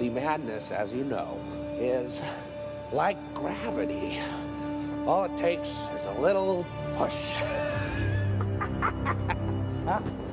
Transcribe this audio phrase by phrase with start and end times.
[0.00, 1.38] See, madness, as you know,
[1.78, 2.22] is
[2.90, 4.18] like gravity.
[5.06, 6.64] All it takes is a little
[6.96, 7.36] push.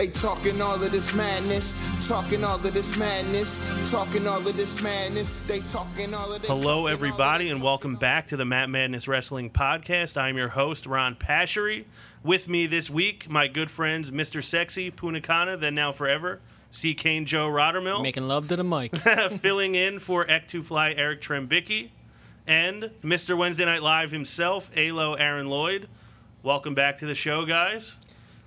[0.00, 1.74] They talking all of this madness,
[2.08, 5.30] talking all of this madness, talking all of this madness.
[5.46, 6.50] They talking all of this.
[6.50, 10.16] Hello, everybody, and welcome back to the Matt Madness Wrestling Podcast.
[10.16, 11.84] I'm your host, Ron Pashery.
[12.24, 14.42] With me this week, my good friends, Mr.
[14.42, 16.40] Sexy, Punakana, then now forever,
[16.70, 16.94] C.
[16.94, 18.96] Kane Joe Rottermill, Making love to the mic.
[19.42, 21.90] filling in for Ek2 Fly Eric Trembicki,
[22.46, 23.36] and Mr.
[23.36, 25.88] Wednesday Night Live himself, Alo Aaron Lloyd.
[26.42, 27.96] Welcome back to the show, guys.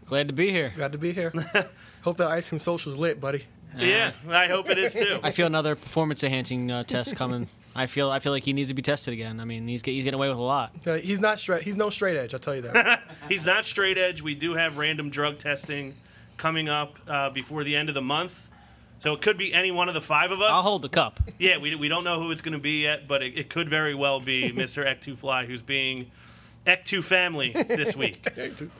[0.05, 0.73] Glad to be here.
[0.75, 1.31] Glad to be here.
[2.03, 3.45] Hope that ice cream social's lit, buddy.
[3.77, 5.20] Yeah, I hope it is too.
[5.23, 7.48] I feel another performance enhancing uh, test coming.
[7.76, 9.39] I feel I feel like he needs to be tested again.
[9.39, 10.73] I mean, he's he's getting away with a lot.
[10.85, 11.63] Uh, he's not straight.
[11.63, 12.34] He's no straight edge.
[12.34, 13.02] I'll tell you that.
[13.29, 14.21] He's not straight edge.
[14.21, 15.93] We do have random drug testing
[16.38, 18.49] coming up uh, before the end of the month.
[18.99, 20.49] So it could be any one of the five of us.
[20.49, 21.20] I'll hold the cup.
[21.38, 23.70] Yeah, we, we don't know who it's going to be yet, but it, it could
[23.70, 24.85] very well be Mr.
[24.85, 26.12] Ek2 Fly, who's being
[26.65, 28.26] Ek2 family this week.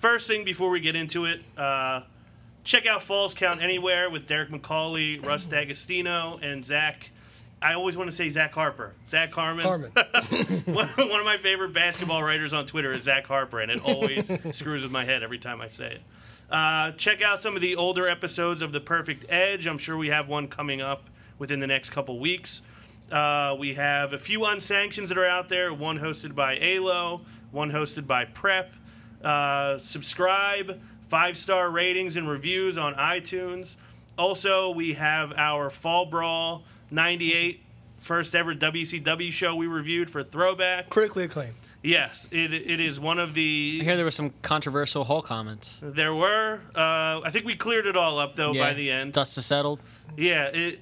[0.00, 2.02] First thing before we get into it, uh,
[2.64, 7.10] check out Falls Count Anywhere with Derek McCauley, Russ D'Agostino, and Zach.
[7.62, 8.92] I always want to say Zach Harper.
[9.08, 9.64] Zach Harmon.
[9.64, 9.90] Harmon.
[10.66, 14.30] one, one of my favorite basketball writers on Twitter is Zach Harper, and it always
[14.52, 16.00] screws with my head every time I say it.
[16.50, 19.66] Uh, check out some of the older episodes of The Perfect Edge.
[19.66, 22.62] I'm sure we have one coming up within the next couple weeks.
[23.10, 25.72] Uh, we have a few unsanctions that are out there.
[25.72, 27.22] One hosted by Alo,
[27.56, 28.72] one hosted by Prep.
[29.24, 33.74] Uh, subscribe, five star ratings and reviews on iTunes.
[34.16, 37.62] Also, we have our Fall Brawl 98
[37.98, 40.88] first ever WCW show we reviewed for Throwback.
[40.90, 41.54] Critically acclaimed.
[41.82, 43.78] Yes, it, it is one of the.
[43.80, 45.80] I hear there were some controversial Hall comments.
[45.82, 46.60] There were.
[46.74, 49.12] Uh, I think we cleared it all up though by the end.
[49.12, 49.80] dust is settled.
[50.16, 50.80] Yeah, it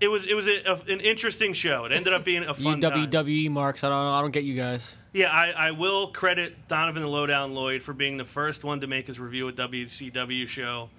[0.00, 1.86] it was it was a, a- an interesting show.
[1.86, 3.06] It ended up being a You fun time.
[3.08, 3.82] WWE marks.
[3.84, 3.98] I don't.
[3.98, 4.96] I don't get you guys.
[5.14, 8.88] Yeah, I, I will credit Donovan the Lowdown Lloyd for being the first one to
[8.88, 10.90] make his review of WCW show.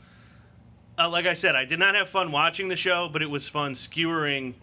[0.97, 3.49] Uh, like I said, I did not have fun watching the show, but it was
[3.49, 4.53] fun skewering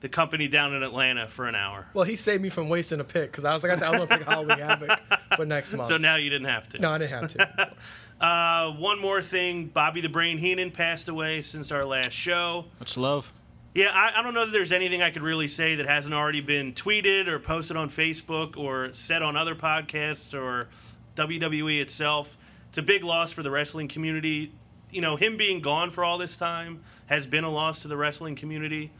[0.00, 1.86] the company down in Atlanta for an hour.
[1.94, 3.90] Well, he saved me from wasting a pick because I was like, I said, I
[3.90, 5.00] was gonna pick Halloween Havoc
[5.36, 5.88] for next month.
[5.88, 6.80] So now you didn't have to.
[6.80, 7.72] no, I didn't have to.
[8.20, 12.66] Uh, one more thing Bobby the Brain Heenan passed away since our last show.
[12.78, 13.32] Much love.
[13.74, 16.42] Yeah, I, I don't know that there's anything I could really say that hasn't already
[16.42, 20.68] been tweeted or posted on Facebook or said on other podcasts or
[21.16, 22.36] WWE itself.
[22.68, 24.52] It's a big loss for the wrestling community.
[24.90, 27.96] You know, him being gone for all this time has been a loss to the
[27.96, 28.90] wrestling community.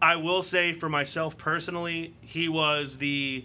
[0.00, 3.44] I will say for myself personally, he was the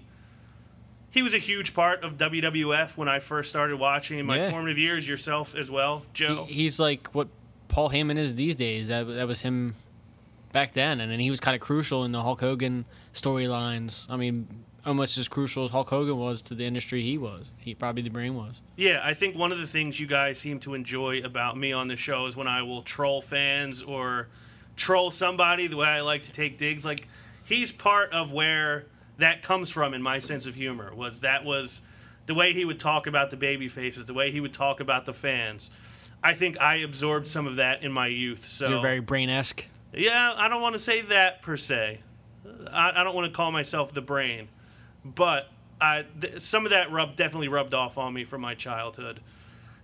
[1.10, 4.50] he was a huge part of WWF when I first started watching in my Yeah.
[4.52, 5.08] formative years.
[5.08, 6.46] Yourself as well, He, Joe.
[6.48, 7.28] he's like what
[7.70, 8.88] Paul Heyman is these days.
[8.90, 9.74] That that was him
[10.54, 14.10] back then, and then he was kind of crucial in the Hulk Hogan storylines.
[14.10, 14.48] I mean,
[14.86, 17.02] almost as crucial as Hulk Hogan was to the industry.
[17.02, 17.52] He was.
[17.58, 18.62] He probably the brain was.
[18.78, 21.90] Yeah, I think one of the things you guys seem to enjoy about me on
[21.90, 24.30] the show is when I will troll fans or
[24.78, 26.86] troll somebody the way I like to take digs.
[26.86, 27.08] Like
[27.44, 28.86] he's part of where
[29.18, 30.94] that comes from in my sense of humor.
[30.96, 31.82] Was that was
[32.26, 35.06] the way he would talk about the baby faces, the way he would talk about
[35.06, 35.70] the fans.
[36.24, 38.50] I think I absorbed some of that in my youth.
[38.50, 39.68] So You're very brain esque.
[39.94, 42.02] Yeah, I don't want to say that per se.
[42.72, 44.50] I, I don't want to call myself the brain,
[45.04, 45.50] but
[45.80, 49.20] I, th- some of that rub definitely rubbed off on me from my childhood.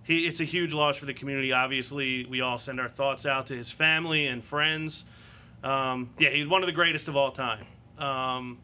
[0.02, 1.52] He, it's a huge loss for the community.
[1.52, 5.04] Obviously, we all send our thoughts out to his family and friends.
[5.62, 7.66] Um, yeah, he's one of the greatest of all time.
[7.98, 8.58] Um,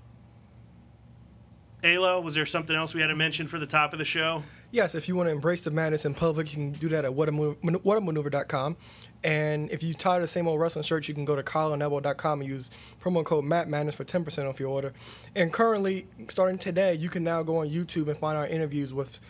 [1.82, 4.42] was there something else we had to mention for the top of the show?
[4.72, 7.12] Yes, if you want to embrace the madness in public, you can do that at
[7.12, 8.76] whatamaneuver- whatamaneuver.com.
[9.22, 12.48] And if you tie the same old wrestling shirts, you can go to collarandelbow.com and
[12.48, 14.92] use promo code Matt Madness for 10% off your order.
[15.34, 19.20] And currently, starting today, you can now go on YouTube and find our interviews with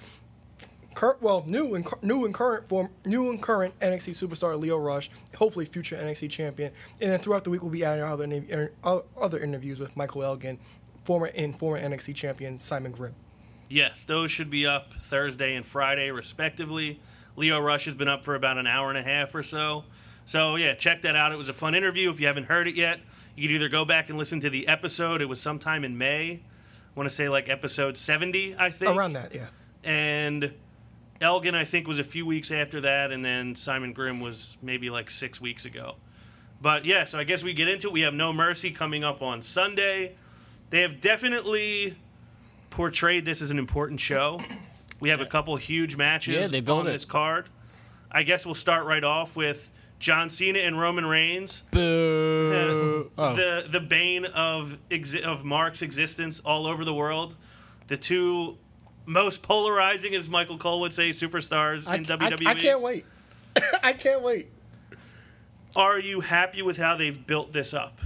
[0.94, 5.10] current, well, new and new and current form, new and current NXT superstar Lio Rush,
[5.36, 6.72] hopefully future NXT champion.
[7.00, 8.72] And then throughout the week, we'll be adding other
[9.16, 10.58] other interviews with Michael Elgin,
[11.04, 13.14] former and former NXT champion Simon Grimm.
[13.68, 17.00] Yes, those should be up Thursday and Friday, respectively.
[17.36, 19.84] Lio Rush has been up for about an hour and a half or so.
[20.24, 21.32] So, yeah, check that out.
[21.32, 22.10] It was a fun interview.
[22.10, 23.00] If you haven't heard it yet,
[23.36, 25.20] you could either go back and listen to the episode.
[25.20, 26.32] It was sometime in May.
[26.32, 26.40] I
[26.94, 28.96] want to say like episode 70, I think.
[28.96, 29.48] Around that, yeah.
[29.84, 30.54] And
[31.20, 33.12] Elgin, I think, was a few weeks after that.
[33.12, 35.96] And then Simon Grimm was maybe like six weeks ago.
[36.60, 37.92] But yeah, so I guess we get into it.
[37.92, 40.16] We have No Mercy coming up on Sunday.
[40.70, 41.96] They have definitely
[42.76, 44.38] portrayed this as an important show.
[45.00, 46.92] We have a couple huge matches Yeah, they built on it.
[46.92, 47.48] this card.
[48.12, 51.62] I guess we'll start right off with John Cena and Roman Reigns.
[51.70, 53.10] Boo.
[53.16, 53.34] Oh.
[53.34, 57.36] the the bane of exi- of Mark's existence all over the world.
[57.88, 58.58] The two
[59.06, 62.46] most polarizing, as Michael Cole would say, superstars I, in I- WWE.
[62.46, 63.04] I can't wait.
[63.82, 64.50] I can't wait.
[65.74, 68.00] Are you happy with how they've built this up?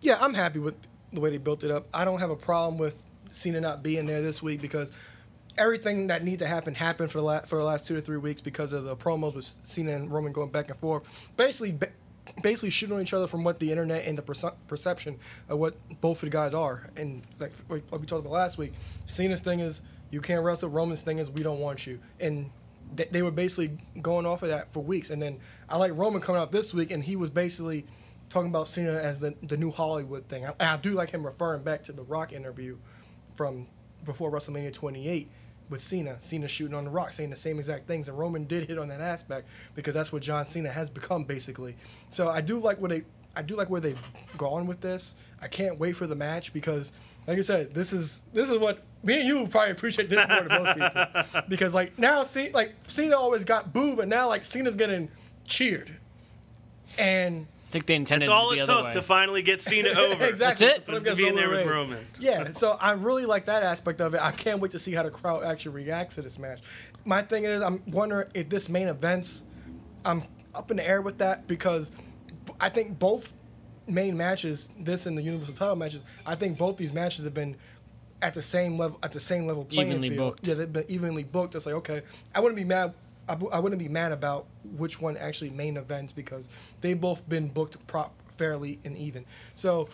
[0.00, 0.74] Yeah, I'm happy with
[1.12, 1.86] the way they built it up.
[1.94, 4.92] I don't have a problem with Cena not being there this week because
[5.58, 8.16] everything that needed to happen happened for the last for the last two to three
[8.18, 11.02] weeks because of the promos with Cena and Roman going back and forth,
[11.36, 11.72] basically.
[11.72, 11.88] Ba-
[12.42, 15.16] Basically shooting on each other from what the internet and the perce- perception
[15.48, 18.72] of what both of the guys are, and like like we talked about last week,
[19.06, 20.68] Cena's thing is you can't wrestle.
[20.68, 22.50] Roman's thing is we don't want you, and
[22.96, 25.10] th- they were basically going off of that for weeks.
[25.10, 27.84] And then I like Roman coming out this week, and he was basically
[28.28, 30.46] talking about Cena as the, the new Hollywood thing.
[30.46, 32.76] I, I do like him referring back to the Rock interview
[33.40, 33.64] from
[34.04, 35.26] before WrestleMania 28
[35.70, 36.18] with Cena.
[36.20, 38.88] Cena shooting on the Rock, saying the same exact things, and Roman did hit on
[38.88, 41.74] that aspect because that's what John Cena has become basically.
[42.10, 43.02] So I do like where they
[43.34, 44.02] I do like where they've
[44.36, 45.16] gone with this.
[45.40, 46.92] I can't wait for the match because,
[47.26, 50.42] like I said, this is this is what me and you probably appreciate this more
[50.42, 54.44] than most people because like now, see, like Cena always got booed, but now like
[54.44, 55.08] Cena's getting
[55.46, 55.96] cheered,
[56.98, 58.92] and I think they intended It's all it the it other took way.
[58.94, 60.24] to finally get Cena over.
[60.24, 60.86] exactly That's it.
[60.86, 61.70] Put him Was to be in there with Reigns.
[61.70, 62.06] Roman.
[62.18, 64.20] Yeah, so I really like that aspect of it.
[64.20, 66.58] I can't wait to see how the crowd actually reacts to this match.
[67.04, 69.44] My thing is, I'm wondering if this main events,
[70.04, 71.92] I'm up in the air with that because
[72.60, 73.34] I think both
[73.86, 77.54] main matches, this and the Universal Title matches, I think both these matches have been
[78.20, 80.18] at the same level, at the same level playing Evenly field.
[80.32, 80.46] booked.
[80.48, 81.54] Yeah, they've been evenly booked.
[81.54, 82.02] It's like okay,
[82.34, 82.94] I wouldn't be mad.
[83.30, 84.46] I, w- I wouldn't be mad about
[84.76, 86.48] which one actually main events because
[86.80, 89.24] they've both been booked prop fairly and even.
[89.54, 89.88] So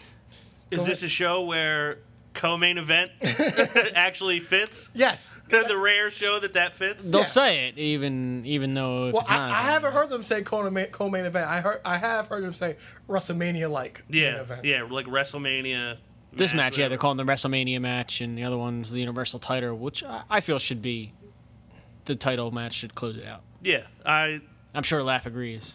[0.71, 1.99] Is Go this a show where
[2.35, 3.11] co-main event
[3.95, 4.91] actually fits?
[4.95, 7.05] yes, the rare show that that fits.
[7.11, 7.27] They'll Yeah.
[7.27, 9.51] say it even even though if Well, it's not.
[9.51, 11.49] I, I haven't heard them say co-main, co-main event.
[11.49, 12.77] I heard I have heard them say
[13.09, 14.65] WrestleMania like Yeah, event.
[14.65, 15.99] yeah, like WrestleMania.
[16.33, 19.75] This match, yeah, they're calling the WrestleMania match, and the other one's the Universal title,
[19.75, 21.13] which I, I feel should be
[22.07, 23.43] the title match should close it out.
[23.63, 24.41] Yeah, I
[24.75, 25.75] I'm sure Laugh agrees.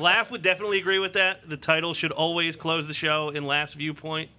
[0.00, 1.48] Laugh would definitely agree with that.
[1.48, 4.30] The title should always close the show in Laugh's viewpoint.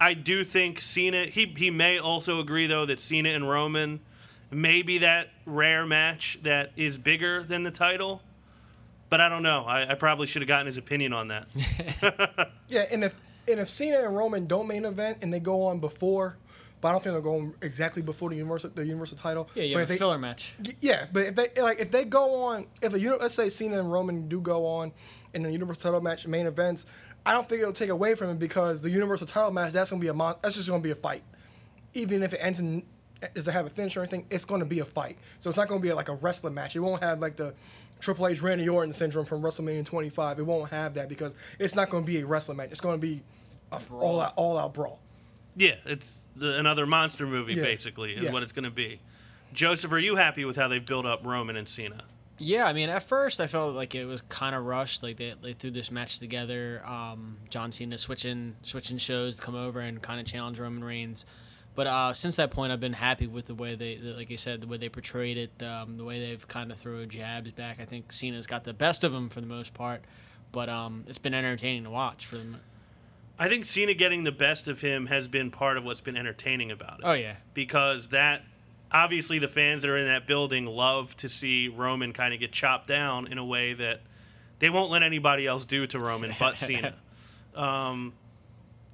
[0.00, 1.24] I do think Cena.
[1.26, 4.00] He he may also agree though that Cena and Roman
[4.50, 8.22] may be that rare match that is bigger than the title.
[9.10, 9.64] But I don't know.
[9.64, 11.46] I, I probably should have gotten his opinion on that.
[12.68, 13.14] Yeah, and if
[13.46, 16.36] and if Cena and Roman don't main event and they go on before,
[16.84, 19.48] but I don't think they're going exactly before the universal the universal title.
[19.54, 20.52] Yeah, you but have if they, filler match.
[20.82, 23.90] Yeah, but if they like if they go on if the let's say Cena and
[23.90, 24.92] Roman do go on
[25.32, 26.84] in the Universal Title match main events,
[27.24, 30.02] I don't think it'll take away from it because the Universal Title match that's gonna
[30.02, 31.22] be a mon- that's just gonna be a fight.
[31.94, 32.82] Even if it ends in
[33.32, 35.16] does it have a finish or anything, it's gonna be a fight.
[35.40, 36.76] So it's not gonna be like a wrestling match.
[36.76, 37.54] It won't have like the
[38.00, 40.38] Triple H Randy Orton syndrome from WrestleMania 25.
[40.38, 42.72] It won't have that because it's not gonna be a wrestling match.
[42.72, 43.22] It's gonna be
[43.72, 45.00] a all out all out brawl.
[45.56, 47.62] Yeah, it's the, another monster movie Yeah.
[47.62, 48.32] basically is Yeah.
[48.32, 49.00] what it's going to be.
[49.52, 52.04] Joseph, are you happy with how they've built up Roman and Cena?
[52.38, 55.02] Yeah, I mean, at first I felt like it was kind of rushed.
[55.04, 56.82] Like they, they threw this match together.
[56.84, 61.24] Um, John Cena switching switching shows to come over and kind of challenge Roman Reigns.
[61.76, 64.60] But uh, since that point, I've been happy with the way they, like you said,
[64.60, 67.78] the way they portrayed it, um, the way they've kind of thrown jabs back.
[67.80, 70.02] I think Cena's got the best of them for the most part,
[70.52, 72.60] but um, it's been entertaining to watch for them.
[73.38, 76.70] I think Cena getting the best of him has been part of what's been entertaining
[76.70, 77.04] about it.
[77.04, 78.42] Oh yeah, because that
[78.92, 82.52] obviously the fans that are in that building love to see Roman kind of get
[82.52, 84.00] chopped down in a way that
[84.60, 86.94] they won't let anybody else do to Roman but Cena.
[87.56, 88.12] Um,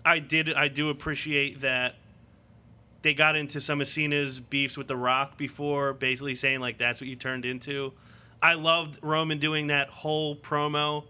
[0.04, 1.96] I did I do appreciate that
[3.02, 7.00] they got into some of Cena's beefs with The Rock before, basically saying like that's
[7.00, 7.92] what you turned into.
[8.42, 11.04] I loved Roman doing that whole promo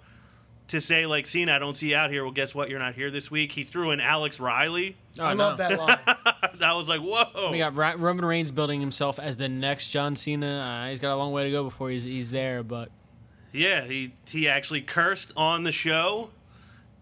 [0.70, 2.24] to say like Cena, I don't see you out here.
[2.24, 2.70] Well, guess what?
[2.70, 3.52] You're not here this week.
[3.52, 4.96] He threw in Alex Riley.
[5.18, 5.48] oh, I no.
[5.48, 5.98] love that line.
[6.58, 7.50] that was like whoa.
[7.50, 10.60] We got Ra- Roman Reigns building himself as the next John Cena.
[10.60, 12.90] Uh, he's got a long way to go before he's he's there, but
[13.52, 16.30] Yeah, he he actually cursed on the show,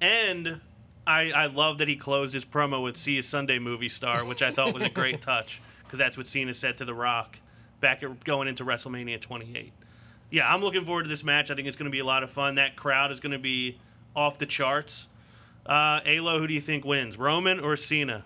[0.00, 0.60] and
[1.06, 4.42] I I love that he closed his promo with "See you Sunday, movie star," which
[4.42, 7.38] I thought was a great touch because that's what Cena said to The Rock
[7.80, 9.72] back at going into WrestleMania 28.
[10.30, 11.50] Yeah, I'm looking forward to this match.
[11.50, 12.56] I think it's going to be a lot of fun.
[12.56, 13.78] That crowd is going to be
[14.14, 15.06] off the charts.
[15.64, 18.24] Uh, Alo, who do you think wins, Roman or Cena?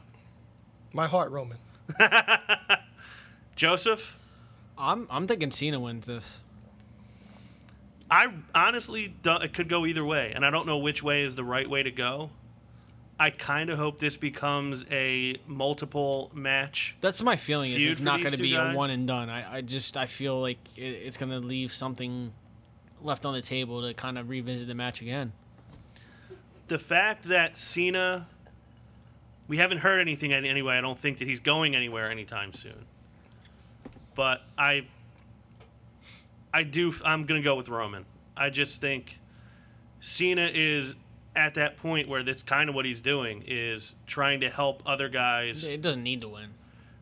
[0.93, 1.59] My heart, Roman.
[3.57, 4.19] Joseph?
[4.79, 6.41] I'm I'm thinking Cena wins this.
[8.11, 11.35] I honestly don't, it could go either way, and I don't know which way is
[11.35, 12.31] the right way to go.
[13.23, 16.97] I kind of hope this becomes a multiple match.
[17.01, 17.71] That's my feeling.
[17.71, 18.75] Is it's not going to be guys?
[18.75, 19.31] a one and done.
[19.31, 22.33] I, I just I feel like it, it's going to leave something
[23.01, 25.33] left on the table to kind of revisit the match again.
[26.67, 28.27] The fact that Cena,
[29.47, 30.75] we haven't heard anything anyway.
[30.75, 32.87] I don't think that he's going anywhere anytime soon.
[34.17, 34.89] But I,
[36.53, 36.93] I do.
[37.05, 38.05] I'm gonna go with Roman.
[38.37, 39.21] I just think
[40.01, 40.97] Cena is
[41.35, 45.09] at that point where that's kind of what he's doing is trying to help other
[45.09, 45.65] guys.
[45.65, 46.55] It doesn't need to win.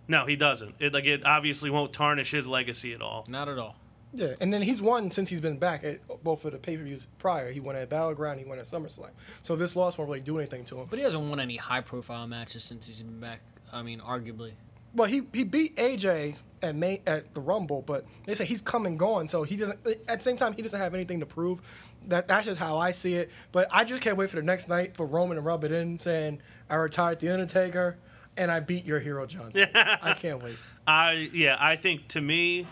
[0.09, 0.75] No, he doesn't.
[0.79, 3.25] It like it obviously won't tarnish his legacy at all.
[3.29, 3.77] Not at all.
[4.13, 6.83] Yeah, and then he's won since he's been back at both of the pay per
[6.83, 7.53] views prior.
[7.53, 9.11] He won at Battleground, he won at SummerSlam.
[9.43, 10.87] So this loss won't really do anything to him.
[10.91, 13.41] But he hasn't won any high profile matches since he's been back.
[13.73, 14.53] I mean, arguably.
[14.95, 18.87] Well, he he beat AJ at May at the Rumble, but they say he's come
[18.87, 19.79] and gone, so he doesn't.
[20.09, 21.61] At the same time, he doesn't have anything to prove.
[22.09, 23.31] That that's just how I see it.
[23.53, 26.01] But I just can't wait for the next night for Roman to rub it in,
[26.01, 27.99] saying I retired the Undertaker
[28.37, 29.69] and I beat your hero Johnson.
[29.75, 30.57] I can't wait.
[30.87, 32.67] I yeah, I think to me,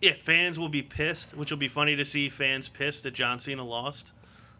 [0.00, 3.40] yeah, fans will be pissed, which will be funny to see fans pissed that John
[3.40, 4.12] Cena lost.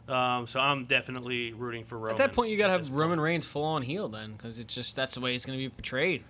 [0.09, 2.13] Um, so I'm definitely rooting for Roman.
[2.13, 3.21] At that point, you got to have Roman.
[3.21, 5.69] Reigns full on heel then, because it's just that's the way it's going to be
[5.69, 6.25] portrayed.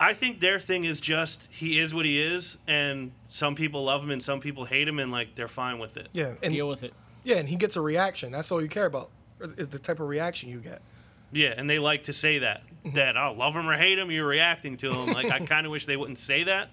[0.00, 4.02] I think their thing is just he is what he is, and some people love
[4.02, 6.08] him and some people hate him, and like they're fine with it.
[6.12, 6.94] Yeah, and Deal with it.
[7.22, 8.32] yeah, and he gets a reaction.
[8.32, 9.10] That's all you care about
[9.58, 10.80] is the type of reaction you get.
[11.32, 12.96] Yeah, and they like to say that mm-hmm.
[12.96, 15.12] that oh, love him or hate him, you're reacting to him.
[15.12, 16.70] Like I kind of wish they wouldn't say that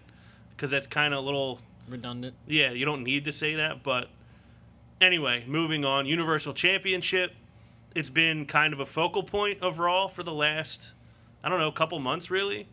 [0.56, 2.34] because that's kind of a little Redundant.
[2.48, 4.08] yeah, you don't need to say that, but
[5.02, 6.06] anyway, moving on.
[6.06, 7.34] Universal Championship.
[7.94, 10.94] It's been kind of a focal point of Raw for the last,
[11.44, 12.68] I don't know, couple months really.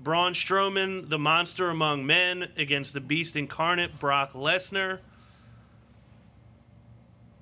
[0.00, 5.00] Braun Strowman, the monster among men, against the beast incarnate, Brock Lesnar.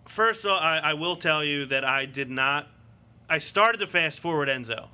[0.07, 2.69] First, of all, I, I will tell you that I did not.
[3.29, 4.89] I started to fast forward Enzo,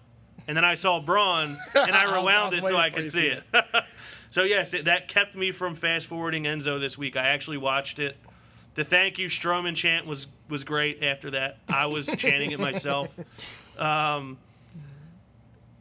[0.48, 3.20] and then I saw Braun, and I was- I rewound it so I could see
[3.20, 3.44] see it.
[4.30, 7.16] so yes, it, that kept me from fast forwarding Enzo this week.
[7.16, 8.16] I actually watched it.
[8.74, 11.02] The thank you Strowman chant was was great.
[11.02, 13.18] After that, I was chanting it myself.
[13.78, 14.36] Um,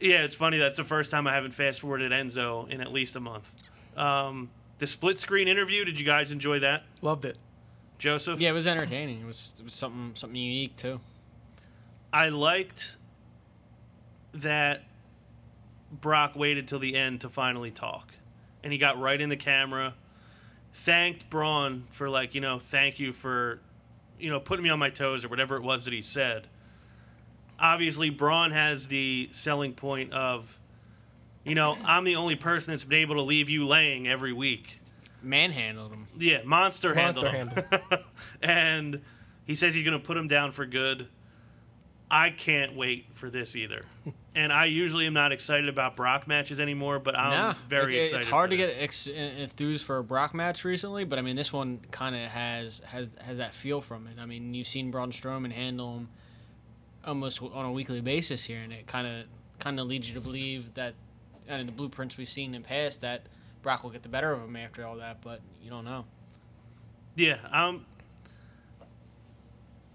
[0.02, 0.58] yeah, it's funny.
[0.58, 3.54] That's the first time I haven't fast forwarded Enzo in at least a month.
[3.96, 5.84] Um, the split screen interview.
[5.84, 7.38] Did you guys enjoy that, Loved it.
[7.98, 8.40] Joseph?
[8.40, 9.20] Yeah, it was entertaining.
[9.20, 11.00] It was, it was something something unique too.
[12.12, 12.96] I liked
[14.34, 14.82] that
[15.92, 18.12] Brock waited till the end to finally talk.
[18.64, 19.94] And he got right in the camera,
[20.72, 23.60] thanked Braun for like, you know, thank you for,
[24.18, 26.46] you know, putting me on my toes or whatever it was that he said.
[27.62, 30.58] Obviously, Braun has the selling point of,
[31.44, 34.80] you know, I'm the only person that's been able to leave you laying every week.
[35.22, 36.08] Manhandled him.
[36.18, 37.50] Yeah, monster, Monster him.
[38.42, 39.00] and
[39.46, 41.06] he says he's going to put him down for good.
[42.10, 43.84] I can't wait for this either.
[44.34, 48.00] and I usually am not excited about Brock matches anymore, but I'm Nah, very it-
[48.00, 48.18] it- excited.
[48.18, 48.74] It's hard for to this.
[48.74, 52.22] get ex- enthused for a Brock match recently, but I mean this one kind of
[52.22, 54.18] has has has that feel from it.
[54.20, 56.08] I mean you've seen Braun Strowman handle him
[57.06, 59.26] almost on a weekly basis here, and it kind of
[59.58, 60.94] kind of leads you to believe that,
[61.48, 63.26] and in the blueprints we've seen in the past that
[63.62, 66.04] Brock will get the better of him after all that, but you don't know.
[67.14, 67.84] Yeah, um,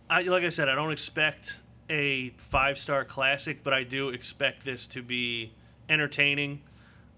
[0.10, 4.66] I like I said, I don't expect a five star classic, but I do expect
[4.66, 5.54] this to be
[5.90, 6.62] entertaining.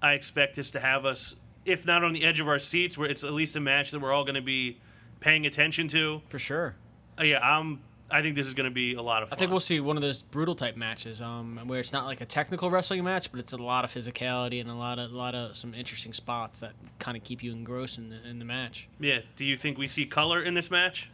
[0.02, 3.10] I expect this to have us, if not on the edge of our seats, where
[3.10, 4.80] it's at least a match that we're all going to be
[5.20, 6.22] paying attention to.
[6.30, 6.76] For sure.
[7.20, 7.82] Uh, yeah, I'm.
[8.12, 9.38] I think this is going to be a lot of fun.
[9.38, 12.22] I think we'll see one of those brutal type matches, um, where it's not like
[12.22, 15.18] a technical wrestling match, but it's a lot of physicality and a lot of a
[15.18, 18.46] lot of some interesting spots that kind of keep you engrossed in the in the
[18.46, 18.88] match.
[19.00, 19.20] Yeah.
[19.36, 21.10] Do you think we see color in this match?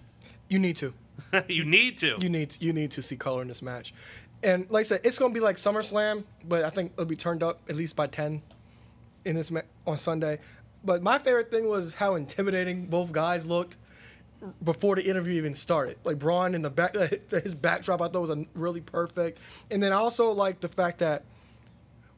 [0.50, 0.94] You need to.
[1.48, 2.18] you need to.
[2.20, 3.94] You need you need to see color in this match.
[4.44, 7.44] And like I said, it's gonna be like SummerSlam, but I think it'll be turned
[7.44, 8.42] up at least by ten
[9.24, 10.40] in this ma- on Sunday.
[10.84, 13.76] But my favorite thing was how intimidating both guys looked
[14.64, 15.98] before the interview even started.
[16.04, 16.96] Like Braun in the back,
[17.30, 19.40] his backdrop I thought was a, really perfect.
[19.72, 21.24] And then I also like the fact that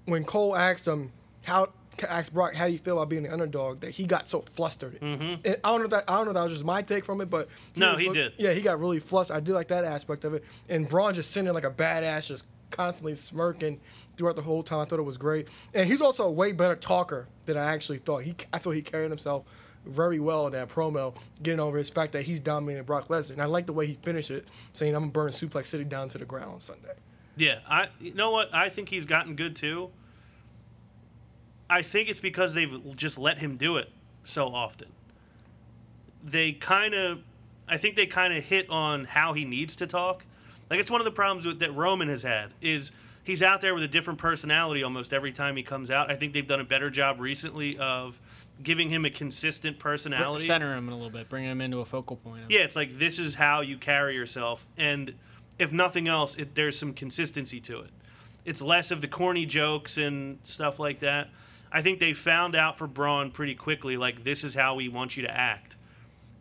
[0.05, 1.11] when Cole asked him
[1.45, 1.69] how
[2.07, 4.99] asked Brock how do you feel about being the underdog, that he got so flustered.
[5.01, 7.29] And I don't know that I don't know that was just my take from it,
[7.29, 7.79] but Mm-hmm.
[7.79, 8.33] No, he look- did.
[8.37, 9.35] Yeah, he got really flustered.
[9.37, 10.43] I did like that aspect of it.
[10.69, 13.79] And Braun just sitting there like a badass, just constantly smirking
[14.17, 14.79] throughout the whole time.
[14.79, 15.47] I thought it was great.
[15.73, 18.23] And he's also a way better talker than I actually thought.
[18.23, 22.13] He I thought he carried himself very well in that promo, getting over his fact
[22.13, 23.31] that he's dominating Brock Lesnar.
[23.31, 26.09] And I like the way he finished it, saying I'm gonna burn Suplex City down
[26.09, 26.93] to the ground on Sunday.
[27.37, 28.53] Yeah, I you know what?
[28.53, 29.89] I think he's gotten good too.
[31.69, 33.89] I think it's because they've just let him do it
[34.23, 34.89] so often.
[36.23, 37.21] They kind of
[37.67, 40.23] I think they kind of hit on how he needs to talk
[40.69, 42.91] Like it's one of the problems with, that Roman has had is
[43.23, 46.11] he's out there with a different personality almost every time he comes out.
[46.11, 48.19] I think they've done a better job recently of
[48.61, 50.45] giving him a consistent personality.
[50.45, 52.43] Center him a little bit, bringing him into a focal point.
[52.49, 55.13] Yeah, it's like this is how you carry yourself, and
[55.59, 57.89] if nothing else, it, there's some consistency to it.
[58.45, 61.29] It's less of the corny jokes and stuff like that.
[61.71, 65.17] I think they found out for Braun pretty quickly, like this is how we want
[65.17, 65.75] you to act,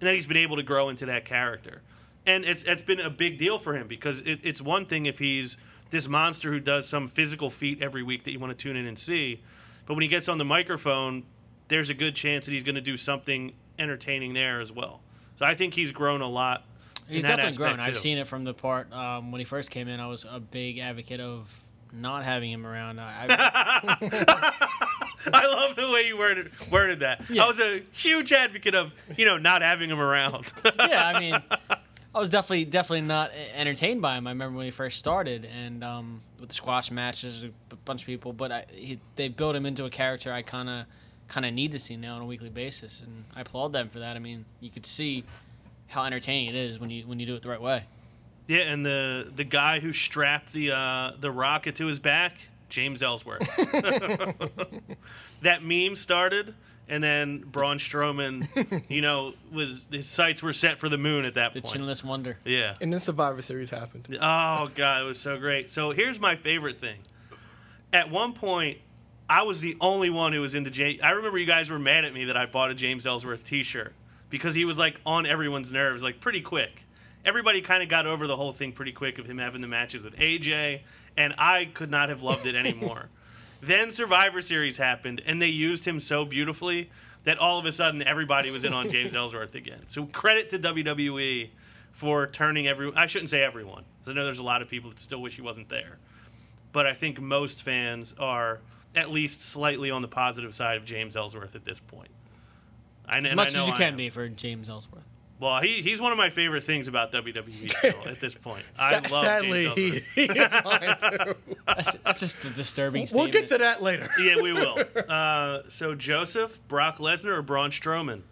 [0.01, 1.83] and that he's been able to grow into that character,
[2.27, 5.19] and it's it's been a big deal for him because it, it's one thing if
[5.19, 5.57] he's
[5.91, 8.87] this monster who does some physical feat every week that you want to tune in
[8.87, 9.43] and see,
[9.87, 11.25] but when he gets on the microphone,
[11.69, 15.01] there's a good chance that he's going to do something entertaining there as well.
[15.37, 16.65] So I think he's grown a lot.
[17.09, 17.79] He's definitely grown.
[17.79, 20.01] aspect, I've seen it from the part um, when he first came in.
[20.01, 23.01] I was a big advocate of not having him around.
[23.01, 24.67] I, I
[25.47, 27.29] love the way you worded worded that.
[27.31, 27.45] Yeah.
[27.45, 30.53] I was a huge advocate of you know not having him around.
[30.79, 31.35] Yeah, I mean,
[32.15, 34.27] I was definitely definitely not entertained by him.
[34.27, 38.03] I remember when he first started, and um, with the squash matches, with a bunch
[38.03, 38.33] of people.
[38.33, 40.87] But I, he, they built him into a character I kind of
[41.29, 43.99] kind of need to see now on a weekly basis, and I applaud them for
[44.01, 44.17] that.
[44.17, 45.25] I mean, you could see
[45.89, 47.85] how entertaining it is when you when you do it the right way.
[48.49, 52.33] yeah, and the the guy who strapped the uh, the rocket to his back,
[52.69, 53.47] James Ellsworth.
[55.43, 56.55] that meme started,
[56.89, 61.35] and then Braun Strowman, you know, was his sights were set for the moon at
[61.35, 61.73] that The point.
[61.73, 62.39] The chinless wonder.
[62.45, 62.75] Yeah.
[62.81, 64.09] And then Survivor Series happened.
[64.21, 65.71] Oh god, it was so great.
[65.71, 66.99] So here's my favorite thing.
[67.93, 68.79] At one point,
[69.29, 71.01] I was the only one who was into James.
[71.01, 73.93] I remember you guys were mad at me that I bought a James Ellsworth T-shirt
[74.29, 76.83] because he was like on everyone's nerves, like pretty quick.
[77.25, 80.05] Everybody kind of got over the whole thing pretty quick of him having the matches
[80.05, 80.81] with AJ,
[81.17, 83.09] and I could not have loved it anymore.
[83.61, 86.89] then Survivor Series happened, and they used him so beautifully
[87.25, 89.81] that all of a sudden everybody was in on James Ellsworth again.
[89.87, 91.51] So credit to WWE
[91.91, 93.85] for turning every I shouldn't say everyone.
[94.07, 95.99] I know there's a lot of people that still wish he wasn't there.
[96.73, 98.61] But I think most fans are
[98.97, 102.09] at least slightly on the positive side of James Ellsworth at this point.
[103.09, 105.05] I, As much as you can be for James Ellsworth.
[105.39, 108.65] Well, he, he's one of my favorite things about WWE still at this point.
[108.79, 110.35] I love sadly, James he, Ellsworth.
[110.35, 111.35] he is mine too.
[111.67, 113.33] That's, that's just a disturbing we'll statement.
[113.33, 114.09] get to that later.
[114.19, 114.79] yeah, we will.
[115.09, 118.23] Uh, so Joseph, Brock Lesnar, or Braun Strowman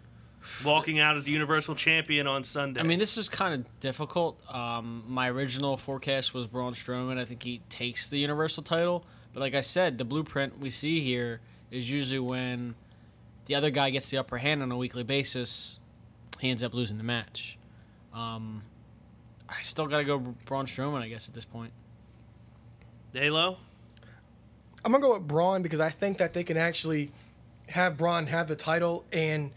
[0.63, 2.79] walking out as the Universal Champion on Sunday.
[2.81, 4.39] I mean, this is kind of difficult.
[4.53, 7.17] Um, my original forecast was Braun Strowman.
[7.17, 9.05] I think he takes the Universal title.
[9.35, 12.73] But like I said, the blueprint we see here is usually when
[13.47, 15.81] the other guy gets the upper hand on a weekly basis,
[16.39, 17.57] he ends up losing the match.
[18.13, 18.63] Um,
[19.49, 21.73] I still got to go Braun Strowman, I guess, at this point.
[23.11, 23.57] Halo.
[24.85, 27.11] I'm gonna go with Braun because I think that they can actually
[27.67, 29.51] have Braun have the title and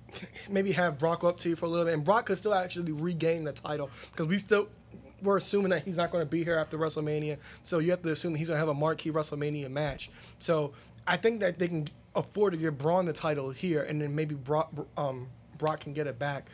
[0.50, 2.92] maybe have Brock up to you for a little bit, and Brock could still actually
[2.92, 4.68] regain the title because we still
[5.22, 8.10] we're assuming that he's not going to be here after WrestleMania, so you have to
[8.10, 10.10] assume he's going to have a marquee WrestleMania match.
[10.38, 10.72] So
[11.06, 14.34] I think that they can afford to give Braun the title here, and then maybe
[14.34, 16.48] Brock, um, Brock can get it back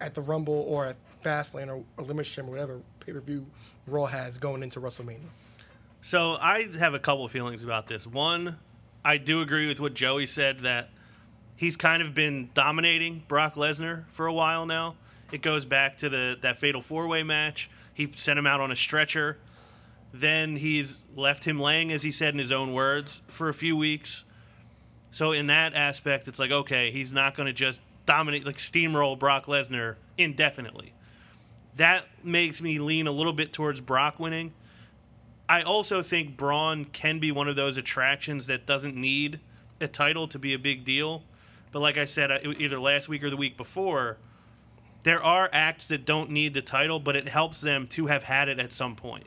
[0.00, 3.46] at the Rumble or at Fastlane or Elimination or whatever pay per view
[3.86, 5.28] Raw has going into WrestleMania.
[6.02, 8.06] So I have a couple of feelings about this.
[8.06, 8.58] One,
[9.04, 10.90] I do agree with what Joey said that
[11.56, 14.96] he's kind of been dominating Brock Lesnar for a while now.
[15.32, 17.68] It goes back to the that fatal four way match.
[17.96, 19.38] He sent him out on a stretcher.
[20.12, 23.74] Then he's left him laying, as he said in his own words, for a few
[23.74, 24.22] weeks.
[25.10, 29.18] So in that aspect, it's like okay, he's not going to just dominate like steamroll
[29.18, 30.92] Brock Lesnar indefinitely.
[31.76, 34.52] That makes me lean a little bit towards Brock winning.
[35.48, 39.40] I also think Braun can be one of those attractions that doesn't need
[39.80, 41.22] a title to be a big deal.
[41.72, 44.18] But like I said, either last week or the week before,
[45.06, 48.48] there are acts that don't need the title, but it helps them to have had
[48.48, 49.22] it at some point.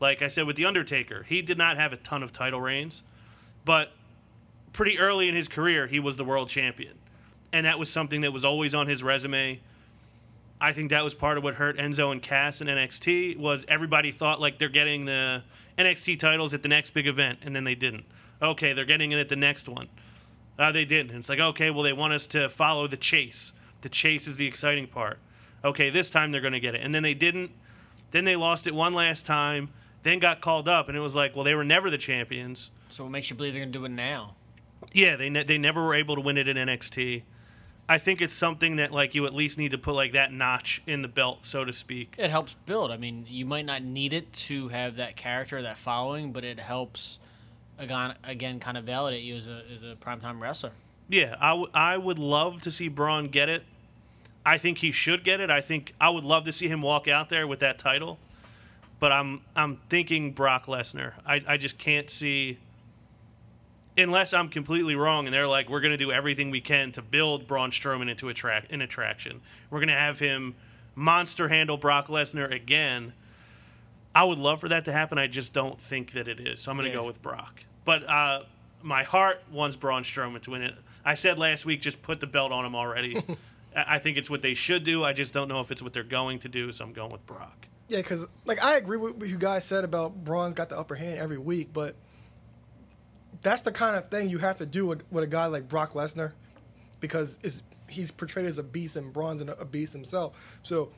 [0.00, 3.02] Like I said with The Undertaker, he did not have a ton of title reigns,
[3.66, 3.92] but
[4.72, 6.94] pretty early in his career, he was the world champion.
[7.52, 9.60] And that was something that was always on his resume.
[10.62, 14.12] I think that was part of what hurt Enzo and Cass in NXT was everybody
[14.12, 15.42] thought like they're getting the
[15.76, 18.06] NXT titles at the next big event, and then they didn't.
[18.40, 19.88] Okay, they're getting it at the next one.
[20.58, 21.10] Uh, they didn't.
[21.10, 23.52] And it's like, okay, well, they want us to follow the chase.
[23.86, 25.20] The chase is the exciting part.
[25.64, 26.80] Okay, this time they're going to get it.
[26.80, 27.52] And then they didn't.
[28.10, 29.68] Then they lost it one last time,
[30.02, 32.72] then got called up, and it was like, well, they were never the champions.
[32.90, 34.34] So what makes you believe they're going to do it now?
[34.92, 37.22] Yeah, they, ne- they never were able to win it in NXT.
[37.88, 40.82] I think it's something that like you at least need to put like that notch
[40.84, 42.16] in the belt, so to speak.
[42.18, 42.90] It helps build.
[42.90, 46.58] I mean, you might not need it to have that character, that following, but it
[46.58, 47.20] helps
[47.78, 50.72] again, again kind of validate you as a as a primetime wrestler.
[51.08, 53.62] Yeah, I, w- I would love to see Braun get it.
[54.46, 55.50] I think he should get it.
[55.50, 58.18] I think I would love to see him walk out there with that title.
[59.00, 61.12] but I'm I'm thinking Brock Lesnar.
[61.26, 62.58] I, I just can't see
[63.98, 67.46] unless I'm completely wrong and they're like, we're gonna do everything we can to build
[67.46, 69.40] Braun Strowman into attract an attraction.
[69.70, 70.54] We're gonna have him
[70.94, 73.12] monster handle Brock Lesnar again.
[74.14, 75.18] I would love for that to happen.
[75.18, 76.60] I just don't think that it is.
[76.60, 76.94] So I'm gonna Yeah.
[76.94, 77.64] go with Brock.
[77.84, 78.42] But uh,
[78.82, 80.74] my heart wants Braun Strowman to win it.
[81.04, 83.22] I said last week, just put the belt on him already.
[83.76, 85.04] I think it's what they should do.
[85.04, 86.72] I just don't know if it's what they're going to do.
[86.72, 87.68] So I'm going with Brock.
[87.88, 90.94] Yeah, because like I agree with what you guys said about Braun's got the upper
[90.94, 91.94] hand every week, but
[93.42, 95.92] that's the kind of thing you have to do with, with a guy like Brock
[95.92, 96.32] Lesnar,
[97.00, 97.38] because
[97.88, 100.58] he's portrayed as a beast and Braun's a beast himself.
[100.62, 100.90] So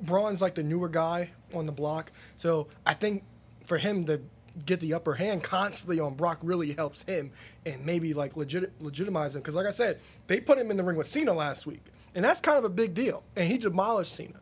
[0.00, 2.10] Braun's like the newer guy on the block.
[2.36, 3.24] So I think
[3.64, 4.22] for him to
[4.64, 7.30] get the upper hand constantly on Brock really helps him
[7.66, 9.40] and maybe like legit legitimize him.
[9.40, 11.84] Because like I said, they put him in the ring with Cena last week,
[12.14, 13.22] and that's kind of a big deal.
[13.36, 14.40] And he demolished Cena.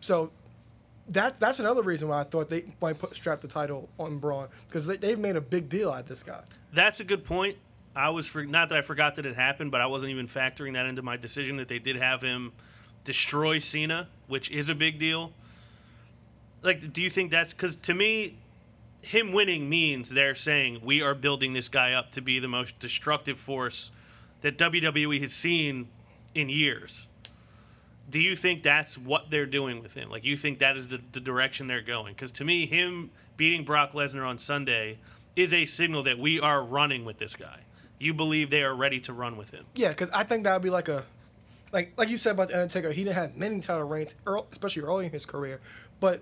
[0.00, 0.30] So
[1.08, 4.48] that that's another reason why I thought they might put strap the title on Braun
[4.66, 6.42] because they, they've made a big deal out of this guy.
[6.72, 7.56] That's a good point.
[7.94, 10.74] I was for, not that I forgot that it happened, but I wasn't even factoring
[10.74, 12.52] that into my decision that they did have him
[13.04, 15.32] destroy Cena, which is a big deal.
[16.62, 18.36] Like, do you think that's because to me,
[19.06, 22.76] him winning means they're saying we are building this guy up to be the most
[22.80, 23.92] destructive force
[24.40, 25.88] that WWE has seen
[26.34, 27.06] in years.
[28.10, 30.10] Do you think that's what they're doing with him?
[30.10, 32.14] Like, you think that is the, the direction they're going?
[32.14, 34.98] Because to me, him beating Brock Lesnar on Sunday
[35.36, 37.60] is a signal that we are running with this guy.
[38.00, 39.66] You believe they are ready to run with him.
[39.76, 41.04] Yeah, because I think that would be like a
[41.72, 42.90] like like you said about the Undertaker.
[42.90, 44.14] He didn't have many title reigns,
[44.52, 45.60] especially early in his career,
[46.00, 46.20] but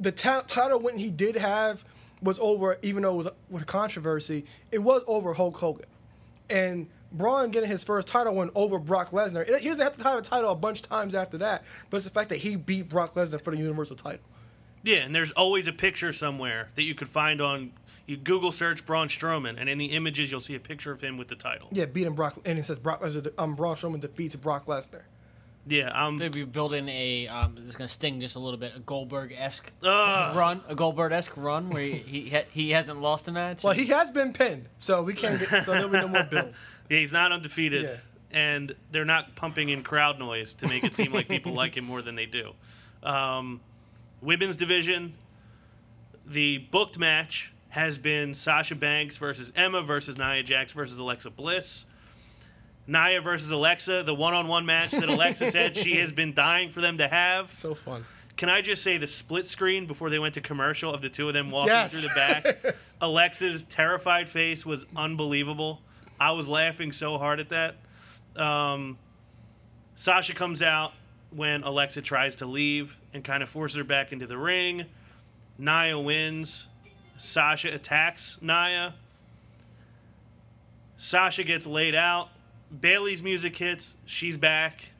[0.00, 1.84] the ta- title when he did have
[2.22, 4.44] was over, even though it was with controversy.
[4.72, 5.86] It was over Hulk Hogan,
[6.48, 9.44] and Braun getting his first title win over Brock Lesnar.
[9.44, 12.04] He doesn't have to have a title a bunch of times after that, but it's
[12.04, 14.24] the fact that he beat Brock Lesnar for the Universal title.
[14.82, 17.72] Yeah, and there's always a picture somewhere that you could find on.
[18.06, 21.16] You Google search Braun Strowman, and in the images you'll see a picture of him
[21.16, 21.68] with the title.
[21.70, 23.32] Yeah, beating Brock, and it says Brock Lesnar.
[23.38, 25.02] Um, Braun Strowman defeats Brock Lesnar.
[25.66, 27.28] Yeah, um, They'd be building a.
[27.28, 28.72] Um, this is gonna sting just a little bit.
[28.74, 30.36] A Goldberg esque Ugh.
[30.36, 33.62] run, a Goldberg esque run where he he, ha- he hasn't lost a match.
[33.62, 35.64] Well, he has been pinned, so we can't get.
[35.64, 36.72] So there'll be no more bills.
[36.88, 37.96] yeah, he's not undefeated, Yeah.
[38.32, 41.84] and they're not pumping in crowd noise to make it seem like people like him
[41.84, 42.52] more than they do.
[43.02, 43.60] Um,
[44.22, 45.12] women's division,
[46.26, 51.84] the booked match has been Sasha Banks versus Emma versus Nia Jax versus Alexa Bliss.
[52.90, 56.98] Nia versus Alexa, the one-on-one match that Alexa said she has been dying for them
[56.98, 57.52] to have.
[57.52, 58.04] So fun.
[58.36, 61.28] Can I just say the split screen before they went to commercial of the two
[61.28, 61.92] of them walking Yes.
[61.92, 62.76] through the back?
[63.00, 65.80] Alexa's terrified face was unbelievable.
[66.18, 67.76] I was laughing so hard at that.
[68.34, 68.98] Um,
[69.94, 70.92] Sasha comes out
[71.30, 74.86] when Alexa tries to leave and kind of forces her back into the ring.
[75.58, 76.66] Nia wins.
[77.18, 78.94] Sasha attacks Nia.
[80.96, 82.30] Sasha gets laid out.
[82.78, 83.94] Bayley's music hits.
[84.06, 84.90] She's back.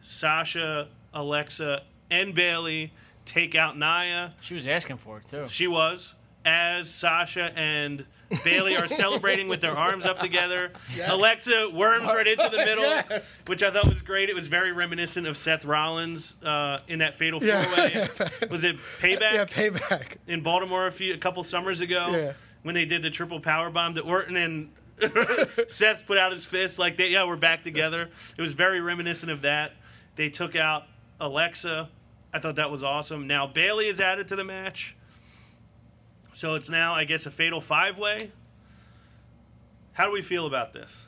[0.00, 2.92] Sasha, Alexa, and Bayley
[3.24, 4.34] take out Nia.
[4.40, 5.46] she was asking for it too.
[5.48, 6.14] She was.
[6.44, 8.04] As Sasha and
[8.44, 10.72] Bayley are celebrating with their arms up together,
[11.06, 13.24] Alexa worms right into the middle, Yes.
[13.46, 14.28] which I thought was great.
[14.28, 17.74] It was very reminiscent of Seth Rollins uh, in that Fatal Four Yeah.
[17.74, 18.08] Way.
[18.50, 20.16] was it Payback Yeah, payback.
[20.26, 22.32] in Baltimore a few a couple summers ago Yeah.
[22.62, 24.70] when they did the triple power bomb that Orton and
[25.68, 28.10] Seth put out his fist like they yeah we're back together.
[28.36, 29.72] It was very reminiscent of that.
[30.16, 30.84] They took out
[31.20, 31.88] Alexa.
[32.32, 33.26] I thought that was awesome.
[33.26, 34.96] Now Bayley is added to the match.
[36.32, 38.30] So it's now I guess a fatal five way.
[39.92, 41.06] How do we feel about this?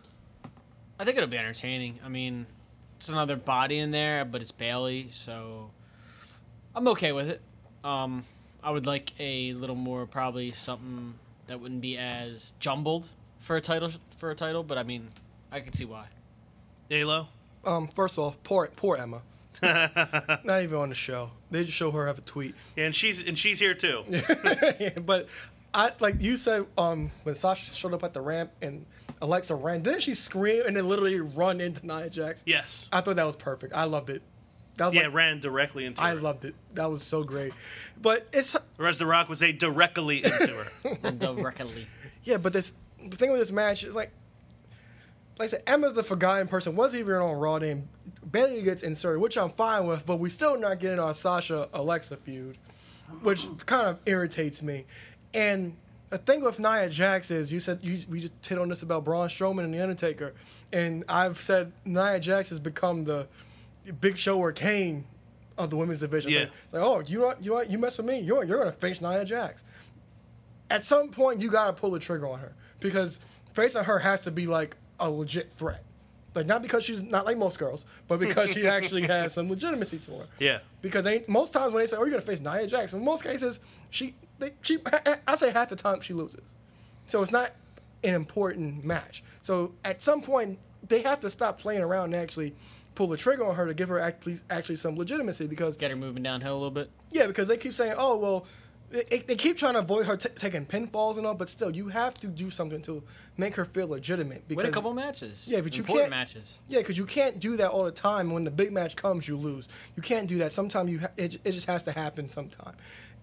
[0.99, 1.99] I think it'll be entertaining.
[2.05, 2.46] I mean,
[2.96, 5.70] it's another body in there, but it's Bayley, so
[6.75, 7.40] I'm okay with it.
[7.85, 8.25] Um,
[8.62, 11.14] I would like a little more, probably something
[11.49, 13.09] that wouldn't be as jumbled
[13.40, 15.09] for a title for a title, but I mean,
[15.53, 16.07] I can see why.
[16.90, 17.29] Alo?
[17.64, 19.22] Um, first off, poor poor Emma.
[19.62, 21.31] Not even on the show.
[21.51, 22.55] They just show her have a tweet.
[22.77, 24.05] Yeah, And she's and she's here too.
[25.05, 25.29] but
[25.75, 28.85] I like you said um when Sasha showed up at the ramp and
[29.22, 32.42] Alexa ran, didn't she scream and then literally run into Nia Jax?
[32.46, 32.87] Yes.
[32.92, 33.72] I thought that was perfect.
[33.75, 34.20] I loved it.
[34.77, 36.07] That was Yeah, like, ran directly into her.
[36.09, 36.55] I loved it.
[36.75, 37.55] That was so great.
[38.01, 41.11] But it's Or as The Rock would say, directly into her.
[41.12, 41.87] Directly.
[42.25, 44.11] yeah, but this the thing with this match is like
[45.39, 46.77] like I said, Emma's the forgotten person.
[46.77, 47.59] Wasn't even on Raw.
[47.59, 47.89] Then
[48.31, 52.17] Bayley gets inserted, which I'm fine with, but we still not getting our Sasha Alexa
[52.17, 52.57] feud,
[53.23, 54.87] which kind of irritates me.
[55.35, 55.77] And
[56.09, 59.05] the thing with Nia Jax is, you said you, we just hit on this about
[59.05, 60.35] Braun Strowman and the Undertaker,
[60.73, 63.27] and I've said Nia Jax has become the
[64.01, 65.05] Big Show or Kane
[65.59, 66.31] of the women's division.
[66.31, 66.45] Yeah.
[66.65, 68.73] It's like, like, oh, you know, you know, you mess with me, you're you're gonna
[68.73, 69.65] face Nia Jax.
[70.71, 73.21] At some point, you gotta pull the trigger on her because
[73.53, 75.83] facing her has to be like a legit threat.
[76.35, 79.99] Like not because she's not like most girls, but because she actually has some legitimacy
[80.01, 80.27] to her.
[80.39, 80.59] Yeah.
[80.83, 83.25] Because they, most times when they say, "Oh, you're gonna face Nia Jax," in most
[83.25, 83.59] cases,
[83.89, 84.79] she, they, she,
[85.27, 86.43] I say half the time she loses.
[87.07, 87.53] So it's not
[88.05, 89.25] an important match.
[89.41, 92.55] So at some point, they have to stop playing around and actually
[92.95, 95.47] pull the trigger on her to give her actually actually some legitimacy.
[95.47, 96.91] Because Get her moving downhill a little bit.
[97.12, 98.47] yeah, because they keep saying, "Oh, well."
[98.90, 101.88] They, they keep trying to avoid her t- taking pinfalls and all, but still, you
[101.88, 103.03] have to do something to
[103.37, 104.46] make her feel legitimate.
[104.46, 105.46] Because Win a couple matches.
[105.49, 106.59] Yeah, but you can't- matches.
[106.68, 108.31] yeah, because you can't do that all the time.
[108.33, 109.68] When the big match comes, you lose.
[109.96, 110.53] You can't do that.
[110.53, 112.77] Sometimes you ha- it, it just has to happen sometime.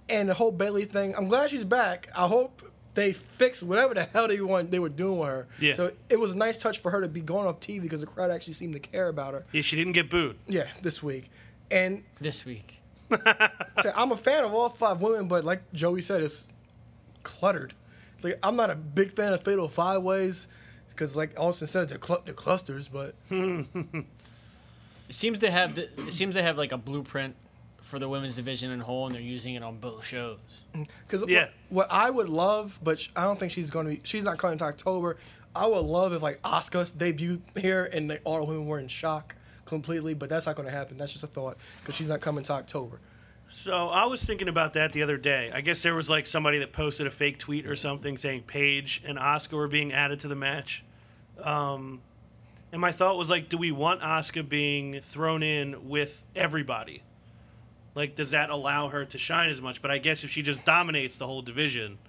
[0.09, 2.09] And the whole Bayley thing, I'm glad she's back.
[2.17, 2.61] I hope
[2.93, 5.47] they fix whatever the hell they want they were doing with her.
[5.61, 5.75] Yeah.
[5.75, 8.07] So it was a nice touch for her to be going off TV because the
[8.07, 9.45] crowd actually seemed to care about her.
[9.53, 10.37] Yeah, she didn't get booed.
[10.47, 11.29] Yeah, this week.
[11.71, 12.81] And This week.
[13.11, 16.47] So I'm a fan of all five women, but like Joey said, it's
[17.23, 17.73] cluttered.
[18.21, 20.47] Like I'm not a big fan of Fatal Five Ways
[20.89, 22.87] because, like Austin said, they're, cl- they're clusters.
[22.87, 24.05] But It
[25.15, 27.35] seems to have the, it seems they have like a blueprint
[27.81, 30.39] for the women's division in whole, and they're using it on both shows.
[30.73, 30.83] Mm-hmm.
[31.07, 31.49] Because Yeah.
[31.69, 34.01] what, what I would love, but sh- I don't think she's going to be.
[34.03, 35.17] She's not coming to October.
[35.55, 38.87] I would love if like Asuka debuted here and like, all the women were in
[38.87, 39.35] shock
[39.73, 40.13] completely.
[40.13, 40.97] But that's not going to happen.
[40.97, 42.99] That's just a thought because she's not coming to October.
[43.49, 45.51] So I was thinking about that the other day.
[45.53, 49.03] I guess there was like somebody that posted a fake tweet or something saying Paige
[49.05, 50.83] and Asuka were being added to the match.
[51.41, 52.01] Um,
[52.71, 57.03] and my thought was like, do we want Asuka being thrown in with everybody?
[57.93, 59.81] Like, does that allow her to shine as much?
[59.81, 61.99] But I guess if she just dominates the whole division,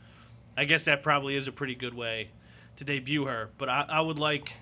[0.57, 2.31] I guess that probably is a pretty good way
[2.77, 3.51] to debut her.
[3.59, 4.55] But I, I would like,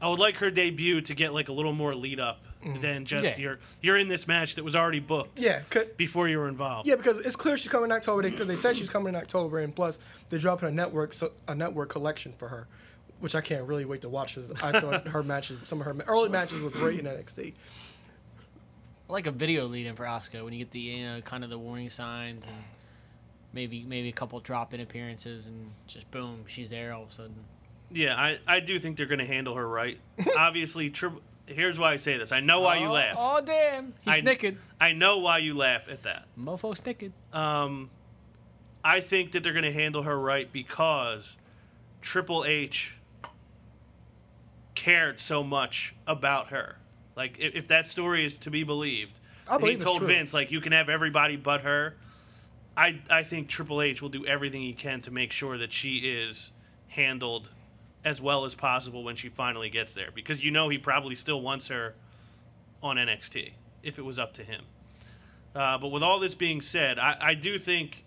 [0.00, 2.80] I would like her debut to get like a little more lead up mm-hmm.
[2.80, 3.38] than just Yeah.
[3.38, 5.62] you're you're in this match that was already booked Yeah,
[5.96, 6.86] before you were involved.
[6.86, 9.58] yeah, because it's clear she's coming in October because they, said she's coming in October,
[9.60, 12.68] and plus they're dropping a network so, a network collection for her,
[13.20, 14.34] which I can't really wait to watch.
[14.34, 17.54] Cause I thought her matches, some of her early matches were great in NXT.
[19.08, 21.42] I like a video lead in for Asuka when you get the you know, kind
[21.42, 22.54] of the warning signs and
[23.52, 27.12] maybe maybe a couple drop in appearances and just boom, she's there all of a
[27.12, 27.34] sudden.
[27.90, 29.98] Yeah, I, I do think they're going to handle her right.
[30.36, 31.10] Obviously, tri-
[31.46, 32.32] here's why I say this.
[32.32, 33.16] I know why you oh, laugh.
[33.18, 34.58] Oh damn, he's I, naked.
[34.80, 36.26] I know why you laugh at that.
[36.36, 37.12] Mofo's naked.
[37.32, 37.90] Um,
[38.84, 41.36] I think that they're going to handle her right because
[42.00, 42.96] Triple H
[44.74, 46.76] cared so much about her.
[47.16, 50.02] Like, if, if that story is to be believed, I he believe it's told.
[50.02, 51.96] Vince, like, you can have everybody but her.
[52.76, 55.96] I, I think Triple H will do everything he can to make sure that she
[55.96, 56.52] is
[56.86, 57.50] handled
[58.08, 61.42] as well as possible when she finally gets there because you know he probably still
[61.42, 61.94] wants her
[62.82, 64.62] on NXT if it was up to him.
[65.54, 68.04] Uh, but with all this being said, I, I do think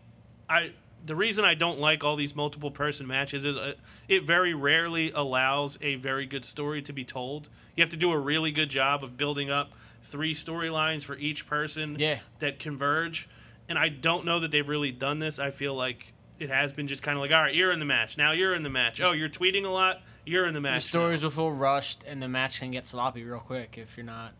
[0.49, 0.71] I
[1.05, 3.73] the reason I don't like all these multiple person matches is uh,
[4.07, 7.47] it very rarely allows a very good story to be told.
[7.75, 11.45] You have to do a really good job of building up three storylines for each
[11.47, 12.19] person Yeah.
[12.39, 13.29] that converge.
[13.69, 15.37] And I don't know that they've really done this.
[15.39, 17.85] I feel like it has been just kind of like, all right, you're in the
[17.85, 18.17] match.
[18.17, 18.99] Now you're in the match.
[18.99, 20.01] Oh, you're tweeting a lot.
[20.25, 20.83] You're in the match.
[20.83, 24.05] The stories will feel rushed, and the match can get sloppy real quick if you're
[24.05, 24.33] not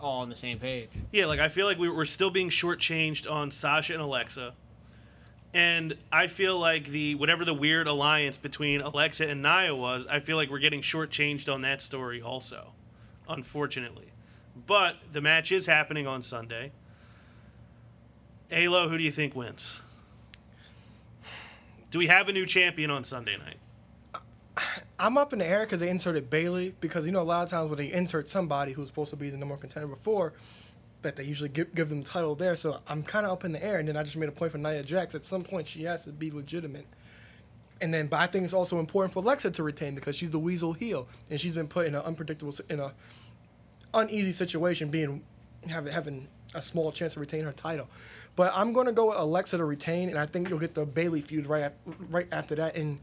[0.00, 0.90] all on the same page.
[1.12, 4.54] Yeah, like I feel like we, we're still being shortchanged on Sasha and Alexa,
[5.54, 10.20] and I feel like the whatever the weird alliance between Alexa and Nia was, I
[10.20, 12.72] feel like we're getting shortchanged on that story also,
[13.28, 14.12] unfortunately.
[14.66, 16.72] But the match is happening on Sunday.
[18.50, 19.80] Alo, who do you think wins?
[21.96, 23.56] Do we have a new champion on Sunday night?
[24.98, 27.48] I'm up in the air because they inserted Bayley because you know a lot of
[27.48, 30.34] times when they insert somebody who's supposed to be the number one contender before,
[31.00, 32.54] that they usually give, give them the title there.
[32.54, 34.52] So I'm kind of up in the air, and then I just made a point
[34.52, 35.14] for Nia Jax.
[35.14, 36.84] At some point, she has to be legitimate.
[37.80, 40.38] And then, but I think it's also important for Alexa to retain because she's the
[40.38, 42.92] weasel heel, and she's been put in an unpredictable, in a
[43.94, 45.24] uneasy situation, being
[45.66, 47.88] having having a small chance to retain her title.
[48.36, 50.84] But I'm going to go with Alexa to retain, and I think you'll get the
[50.84, 51.76] Bayley feud right at,
[52.10, 52.76] right after that.
[52.76, 53.00] And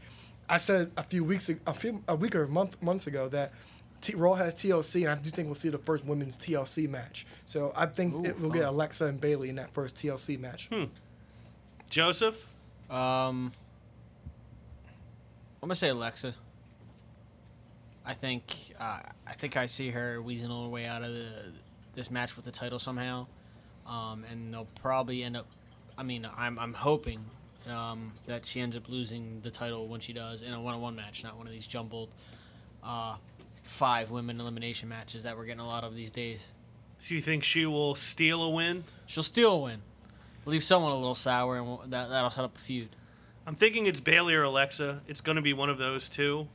[0.48, 3.28] I said a few weeks, ag- a few a week or a month months ago
[3.28, 3.52] that
[4.00, 7.26] T- Raw has TLC, and I do think we'll see the first women's TLC match.
[7.46, 10.68] So I think it, we'll get Alexa and Bayley in that first TLC match.
[11.90, 12.48] Joseph?
[12.90, 13.52] Um,
[15.62, 16.34] I'm gonna say Alexa.
[18.04, 21.26] I think uh, I think I see her weaseling her way out of the,
[21.94, 23.26] this match with the title somehow,
[23.86, 25.46] um, and they'll probably end up.
[25.96, 27.24] I mean, I'm I'm hoping
[27.68, 31.24] um, that she ends up losing the title when she does in a one-on-one match,
[31.24, 32.10] not one of these jumbled
[32.82, 33.16] uh,
[33.62, 36.52] five women elimination matches that we're getting a lot of these days.
[36.98, 38.84] So you think she will steal a win?
[39.06, 39.82] She'll steal a win.
[40.46, 42.90] Leave someone a little sour, and we'll, that that'll set up a feud.
[43.46, 45.02] I'm thinking it's Bayley or Alexa.
[45.06, 46.48] It's going to be one of those two.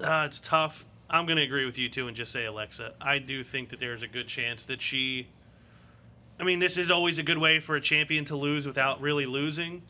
[0.00, 0.84] Uh, it's tough.
[1.10, 2.94] I'm going to agree with you two and just say Alexa.
[3.00, 5.28] I do think that there's a good chance that she.
[6.38, 9.26] I mean, this is always a good way for a champion to lose without really
[9.26, 9.82] losing,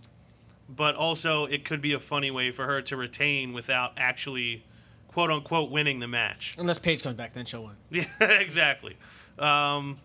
[0.69, 4.65] but also it could be a funny way for her to retain without actually,
[5.09, 6.55] quote unquote, winning the match.
[6.59, 7.75] Unless Paige comes back, then she'll win.
[7.91, 8.97] Yeah, exactly.
[9.39, 9.99] Um,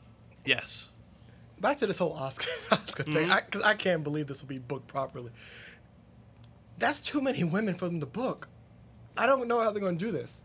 [0.45, 0.89] yes.
[1.61, 4.87] Back to this whole Oscar, Oscar thing, because I, can't believe this will be booked
[4.87, 5.31] properly.
[6.77, 8.49] That's too many women for them to book.
[9.15, 10.41] I don't know how they're going to do this.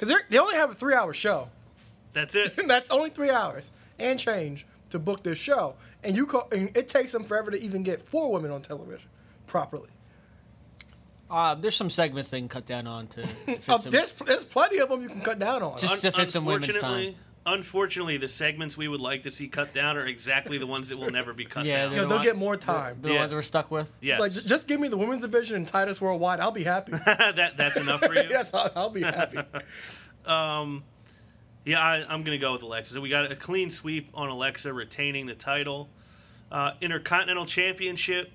[0.00, 1.48] Because they only have a three hour show.
[2.14, 2.56] That's it.
[2.66, 5.74] That's only three hours and change to book this show.
[6.02, 9.08] And you call, and it takes them forever to even get four women on television
[9.46, 9.90] properly.
[11.30, 14.12] Uh, there's some segments they can cut down on to, to fit Uh, some- there's,
[14.12, 15.76] there's plenty of them you can cut down on.
[15.78, 17.14] Just- to fit some women's time.
[17.46, 20.98] Unfortunately, the segments we would like to see cut down are exactly the ones that
[20.98, 21.90] will never be cut Yeah, down.
[21.92, 22.98] You know, the they'll one- get more time.
[23.00, 23.20] the Yeah.
[23.20, 23.90] ones we're stuck with.
[24.02, 26.38] Yes, Like, just give me the women's division and Titus Worldwide.
[26.38, 26.92] I'll be happy.
[27.06, 28.28] that that's enough for you.
[28.28, 29.38] yes, I'll, I'll be happy.
[31.62, 32.94] Yeah, I, I'm going to go with Alexa.
[32.94, 35.90] So we got a clean sweep on Alexa retaining the title.
[36.50, 38.32] Uh, Intercontinental Championship.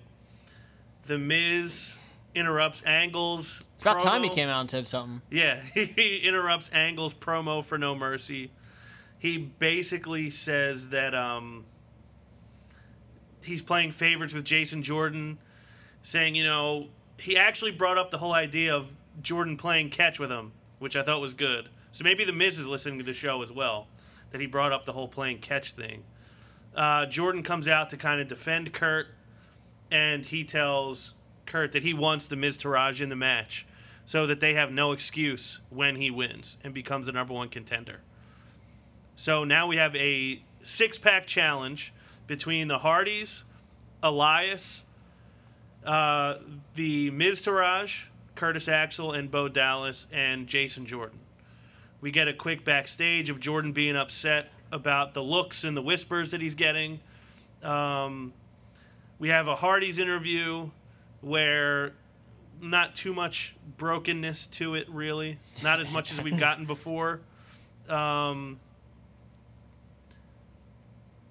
[1.08, 1.92] The Miz
[2.36, 3.64] interrupts Angles.
[3.76, 5.22] It's about time he came out and said something.
[5.32, 8.52] Yeah, he interrupts Angle's promo for No Mercy.
[9.18, 11.66] He basically says that um,
[13.44, 15.40] he's playing favorites with Jason Jordan,
[16.04, 20.30] saying, you know, he actually brought up the whole idea of Jordan playing catch with
[20.30, 21.70] him, which I thought was good.
[21.92, 23.88] So maybe the Miz is listening to the show as well,
[24.32, 26.04] that he brought up the whole playing catch thing.
[26.76, 29.08] Uh, Jordan comes out to kind of defend Kurt,
[29.90, 31.14] and he tells
[31.46, 33.66] Kurt that he wants the Miztourage in the match
[34.06, 38.02] so that they have no excuse when he wins and becomes the number one contender.
[39.16, 41.94] So now we have a six pack challenge
[42.28, 43.44] between the Hardys,
[44.04, 44.84] Elias,
[45.86, 46.36] uh,
[46.76, 51.20] the Miztourage, Curtis Axel, and Bo Dallas, and Jason Jordan.
[52.02, 56.32] We get a quick backstage of Jordan being upset about the looks and the whispers
[56.32, 57.00] that he's getting.
[57.64, 58.34] Um,
[59.18, 60.70] we have a Hardy's interview
[61.22, 61.94] where
[62.62, 65.40] not too much brokenness to it, really.
[65.64, 67.22] Not as much as we've gotten before.
[67.88, 68.60] Um,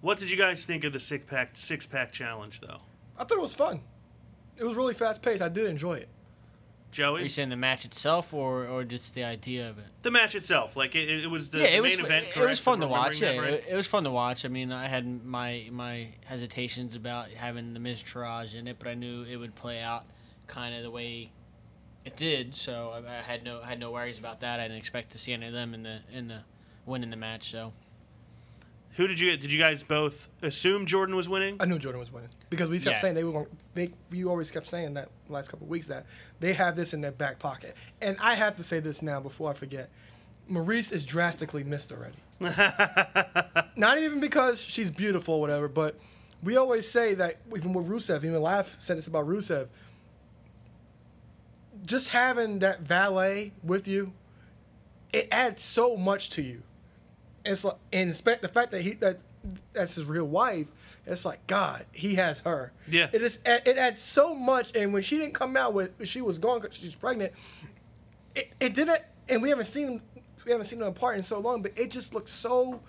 [0.05, 2.77] what did you guys think of the six pack six pack challenge, though?
[3.17, 3.81] I thought it was fun.
[4.59, 5.43] It was really fast paced.
[5.43, 6.09] I did enjoy it.
[6.93, 9.87] Joey, Are Joey, you saying the match itself, or or just the idea of it?
[10.03, 12.01] the match itself, like it, it was the, yeah, the main was.
[12.01, 12.27] event.
[12.37, 13.23] it was fun to watch.
[13.23, 13.53] Yeah, right?
[13.55, 14.45] it, it was fun to watch.
[14.45, 18.95] I mean, I had my my hesitations about having the Miztourage in it, but I
[18.95, 20.05] knew it would play out
[20.47, 21.33] kind of the way
[22.05, 22.55] it did.
[22.55, 24.61] So I, I had no had no worries about that.
[24.61, 26.43] I didn't expect to see any of them in the in the
[26.85, 27.51] winning the match.
[27.51, 27.73] So
[28.96, 29.40] Who did you get?
[29.40, 31.57] did you guys both assume Jordan was winning?
[31.61, 33.00] I knew Jordan was winning because we kept Yeah.
[33.00, 33.46] saying they were going.
[33.74, 36.07] They you always kept saying that last couple of weeks that
[36.40, 37.74] they have this in their back pocket.
[38.00, 39.90] And I have to say this now before I forget.
[40.50, 42.16] Maryse is drastically missed already.
[43.76, 45.98] Not even because she's beautiful or whatever, but
[46.42, 49.68] we always say that even with Rusev, even Laugh said this about Rusev.
[51.87, 54.12] Just having that valet with you,
[55.12, 56.62] it adds so much to you.
[57.44, 59.18] It's like, and spe- the fact that he that
[59.72, 60.68] that's his real wife.
[61.07, 62.72] It's like God, he has her.
[62.88, 63.09] Yeah.
[63.12, 63.38] It is.
[63.44, 64.74] It adds so much.
[64.74, 67.33] And when she didn't come out with, she was gone because she's pregnant.
[68.35, 69.02] It, it didn't.
[69.28, 70.02] And we haven't seen them.
[70.46, 71.61] We haven't seen them apart in so long.
[71.62, 72.80] But it just looked so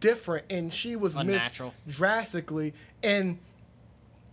[0.00, 0.46] different.
[0.50, 1.74] And she was Unnatural.
[1.86, 2.74] missed drastically.
[3.04, 3.38] And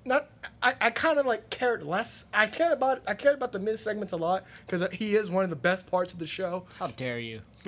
[0.04, 0.28] not.
[0.64, 2.26] I, I kind of like cared less.
[2.34, 3.04] I cared about.
[3.08, 5.86] I cared about the mid segments a lot because he is one of the best
[5.86, 6.66] parts of the show.
[6.80, 7.42] how dare you?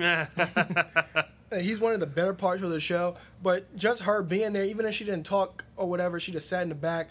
[1.58, 4.86] He's one of the better parts of the show, but just her being there, even
[4.86, 7.08] if she didn't talk or whatever, she just sat in the back.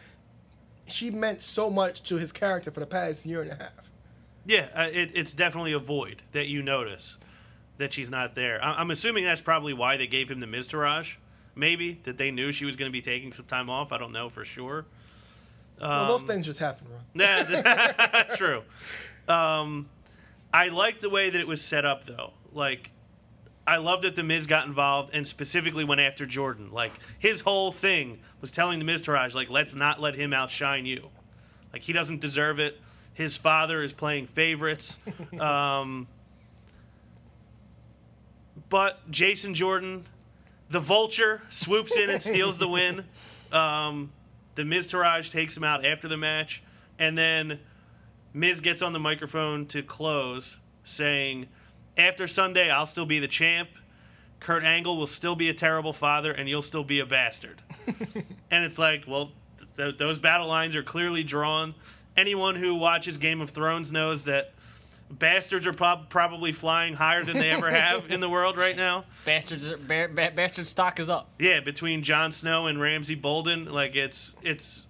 [0.87, 3.91] She meant so much to his character for the past year and a half.
[4.45, 7.17] Yeah, uh, it, it's definitely a void that you notice
[7.77, 8.63] that she's not there.
[8.63, 11.17] I, I'm assuming that's probably why they gave him the Miztourage.
[11.55, 13.91] Maybe that they knew she was going to be taking some time off.
[13.91, 14.85] I don't know for sure.
[15.79, 17.01] well, those things just happen, Ron.
[17.13, 18.63] Yeah, true.
[19.27, 19.89] Um,
[20.53, 22.31] I like the way that it was set up, though.
[22.53, 22.91] Like,
[23.69, 26.71] I love that the Miz got involved and specifically went after Jordan.
[26.71, 31.09] Like, his whole thing was telling the Miztourage, like, let's not let him outshine you.
[31.71, 32.81] Like, he doesn't deserve it.
[33.13, 34.97] His father is playing favorites.
[35.39, 36.07] Um,
[38.69, 40.05] but Jason Jordan,
[40.69, 43.05] the vulture, swoops in and steals the win.
[43.51, 44.11] Um,
[44.55, 46.63] the Miz Taraj takes him out after the match,
[46.97, 47.59] and then
[48.33, 51.47] Miz gets on the microphone to close, saying,
[51.99, 53.69] "After Sunday, I'll still be the champ,
[54.39, 57.61] Kurt Angle will still be a terrible father, and you'll still be a bastard.
[58.51, 61.75] and it's like, well, th- th- those battle lines are clearly drawn.
[62.15, 64.53] Anyone who watches Game of Thrones knows that
[65.09, 69.05] bastards are prob- probably flying higher than they ever have in the world right now.
[69.25, 71.29] Bastards, ba- ba- bastard stock is up.
[71.39, 74.85] Yeah, between Jon Snow and Ramsay Bolton, like it's it's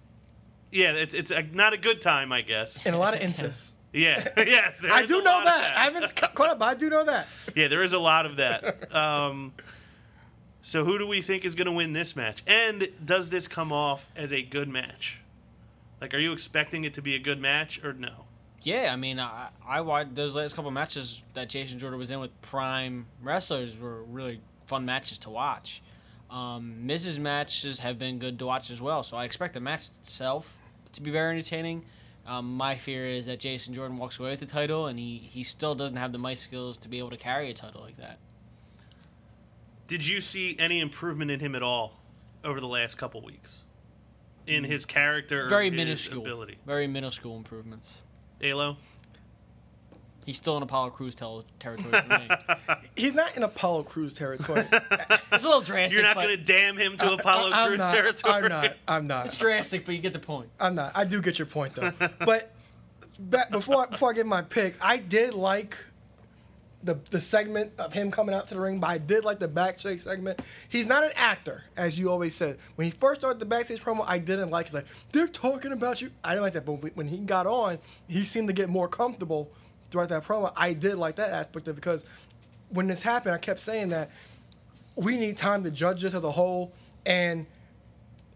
[0.70, 2.78] yeah, it's it's a, not a good time, I guess.
[2.84, 3.76] And a lot of incest.
[3.92, 5.76] Yeah, yes, there I do know lot of that.
[5.76, 7.26] I haven't caught up, but I do know that.
[7.56, 8.94] Yeah, there is a lot of that.
[8.94, 9.52] Um,
[10.62, 12.42] so who do we think is going to win this match?
[12.46, 15.20] And does this come off as a good match?
[16.00, 18.26] Like, are you expecting it to be a good match or no?
[18.62, 22.20] Yeah, I mean, I, I watched those last couple matches that Jason Jordan was in
[22.20, 25.82] with prime wrestlers were really fun matches to watch.
[26.30, 29.88] Um, Miz's matches have been good to watch as well, so I expect the match
[30.00, 30.58] itself
[30.92, 31.84] to be very entertaining.
[32.30, 35.42] Um, my fear is that Jason Jordan walks away with the title and he, he
[35.42, 38.20] still doesn't have the mic skills to be able to carry a title like that.
[39.88, 41.98] Did you see any improvement in him at all
[42.44, 43.64] over the last couple weeks?
[44.46, 46.20] In his character or Very his minuscule.
[46.20, 46.58] ability?
[46.64, 48.02] Very minuscule improvements.
[48.40, 48.76] Alo?
[50.30, 52.28] He's still in Apollo Crews tel- territory for me.
[52.96, 54.64] He's not in Apollo Crews territory.
[55.32, 55.92] It's a little drastic.
[55.92, 58.32] You're not going to damn him to Apollo I'm Crews not, territory?
[58.34, 58.76] I'm not.
[58.86, 59.26] I'm not.
[59.26, 60.50] It's drastic, but you get the point.
[60.60, 60.96] I'm not.
[60.96, 61.90] I do get your point though.
[62.20, 62.54] but
[63.18, 65.76] back, before I, before I get my pick, I did like
[66.84, 69.48] the the segment of him coming out to the ring, but I did like the
[69.48, 70.42] backstage segment.
[70.68, 72.58] He's not an actor, as you always said.
[72.76, 74.66] When he first started the backstage promo, I didn't like.
[74.66, 76.12] He's like, they're talking about you.
[76.22, 79.50] I didn't like that, but when he got on, he seemed to get more comfortable
[79.90, 80.52] throughout that promo.
[80.56, 82.04] I did like that aspect of it because
[82.68, 84.10] when this happened, I kept saying that
[84.96, 86.72] we need time to judge this as a whole,
[87.06, 87.46] and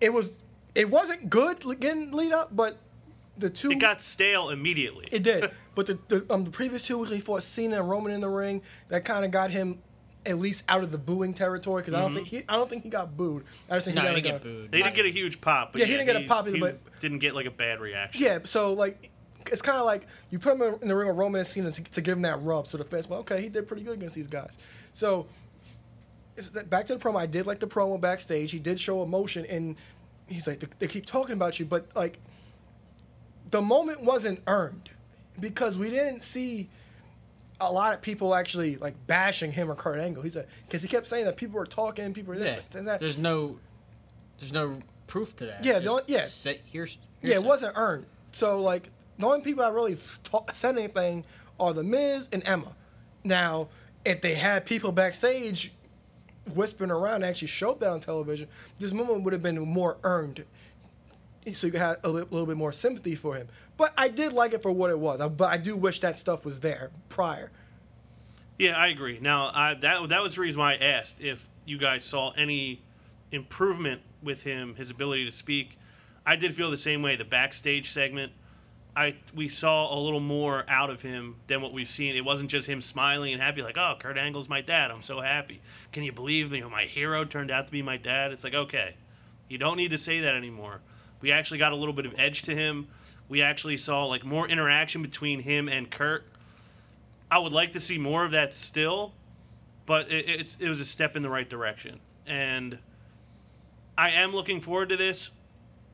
[0.00, 0.32] it was
[0.74, 2.76] it wasn't good getting lead up, but
[3.38, 5.08] the two It got stale immediately.
[5.10, 5.50] it did.
[5.74, 8.28] But the the, um, the previous two weeks he fought Cena and Roman in the
[8.28, 9.80] ring, that kind of got him
[10.24, 12.84] at least out of the booing territory because I don't think he I don't think
[12.84, 13.42] he got booed.
[13.68, 14.70] I just think No, he he got didn't like get a- booed.
[14.70, 15.72] they didn't get a huge pop.
[15.72, 17.80] But Yeah, he didn't get a pop either, he but- didn't get like a bad
[17.80, 18.22] reaction.
[18.22, 19.10] Yeah, so like
[19.52, 21.82] it's kind of like you put him in the ring with Roman and Cena to,
[21.82, 24.14] to give him that rub, so the fans, well, okay, he did pretty good against
[24.14, 24.58] these guys.
[24.92, 25.26] So
[26.36, 27.16] it's that, back to the promo.
[27.18, 28.50] I did like the promo backstage.
[28.50, 29.76] He did show emotion, and
[30.26, 32.18] he's like, they, they keep talking about you, but like
[33.50, 34.90] the moment wasn't earned
[35.38, 36.68] because we didn't see
[37.60, 40.22] a lot of people actually like bashing him or Kurt Angle.
[40.22, 42.88] He's like, because he kept saying that people were talking, people were this, Yeah, and
[42.88, 43.00] that.
[43.00, 43.58] there's no,
[44.40, 45.64] there's no proof to that.
[45.64, 46.22] Yeah, yeah.
[46.24, 48.06] Say, here's, Yeah, it here's wasn't earned.
[48.32, 48.88] So like
[49.18, 49.96] the only people that really
[50.52, 51.24] said anything
[51.58, 52.74] are the Miz and Emma.
[53.22, 53.68] Now,
[54.04, 55.72] if they had people backstage
[56.54, 58.48] whispering around and actually showed that on television,
[58.78, 60.44] this moment would have been more earned.
[61.52, 63.48] So you had a li- little bit more sympathy for him.
[63.76, 65.20] But I did like it for what it was.
[65.36, 67.50] But I do wish that stuff was there prior.
[68.58, 69.18] Yeah, I agree.
[69.20, 72.82] Now, I, that that was the reason why I asked if you guys saw any
[73.32, 75.76] improvement with him, his ability to speak.
[76.24, 77.16] I did feel the same way.
[77.16, 78.32] The backstage segment,
[78.96, 82.14] I we saw a little more out of him than what we've seen.
[82.14, 84.90] It wasn't just him smiling and happy, like, "Oh, Kurt Angle's my dad.
[84.90, 85.60] I'm so happy."
[85.92, 88.30] Can you believe know my hero turned out to be my dad?
[88.30, 88.94] It's like, okay,
[89.48, 90.80] you don't need to say that anymore.
[91.20, 92.86] We actually got a little bit of edge to him.
[93.28, 96.24] We actually saw like more interaction between him and Kurt.
[97.30, 99.12] I would like to see more of that still,
[99.86, 102.78] but it, it's it was a step in the right direction, and
[103.98, 105.30] I am looking forward to this.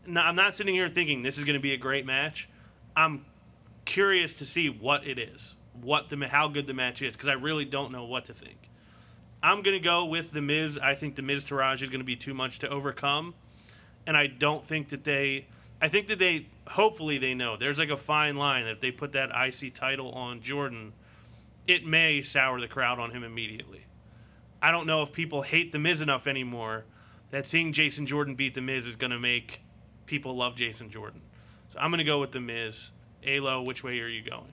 [0.07, 2.49] I'm not sitting here thinking this is going to be a great match.
[2.97, 3.25] I'm
[3.85, 7.35] curious to see what it is, what the how good the match is, because I
[7.35, 8.59] really don't know what to think.
[9.43, 10.79] I'm to go with the Miz.
[10.79, 13.35] I think the Miztourage is to be too much to overcome,
[14.07, 15.47] and I don't think that they.
[15.83, 18.91] I think that they hopefully they know there's like a fine line that if they
[18.91, 20.93] put that IC title on Jordan,
[21.67, 23.87] it may sour the crowd on him immediately.
[24.61, 26.85] I don't know if people hate the Miz enough anymore
[27.31, 29.63] that seeing Jason Jordan beat the Miz is to make
[30.07, 31.23] people love Jason Jordan.
[31.71, 32.91] So I'm going to go with the Miz.
[33.27, 34.53] Alo, which way are you going?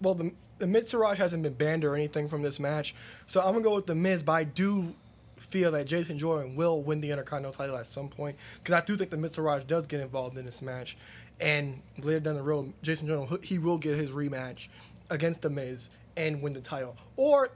[0.00, 2.94] well, the the Miztourage hasn't been banned or anything from this match,
[3.26, 4.22] so I'm gonna go with the Miz.
[4.22, 4.94] But I do
[5.36, 8.96] feel that Jason Jordan will win the Intercontinental title at some point because I do
[8.96, 10.96] think that Miztourage does get involved in this match,
[11.40, 14.68] and later down the road, Jason Jordan he will get his rematch
[15.10, 17.50] against the Miz and win the title, or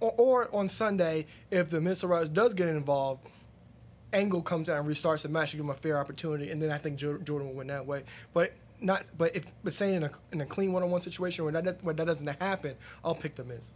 [0.00, 3.26] or, or on Sunday if the Miztourage does get involved.
[4.12, 6.70] Angle comes out and restarts the match to give him a fair opportunity, and then
[6.70, 8.04] I think Jordan will win that way.
[8.32, 11.82] But not, but if but saying in a, in a clean one-on-one situation where that
[11.82, 13.72] where that doesn't happen, I'll pick the Miz.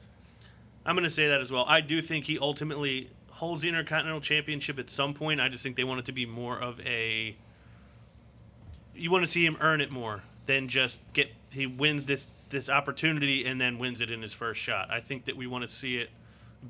[0.85, 1.65] I'm going to say that as well.
[1.69, 5.41] I do think he ultimately holds the Intercontinental Championship at some point.
[5.41, 7.37] I just think they want it to be more of a.
[8.95, 11.31] You want to see him earn it more than just get.
[11.51, 14.91] He wins this this opportunity and then wins it in his first shot.
[14.91, 16.11] I think that we want to see it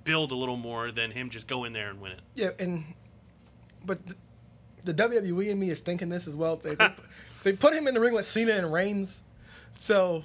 [0.04, 2.20] build a little more than him just go in there and win it.
[2.34, 2.94] Yeah, and
[3.84, 4.14] but the,
[4.92, 6.56] the WWE in me is thinking this as well.
[6.56, 6.92] They, they,
[7.42, 9.22] they put him in the ring with Cena and Reigns,
[9.72, 10.24] so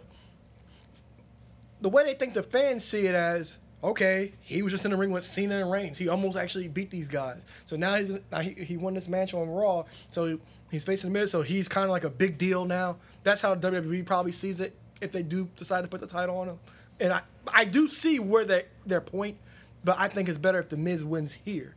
[1.81, 4.97] the way they think the fans see it as okay, he was just in the
[4.97, 5.99] ring with Cena and Reigns.
[5.99, 7.45] He almost actually beat these guys.
[7.65, 9.85] So now he's now he, he won this match on Raw.
[10.11, 10.39] So
[10.71, 11.31] he's facing the Miz.
[11.31, 12.97] So he's kind of like a big deal now.
[13.23, 16.47] That's how WWE probably sees it if they do decide to put the title on
[16.49, 16.59] him.
[16.99, 17.21] And I
[17.53, 19.37] I do see where they their point,
[19.83, 21.75] but I think it's better if the Miz wins here.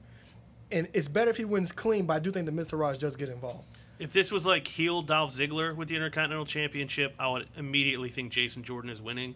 [0.70, 3.28] And it's better if he wins clean, but I do think the Miztourage does get
[3.28, 3.64] involved.
[3.98, 8.30] If this was like heel Dolph Ziggler with the Intercontinental Championship, I would immediately think
[8.30, 9.34] Jason Jordan is winning.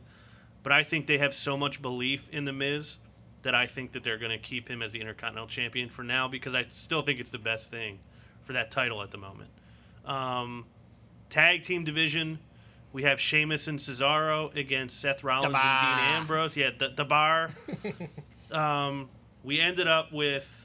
[0.63, 2.99] But I think they have so much belief in the Miz
[3.43, 6.29] that I think that they're going to keep him as the Intercontinental Champion for now
[6.29, 7.99] because I still think it's the best thing
[8.43, 9.51] for that title at the moment.
[10.05, 10.67] Um,
[11.31, 12.39] tag team division,
[12.93, 15.53] we have Sheamus and Cesaro against Seth Rollins and.
[15.55, 16.57] Dean Ambrose.
[16.57, 17.51] Yeah, the, the bar.
[18.53, 19.09] um,
[19.43, 20.62] we ended up with,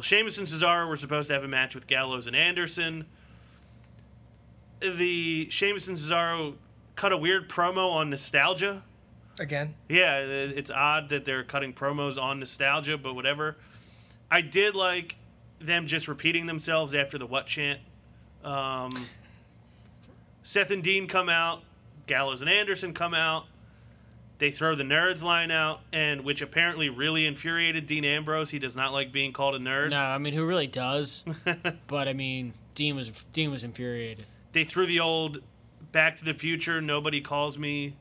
[0.00, 3.04] well, Sheamus and Cesaro were supposed to have a match with Gallows and Anderson.
[4.80, 6.54] The Sheamus and Cesaro
[6.96, 8.82] cut a weird promo on nostalgia.
[9.38, 13.58] Again, Yeah, it's odd that they're cutting promos on nostalgia, but whatever.
[14.30, 15.16] I did like
[15.58, 17.80] them just repeating themselves after the what chant.
[18.42, 19.04] Um,
[20.42, 21.60] Seth and Dean come out,
[22.06, 23.44] Gallows and Anderson come out.
[24.40, 28.48] They throw the nerds line out, and which apparently really infuriated Dean Ambrose.
[28.48, 29.90] He does not like being called a nerd.
[29.90, 31.26] No, I mean who really does?
[31.86, 34.24] but I mean Dean was Dean was infuriated.
[34.52, 35.42] They threw the old
[35.92, 37.96] Back to the Future, nobody calls me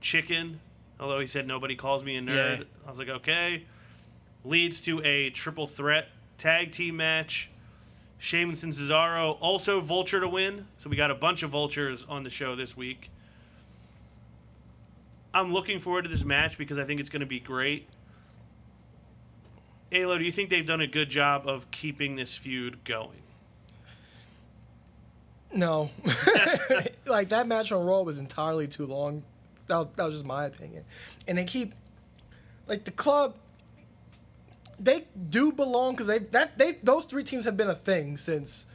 [0.00, 0.58] chicken.
[0.98, 2.58] Although he said nobody calls me a nerd.
[2.58, 2.64] Yeah.
[2.84, 3.64] I was like, okay.
[4.44, 6.08] Leads to a triple threat
[6.38, 7.50] tag team match.
[8.18, 10.66] Sheamus and Cesaro also vulture to win.
[10.78, 13.12] So we got a bunch of vultures on the show this week.
[15.34, 17.88] I'm looking forward to this match because I think it's going to be great.
[19.92, 23.22] Alo, do you think they've done a good job of keeping this feud going?
[25.52, 25.90] no,
[27.06, 29.22] like that match on Raw was entirely too long.
[29.66, 30.84] That was, that was just my opinion.
[31.26, 31.74] And they keep
[32.66, 33.34] like the club.
[34.78, 38.66] They do belong because they that they those three teams have been a thing since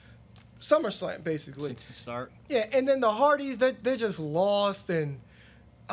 [0.60, 1.70] SummerSlam, basically.
[1.70, 2.32] Since the start.
[2.50, 5.20] Yeah, and then the Hardys, they they're just lost and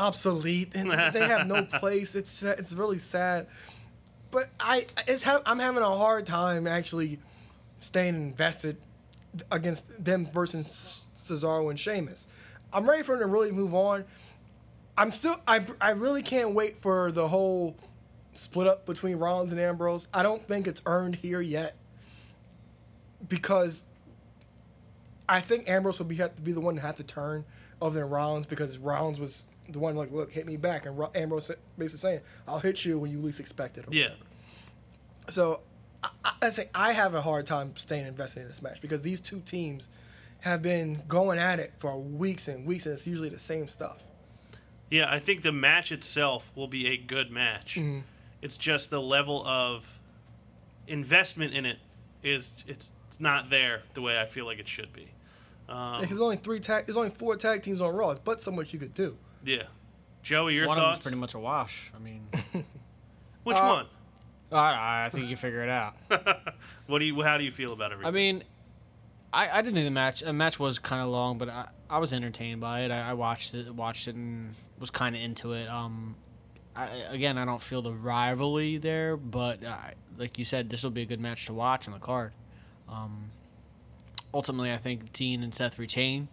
[0.00, 2.14] obsolete, and they have no place.
[2.14, 3.46] It's it's really sad.
[4.30, 7.18] But I it's ha- I'm having a hard time actually
[7.80, 8.76] staying invested
[9.50, 12.26] against them versus Cesaro and Sheamus.
[12.72, 14.04] I'm ready for them to really move on.
[14.96, 17.76] I'm still I I really can't wait for the whole
[18.34, 20.08] split up between Rollins and Ambrose.
[20.14, 21.76] I don't think it's earned here yet
[23.26, 23.84] because
[25.28, 27.44] I think Ambrose will be have to be the one to have to turn
[27.80, 31.10] other than Rollins because Rollins was the one like, look, hit me back, and Ro-
[31.14, 34.04] Ambrose basically saying, "I'll hit you when you least expect it." Yeah.
[34.04, 34.20] whatever.
[35.30, 35.62] So
[36.02, 39.20] I, I, say I have a hard time staying invested in this match because these
[39.20, 39.88] two teams
[40.40, 43.98] have been going at it for weeks and weeks, and it's usually the same stuff.
[44.90, 47.78] Yeah, I think the match itself will be a good match.
[48.42, 49.98] It's just the level of
[50.88, 51.78] investment in it
[52.22, 55.08] is it's, it's not there the way I feel like it should be.
[55.68, 56.86] Um, There's only three tag.
[56.86, 58.10] There's only four tag teams on Raw.
[58.10, 59.16] It's but so much you could do.
[59.44, 59.64] Yeah,
[60.22, 60.76] Joey, your thoughts?
[60.76, 60.96] One of thoughts?
[60.98, 61.92] them's pretty much a wash.
[61.94, 62.26] I mean,
[63.44, 63.86] Which Uh, one?
[64.52, 65.94] I, I think you figure it out.
[66.86, 67.20] What do you?
[67.22, 68.08] How do you feel about everything?
[68.08, 68.42] I mean,
[69.32, 70.20] I, I didn't think the match.
[70.22, 72.90] The match was kind of long, but I, I was entertained by it.
[72.90, 75.68] I, I watched it, watched it, and was kind of into it.
[75.68, 76.16] Um,
[76.74, 80.90] I, again, I don't feel the rivalry there, but I, like you said, this will
[80.90, 82.32] be a good match to watch on the card.
[82.88, 83.30] Um,
[84.34, 86.26] ultimately, I think Dean and Seth retain.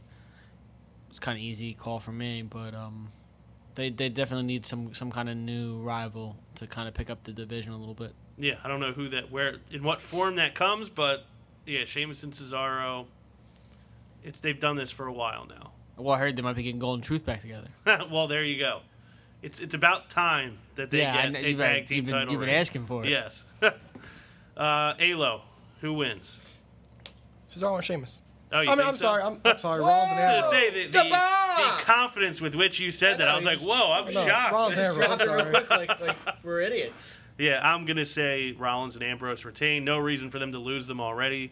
[1.09, 3.09] It's kind of easy call for me, but um,
[3.75, 7.23] they they definitely need some some kind of new rival to kind of pick up
[7.23, 8.13] the division a little bit.
[8.37, 11.25] yeah, I don't know who that, where, in what form that comes, but
[11.65, 13.05] yeah, Sheamus and Cesaro.
[14.23, 15.71] It's they've done this for a while now.
[15.95, 17.69] Well, I heard they might be getting Golden Truth back together.
[18.11, 18.81] well, there you go.
[19.41, 22.13] It's it's about time that they yeah, get know- a tag been, team you've been,
[22.13, 22.31] title.
[22.31, 22.59] you've been reign.
[22.59, 23.09] asking for it.
[23.09, 23.43] Yes.
[24.57, 25.41] uh, Alo,
[25.81, 26.57] who wins?
[27.51, 28.21] Cesaro and Sheamus.
[28.51, 29.01] Oh, you I mean, think I'm so?
[29.07, 29.23] sorry.
[29.23, 29.81] I'm, I'm sorry.
[29.81, 30.51] Rollins and I was Ambrose.
[30.51, 33.91] gonna say the, the, the confidence with which you said that, I was like, "Whoa,
[33.91, 35.09] I'm No, shocked." Rollins and Ambrose.
[35.09, 35.51] I'm sorry.
[35.51, 37.17] like, like we're idiots.
[37.37, 39.83] Yeah, I'm gonna say Rollins and Ambrose retain.
[39.83, 41.51] No reason for them to lose them already,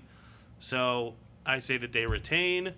[0.60, 1.16] so
[1.46, 2.74] I say that they retain.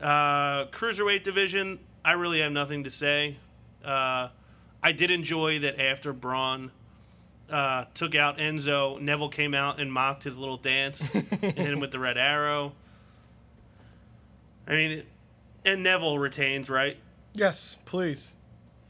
[0.00, 3.36] Uh, cruiserweight division, I really have nothing to say.
[3.84, 4.28] Uh,
[4.82, 6.70] I did enjoy that after Braun
[7.50, 11.80] uh, took out Enzo, Neville came out and mocked his little dance and hit him
[11.80, 12.72] with the red arrow.
[14.66, 15.02] I mean,
[15.64, 16.96] and Neville retains, right?
[17.34, 18.34] Yes, please.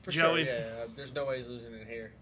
[0.02, 0.44] For Joey.
[0.44, 0.62] sure, yeah.
[0.94, 2.12] There's no way he's losing it here.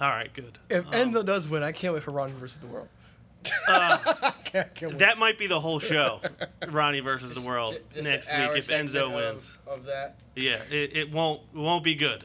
[0.00, 0.58] All right, good.
[0.70, 2.88] If Um, Enzo does win, I can't wait for Ronnie versus the world.
[3.68, 4.98] I can't, can't.
[4.98, 6.20] That might be the whole show,
[6.70, 9.58] Ronnie versus the world Ju- just next week if segment Enzo of- wins.
[9.66, 10.16] Of that.
[10.34, 12.24] Yeah, it, it won't it won't be good.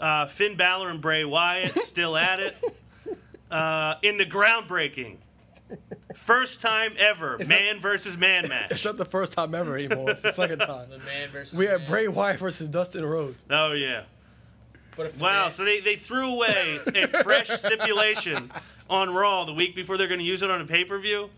[0.00, 2.56] Uh, Finn Balor and Bray Wyatt still at it.
[3.48, 5.18] Uh, in the groundbreaking,
[6.14, 8.66] first time ever, man versus man match.
[8.72, 8.84] It's match.
[8.84, 10.10] not the first time ever anymore.
[10.10, 10.90] It's the second time.
[10.90, 11.58] The man versus.
[11.58, 11.90] We had man.
[11.90, 13.44] Bray Wyatt versus Dustin Rhodes.
[13.50, 14.04] Oh yeah.
[14.96, 18.50] But if Wow, man- so they, they threw away a fresh stipulation
[18.88, 21.28] on Raw the week before they're going to use it on a pay per view.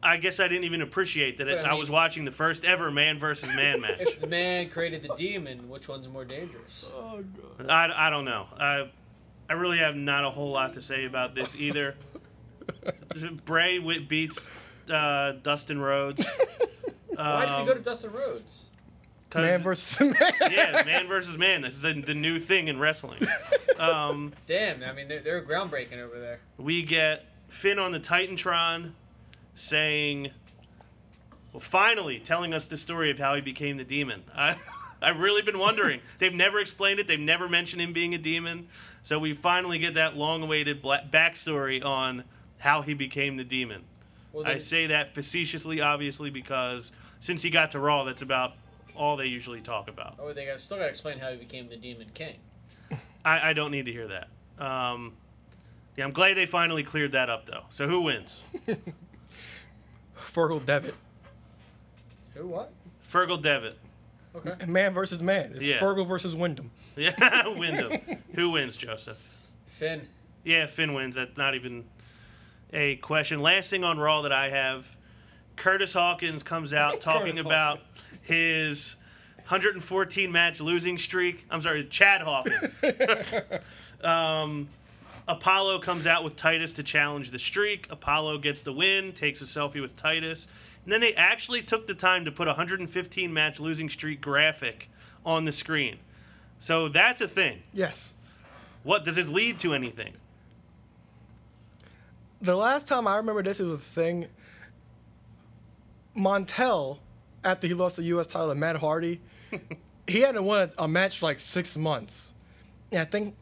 [0.00, 1.48] I guess I didn't even appreciate that.
[1.48, 3.98] It, But, I I, was watching the first ever man versus man match.
[3.98, 6.86] if the man created the demon, which one's more dangerous?
[6.94, 7.24] Oh,
[7.68, 8.46] I, I don't know.
[8.58, 8.88] I,
[9.50, 11.96] I really have not a whole lot to say about this either.
[13.44, 14.48] Bray wi- beats
[14.90, 16.26] uh, Dustin Rhodes.
[17.14, 18.64] Why did Um, we go to Dustin Rhodes?
[19.34, 20.32] Man versus man.
[20.50, 21.60] yeah, man versus man.
[21.62, 23.20] This is the, the new thing in wrestling.
[23.78, 26.40] Um, Damn, I mean they're, they're groundbreaking over there.
[26.56, 28.92] we get Finn on the Titantron
[29.54, 30.30] saying,
[31.52, 34.22] well, finally telling us the story of how he became the demon.
[34.34, 34.56] I,
[35.02, 36.00] I've really been wondering.
[36.18, 37.06] They've never explained it.
[37.06, 38.68] They've never mentioned him being a demon.
[39.02, 42.24] So we finally get that long-awaited backstory on
[42.58, 43.84] how he became the demon.
[44.32, 48.52] Well, I say that facetiously, obviously, because since he got to Raw, that's about
[48.94, 50.16] all they usually talk about.
[50.18, 52.36] Oh, they got, still got to explain how he became the Demon King.
[53.24, 54.28] I, I don't need to hear that.
[54.64, 55.14] Um,
[55.96, 57.62] yeah, I'm glad they finally cleared that up, though.
[57.70, 58.42] So who wins?
[60.18, 60.94] Fergal Devitt.
[62.34, 62.46] Who?
[62.48, 62.72] What?
[63.08, 63.78] Fergal Devitt.
[64.34, 64.66] Okay.
[64.66, 65.52] Man versus man.
[65.54, 65.78] It's Yeah.
[65.80, 66.70] Fergal versus Windham.
[66.96, 68.00] Yeah, Windham.
[68.34, 69.46] Who wins, Joseph?
[69.66, 70.08] Finn.
[70.44, 71.14] Yeah, Finn wins.
[71.14, 71.84] That's not even
[72.72, 73.40] a question.
[73.40, 74.96] Last thing on Raw that I have
[75.56, 77.80] Curtis Hawkins comes out talking about
[78.22, 78.96] his
[79.36, 81.46] 114 match losing streak.
[81.50, 82.80] I'm sorry, Chad Hawkins.
[84.04, 84.68] um,
[85.26, 87.86] Apollo comes out with Titus to challenge the streak.
[87.90, 90.46] Apollo gets the win, takes a selfie with Titus.
[90.84, 94.90] And then they actually took the time to put a 115 match losing streak graphic
[95.26, 95.98] on the screen.
[96.60, 97.60] So that's a thing.
[97.72, 98.14] Yes.
[98.82, 100.14] What does this lead to anything?
[102.40, 104.28] The last time I remember this was a thing,
[106.16, 106.98] Montel,
[107.44, 108.26] after he lost the U.S.
[108.26, 109.20] title to Matt Hardy,
[110.06, 112.34] he hadn't won a, a match for like six months.
[112.92, 113.34] And I think,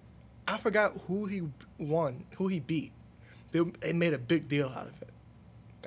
[0.49, 1.43] I forgot who he
[1.79, 2.93] won, who he beat.
[3.53, 5.11] They, they made a big deal out of it.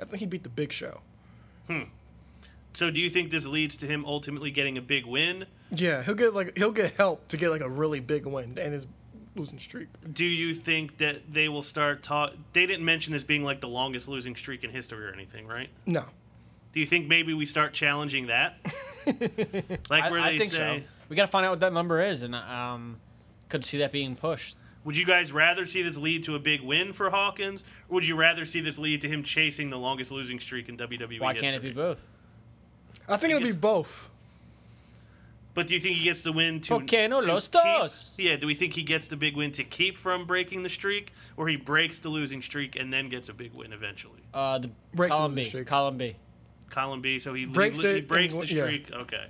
[0.00, 1.00] I think he beat the Big Show.
[1.66, 1.82] Hmm.
[2.72, 5.46] So do you think this leads to him ultimately getting a big win?
[5.70, 8.72] Yeah, he'll get like he'll get help to get like a really big win end
[8.72, 8.86] his
[9.36, 9.88] losing streak.
[10.12, 12.34] Do you think that they will start talk?
[12.52, 15.68] They didn't mention this being like the longest losing streak in history or anything, right?
[15.86, 16.04] No,
[16.72, 18.56] Do you think maybe we start challenging that?
[19.90, 20.86] like where I they think say, so.
[21.08, 22.98] We got to find out what that number is, and um,
[23.48, 24.56] could see that being pushed.
[24.84, 28.06] would you guys rather see this lead to a big win for Hawkins, or would
[28.06, 31.20] you rather see this lead to him chasing the longest losing streak in WWE?
[31.20, 32.06] Why can't it be both?
[33.08, 34.09] I think it'll be both.
[35.52, 36.68] But do you think he gets the win to?
[36.78, 38.12] ¿Por no to los keep- dos?
[38.16, 38.36] Yeah.
[38.36, 41.48] Do we think he gets the big win to keep from breaking the streak, or
[41.48, 44.20] he breaks the losing streak and then gets a big win eventually?
[44.32, 45.48] Uh, the Breaks the column losing B.
[45.48, 45.66] streak.
[45.66, 46.16] Column B.
[46.70, 48.62] column B, so he Breaks he, he breaks and- the yeah.
[48.64, 48.92] streak.
[48.92, 49.26] Okay.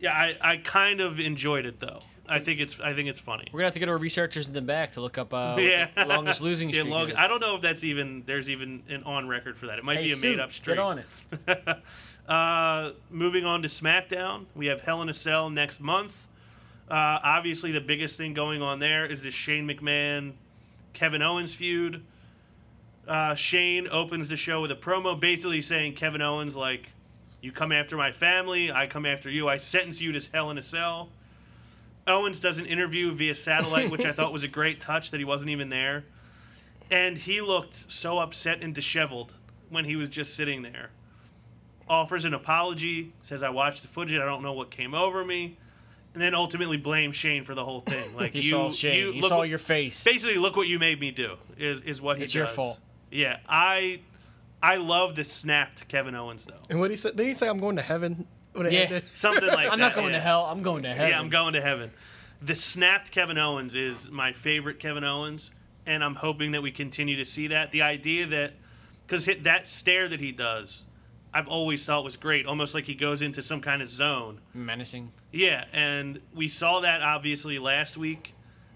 [0.00, 2.00] Yeah, I, I kind of enjoyed it though.
[2.28, 3.44] I think it's I think it's funny.
[3.52, 5.88] We're gonna have to get our researchers in the back to look up uh, Yeah,
[5.96, 6.90] the longest losing Yeah, streak.
[6.92, 7.14] long- is.
[7.14, 9.78] I don't know if that's even there's even an on record for that.
[9.78, 10.76] It might Hey, be a made up streak.
[10.76, 11.06] Get on it.
[12.30, 16.28] Uh, moving on to SmackDown, we have Hell in a Cell next month.
[16.88, 20.34] Uh, obviously, the biggest thing going on there is the Shane McMahon,
[20.92, 22.04] Kevin Owens feud.
[23.08, 26.92] Uh, Shane opens the show with a promo, basically saying Kevin Owens like,
[27.40, 29.48] "You come after my family, I come after you.
[29.48, 31.08] I sentence you to Hell in a Cell."
[32.06, 35.24] Owens does an interview via satellite, which I thought was a great touch that he
[35.24, 36.04] wasn't even there,
[36.92, 39.34] and he looked so upset and disheveled
[39.68, 40.90] when he was just sitting there
[41.90, 45.56] offers an apology, says I watched the footage, I don't know what came over me,
[46.14, 48.14] and then ultimately blames Shane for the whole thing.
[48.16, 48.96] Like He you, saw Shane.
[48.96, 50.04] you he saw what- your face.
[50.04, 52.78] Basically, look what you made me do is, is what he It's your fault.
[53.10, 54.00] Yeah, I
[54.62, 56.54] I love the snap to Kevin Owens though.
[56.70, 57.16] And what he said?
[57.16, 58.26] Did he say I'm going to heaven?
[58.52, 58.80] When it Yeah.
[58.80, 59.04] ended?
[59.14, 59.72] Something like that.
[59.72, 60.18] I'm not going yeah.
[60.18, 60.44] to hell.
[60.44, 61.08] I'm going to heaven.
[61.10, 61.90] Yeah, I'm going to heaven.
[62.42, 65.50] The snapped Kevin Owens is my favorite Kevin Owens,
[65.86, 67.70] and I'm hoping that we continue to see that.
[67.72, 68.52] The idea that,
[69.06, 70.84] because that stare that he does,
[71.32, 72.46] I've always thought was great.
[72.46, 74.40] Almost like he goes into some kind of zone.
[74.52, 75.12] Menacing.
[75.30, 78.34] Yeah, and we saw that obviously last week,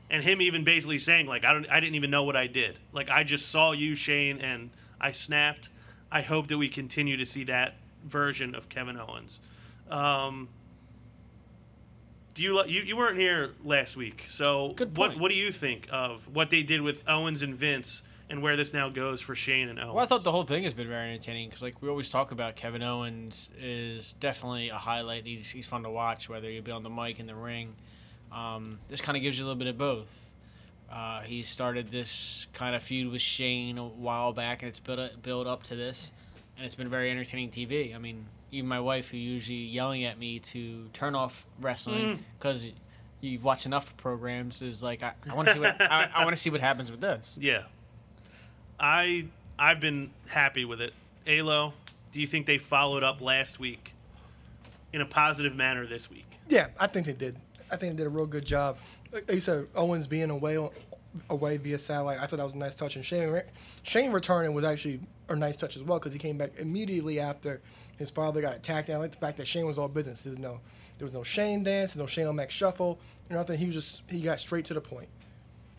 [0.08, 2.78] and him even basically saying like, "I don't, I didn't even know what I did.
[2.92, 5.68] Like I just saw you, Shane, and I snapped."
[6.12, 7.74] I hope that we continue to see that
[8.04, 9.40] version of Kevin Owens.
[9.90, 10.48] Um,
[12.34, 16.28] do you you you weren't here last week, so what what do you think of
[16.28, 18.02] what they did with Owens and Vince
[18.34, 19.94] and where this now goes for Shane and Owens?
[19.94, 22.32] Well, I thought the whole thing has been very entertaining because, like, we always talk
[22.32, 25.24] about Kevin Owens is definitely a highlight.
[25.24, 27.76] He's, he's fun to watch, whether you be on the mic in the ring.
[28.32, 30.30] Um, this kind of gives you a little bit of both.
[30.90, 35.22] Uh, he started this kind of feud with Shane a while back, and it's built
[35.22, 36.10] built up to this,
[36.56, 37.94] and it's been very entertaining TV.
[37.94, 42.68] I mean, even my wife, who usually yelling at me to turn off wrestling because
[43.20, 46.36] you've watched enough programs, is like, I, I want to see what I, I want
[46.36, 47.38] to see what happens with this.
[47.40, 47.62] yeah,
[48.84, 49.24] I
[49.58, 50.92] I've been happy with it.
[51.26, 51.72] Alo,
[52.12, 53.94] do you think they followed up last week
[54.92, 56.26] in a positive manner this week?
[56.50, 57.36] Yeah, I think they did.
[57.70, 58.76] I think they did a real good job.
[59.10, 60.58] Like you said, Owens being away
[61.30, 62.96] away via satellite, I thought that was a nice touch.
[62.96, 63.40] And Shane
[63.84, 67.62] Shane returning was actually a nice touch as well because he came back immediately after
[67.96, 68.90] his father got attacked.
[68.90, 70.20] And I like the fact that Shane was all business.
[70.20, 70.60] There's no
[70.98, 72.98] there was no Shane dance, no Shane O'Mac shuffle,
[73.30, 73.58] or nothing.
[73.58, 75.08] He was just he got straight to the point.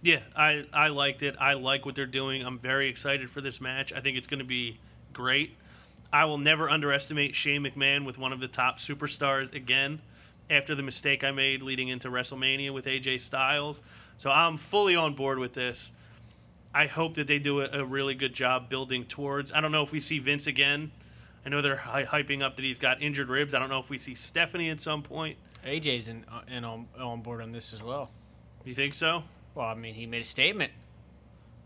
[0.05, 1.35] Yeah, I, I liked it.
[1.39, 2.45] I like what they're doing.
[2.45, 3.91] I'm very excited for this match.
[3.91, 4.77] I think it's going to be
[5.13, 5.57] great.
[6.13, 9.99] I will never underestimate Shane McMahon with one of the top superstars again
[10.47, 13.81] after the mistake I made leading into WrestleMania with AJ Styles.
[14.19, 15.91] So I'm fully on board with this.
[16.71, 19.51] I hope that they do a, a really good job building towards.
[19.53, 20.91] I don't know if we see Vince again.
[21.47, 23.55] I know they're hy- hyping up that he's got injured ribs.
[23.55, 25.37] I don't know if we see Stephanie at some point.
[25.65, 28.11] AJ's in, uh, in on, on board on this as well.
[28.65, 29.23] You think so?
[29.55, 30.71] Well, I mean, he made a statement.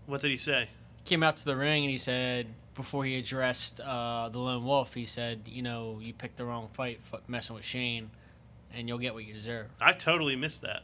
[0.05, 0.69] What did he say?
[1.05, 4.93] Came out to the ring and he said, before he addressed uh, the Lone Wolf,
[4.93, 8.09] he said, you know, you picked the wrong fight f- messing with Shane,
[8.73, 9.67] and you'll get what you deserve.
[9.81, 10.83] I totally missed that.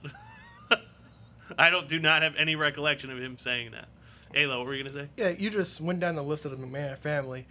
[1.58, 3.88] I don't do not have any recollection of him saying that.
[4.34, 5.10] Ayla, what were you gonna say?
[5.16, 7.46] Yeah, you just went down the list of the McMahon family.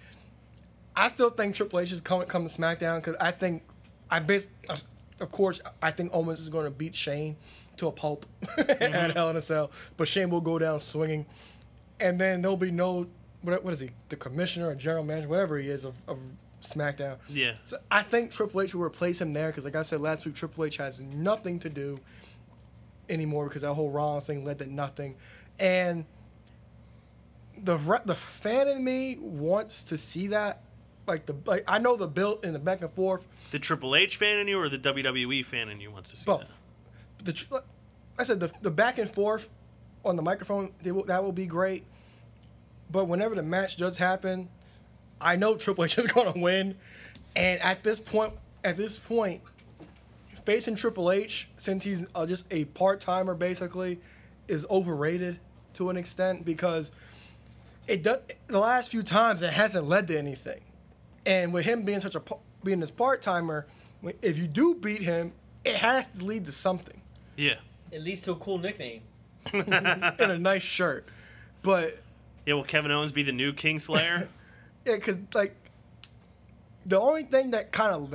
[0.95, 3.63] I still think Triple H is coming come to SmackDown because I think
[4.11, 4.47] I bas
[5.21, 7.37] of course I think Owens is going to beat Shane
[7.79, 8.27] to a pulp
[8.59, 9.11] at mm-hmm.
[9.11, 11.27] Hell in a Cell, but Shane will go down swinging,
[12.01, 13.07] and then there'll be no
[13.43, 16.19] what, what is he the commissioner or general manager whatever he is of, of
[16.65, 17.19] SmackDown.
[17.29, 17.55] Yeah.
[17.65, 20.35] So I think Triple H will replace him there because like I said last week,
[20.35, 22.01] Triple H has nothing to do
[23.09, 25.17] anymore because that whole Rollins thing led to nothing,
[25.59, 26.05] and
[27.57, 30.63] the the fan in me wants to see that.
[31.07, 34.17] Like the like I know the build in the back and forth, The Triple H
[34.17, 36.59] fan in you or the WWE fan in you wants to see both.
[37.25, 37.63] The
[38.19, 39.49] I said the the back and forth
[40.05, 41.85] on the microphone will, that will be great,
[42.91, 44.49] but whenever the match does happen,
[45.21, 46.77] I know Triple H is going to win,
[47.35, 49.41] and at this point, at this point,
[50.45, 53.99] facing Triple H since he's uh, just a part timer basically
[54.47, 55.39] is overrated
[55.75, 56.93] to an extent because
[57.89, 60.61] it does the last few times it hasn't led to anything,
[61.25, 62.23] and with him being such a
[62.63, 63.67] being this part timer,
[64.23, 65.33] if you do beat him,
[65.65, 67.01] it has to lead to something.
[67.37, 67.55] Yeah.
[67.91, 69.03] It leads to a cool nickname.
[69.53, 71.07] and a nice shirt,
[71.63, 71.99] but
[72.47, 74.27] Yeah, will Kevin Owens be the new Kingslayer?
[74.87, 75.55] Yeah, because like
[76.85, 78.11] the only thing that kind of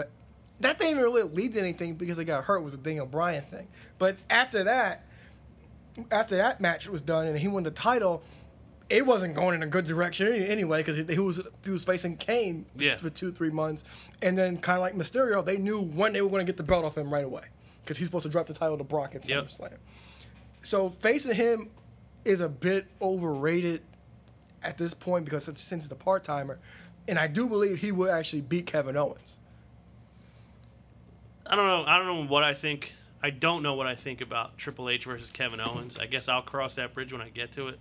[0.59, 3.41] that didn't even really lead to anything because they got hurt was the Daniel Bryan
[3.41, 3.67] thing.
[3.97, 5.03] But after that,
[6.11, 8.22] after that match was done and he won the title,
[8.89, 12.17] it wasn't going in a good direction anyway because he, he was he was facing
[12.17, 12.97] Kane Yeah.
[12.97, 13.84] for two three months,
[14.22, 16.63] and then kind of like Mysterio, they knew when they were going to get the
[16.63, 17.43] belt off him right away
[17.84, 19.45] because he's supposed to drop the title to Brock at Yep.
[19.47, 19.77] SummerSlam.
[20.61, 21.69] So facing him
[22.25, 23.82] is a bit overrated
[24.63, 26.59] at this point because since since he's a part timer,
[27.07, 29.38] and I do believe he will actually beat Kevin Owens.
[31.47, 31.84] I don't know.
[31.86, 32.93] I don't know what I think.
[33.21, 35.97] I don't know what I think about Triple H versus Kevin Owens.
[35.97, 37.80] I guess I'll cross that bridge when I get to it.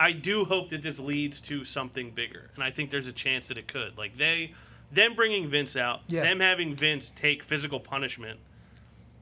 [0.00, 3.48] I do hope that this leads to something bigger, and I think there's a chance
[3.48, 3.96] that it could.
[3.96, 4.52] Like they,
[4.90, 6.22] them bringing Vince out, Yeah.
[6.22, 8.40] them having Vince take physical punishment.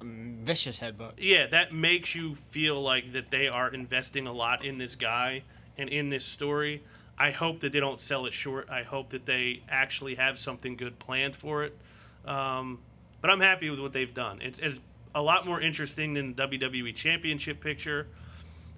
[0.03, 1.15] Vicious headbutt.
[1.19, 5.43] Yeah, that makes you feel like that they are investing a lot in this guy
[5.79, 6.83] and in this story.
[7.19, 8.69] I hope that they don't sell it short.
[8.71, 11.77] I hope that they actually have something good planned for it.
[12.25, 12.81] Um,
[13.21, 14.41] but I'm happy with what they've done.
[14.43, 14.81] It's, it's
[15.15, 18.09] a lot more interesting than the WWE Championship picture.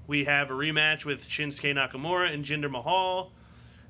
[0.06, 3.32] We have a rematch with Shinsuke Nakamura and Jinder Mahal.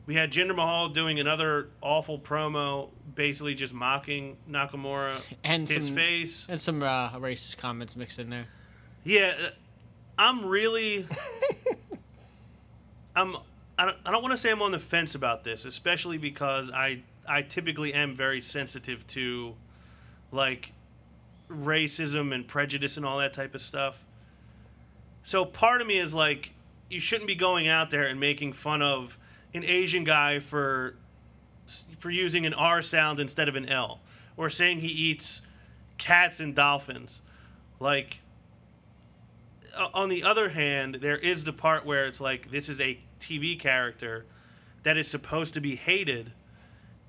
[0.07, 5.95] We had Jinder Mahal doing another awful promo, basically just mocking Nakamura, And his some,
[5.95, 6.47] face.
[6.49, 8.47] And some uh, racist comments mixed in there.
[9.05, 9.49] Yeah, uh,
[10.19, 11.07] I'm really.
[13.17, 13.37] I'm.
[13.77, 16.71] I don't, I don't want to say I'm on the fence about this, especially because
[16.71, 19.55] I I typically am very sensitive to,
[20.31, 20.73] like,
[21.51, 24.05] racism and prejudice and all that type of stuff.
[25.23, 26.53] So part of me is like,
[26.91, 29.19] you shouldn't be going out there and making fun of
[29.55, 30.97] an Asian guy for
[31.99, 34.01] for using an R sound instead of an L,
[34.37, 35.43] or saying he eats
[35.97, 37.23] cats and dolphins
[37.81, 38.19] Like,
[39.93, 43.59] on the other hand, there is the part where it's like this is a TV
[43.59, 44.27] character
[44.83, 46.33] that is supposed to be hated,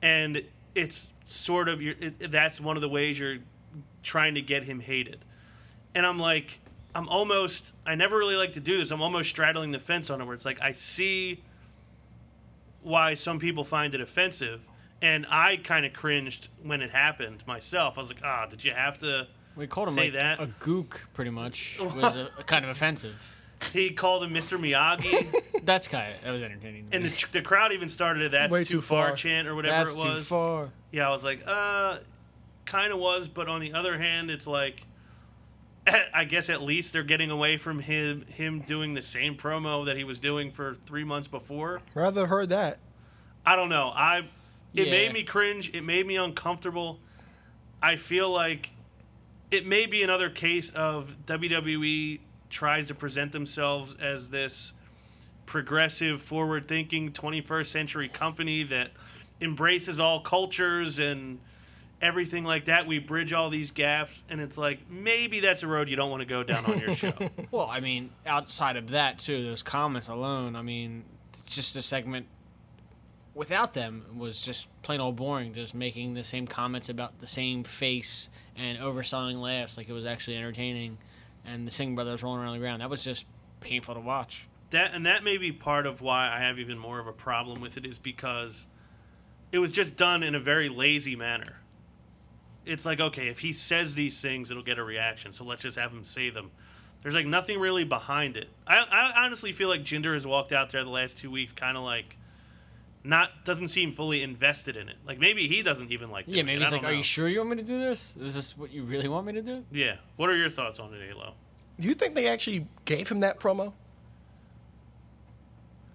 [0.01, 0.43] and
[0.73, 1.95] it's sort of your.
[1.99, 3.37] It, that's one of the ways you're
[4.01, 5.25] trying to get him hated,
[5.93, 6.59] and I'm like,
[6.95, 7.73] I'm almost.
[7.85, 8.91] I never really like to do this.
[8.91, 11.43] I'm almost straddling the fence on it, where it's like I see
[12.85, 14.67] why some people find it offensive.
[15.01, 17.97] And I kind of cringed when it happened myself.
[17.97, 20.39] I was like, "Ah, did you have to?" We called him Say like that.
[20.39, 21.77] a gook, pretty much.
[21.81, 23.31] Was a, kind of offensive.
[23.73, 24.57] He called him Mr.
[24.57, 25.33] Miyagi,
[25.63, 26.87] That's kind of that was entertaining.
[26.91, 29.15] and the, the crowd even started a "That's Way too, too far, far.
[29.15, 30.27] chant or whatever That's it too was.
[30.27, 30.69] far.
[30.91, 31.97] Yeah, I was like, uh,
[32.65, 34.83] kind of was, but on the other hand, it's like,
[36.13, 39.97] I guess at least they're getting away from him him doing the same promo that
[39.97, 41.81] he was doing for three months before.
[41.93, 42.79] Rather heard that.
[43.45, 43.91] I don't know.
[43.95, 44.27] I
[44.73, 44.91] it Yeah.
[44.91, 45.69] made me cringe.
[45.73, 46.99] It made me uncomfortable.
[47.81, 48.71] I feel like
[49.51, 52.19] it may be another case of WWE
[52.49, 54.73] tries to present themselves as this
[55.45, 58.91] progressive, forward-thinking 21st century company that
[59.39, 61.39] embraces all cultures and
[62.01, 62.87] everything like that.
[62.87, 66.21] We bridge all these gaps, and it's like maybe that's a road you don't want
[66.21, 67.13] to go down on your show.
[67.51, 71.05] Well, I mean, outside of that too, those comments alone, I mean,
[71.45, 72.27] just a segment
[73.33, 75.53] without them was just plain old boring.
[75.53, 80.05] Just making the same comments about the same face and overselling laughs like it was
[80.05, 80.97] actually entertaining,
[81.45, 82.81] and the Singh brothers rolling around the ground.
[82.81, 83.25] That was just
[83.61, 84.47] painful to watch.
[84.71, 87.61] that and that may be part of why I have even more of a problem
[87.61, 88.65] with it is because
[89.51, 91.57] it was just done in a very lazy manner.
[92.65, 95.33] It's like okay, if he says these things, it'll get a reaction.
[95.33, 96.51] So let's just have him say them.
[97.01, 98.49] There's like nothing really behind it.
[98.65, 98.83] I,
[99.15, 101.83] I honestly feel like Jinder has walked out there the last two weeks, kind of
[101.83, 102.17] like
[103.03, 104.95] not doesn't seem fully invested in it.
[105.05, 106.27] Like maybe he doesn't even like.
[106.27, 106.35] It.
[106.35, 106.63] Yeah, maybe it.
[106.63, 108.15] he's like, don't "Are you sure you want me to do this?
[108.19, 109.97] Is this what you really want me to do?" Yeah.
[110.15, 111.33] What are your thoughts on it, Alo?
[111.79, 113.73] Do you think they actually gave him that promo?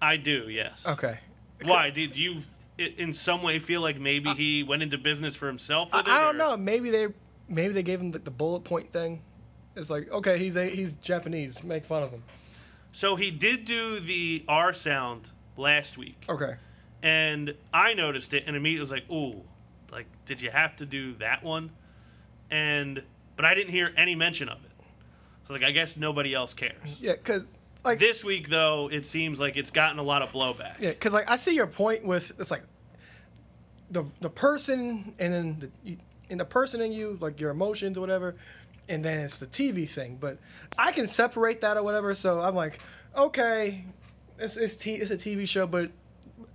[0.01, 0.49] I do.
[0.49, 0.85] Yes.
[0.87, 1.19] Okay.
[1.63, 2.41] Why did you,
[2.77, 5.89] in some way, feel like maybe he went into business for himself?
[5.93, 6.57] I, I don't or- know.
[6.57, 7.07] Maybe they
[7.47, 9.21] maybe they gave him the, the bullet point thing.
[9.75, 11.63] It's like okay, he's a he's Japanese.
[11.63, 12.23] Make fun of him.
[12.91, 16.55] So he did do the R sound last week, Okay.
[17.01, 19.41] and I noticed it, and immediately was like, "Ooh,
[19.91, 21.69] like, did you have to do that one?"
[22.49, 23.01] And
[23.37, 24.71] but I didn't hear any mention of it.
[25.47, 26.99] So like, I guess nobody else cares.
[26.99, 30.79] Yeah, because like This week, though, it seems like it's gotten a lot of blowback.
[30.79, 32.63] Yeah, because like I see your point with it's like
[33.89, 35.97] the the person and then the
[36.29, 38.35] and the person in you, like your emotions or whatever,
[38.87, 40.17] and then it's the TV thing.
[40.19, 40.37] But
[40.77, 42.15] I can separate that or whatever.
[42.15, 42.79] So I'm like,
[43.17, 43.83] okay,
[44.39, 45.91] it's it's, t- it's a TV show, but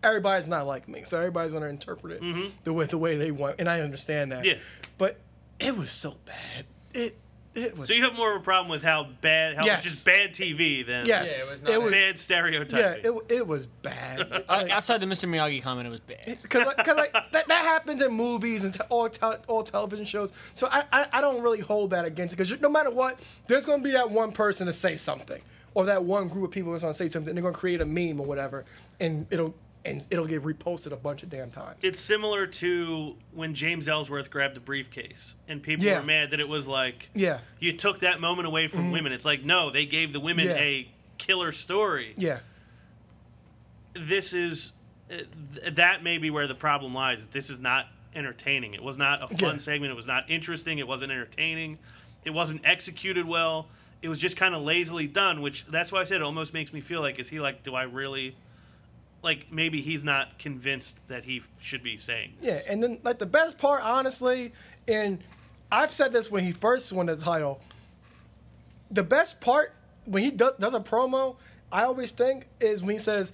[0.03, 3.57] everybody's not like me, so everybody's gonna interpret it the way the way they want,
[3.59, 4.45] and I understand that.
[4.45, 4.59] Mm-hmm.
[4.59, 4.65] Yeah.
[4.99, 5.19] But
[5.59, 6.67] it was so bad.
[6.95, 7.17] It
[7.57, 7.89] it was.
[7.89, 9.85] So you have more of a problem with how bad, how Yes.
[9.87, 11.93] it's just bad TV than yes, Yeah, it was not it was.
[11.93, 12.79] bad stereotyping.
[13.05, 14.45] Yeah, it, it was bad.
[14.49, 15.29] I- Outside the Mr.
[15.29, 16.39] Miyagi comment, it was bad.
[16.43, 20.05] because like, 'cause, like, that, that happens in movies and te- all te- all television
[20.05, 20.33] shows.
[20.55, 23.65] So I, I, I don't really hold that against it because no matter what, there's
[23.67, 25.41] going to be that one person to say something,
[25.75, 27.31] or that one group of people that's going to say something.
[27.31, 28.65] And they're going to create a meme or whatever,
[29.01, 29.55] and it'll
[29.87, 31.79] and it'll get reposted a bunch of damn times.
[31.83, 36.01] it's similar to when James Ellsworth grabbed the briefcase and people Yeah.
[36.01, 39.13] were mad that it was like Yeah, you took that moment away from women.
[39.13, 40.57] It's like no, they gave the women Yeah.
[40.57, 42.15] a killer story.
[42.17, 42.41] yeah,
[43.95, 44.73] This is
[45.11, 45.17] uh,
[45.55, 47.27] th- that may be where the problem lies.
[47.29, 48.75] This is not entertaining.
[48.75, 49.59] It was not a fun Yeah.
[49.59, 49.93] segment.
[49.93, 50.79] It was not interesting.
[50.79, 51.79] It wasn't entertaining.
[52.25, 53.69] It wasn't executed well.
[54.03, 56.73] It was just kind of lazily done, which that's why I said it almost makes
[56.73, 58.37] me feel like is he like do I really
[59.27, 62.65] like maybe he's not convinced that he should be saying this.
[62.67, 62.73] yeah.
[62.73, 64.53] And then like the best part, honestly,
[64.89, 65.19] and
[65.71, 67.61] I've said this when he first won the title.
[68.91, 69.73] The best part
[70.05, 71.37] when he does, does a promo,
[71.73, 73.33] I always think is when he says,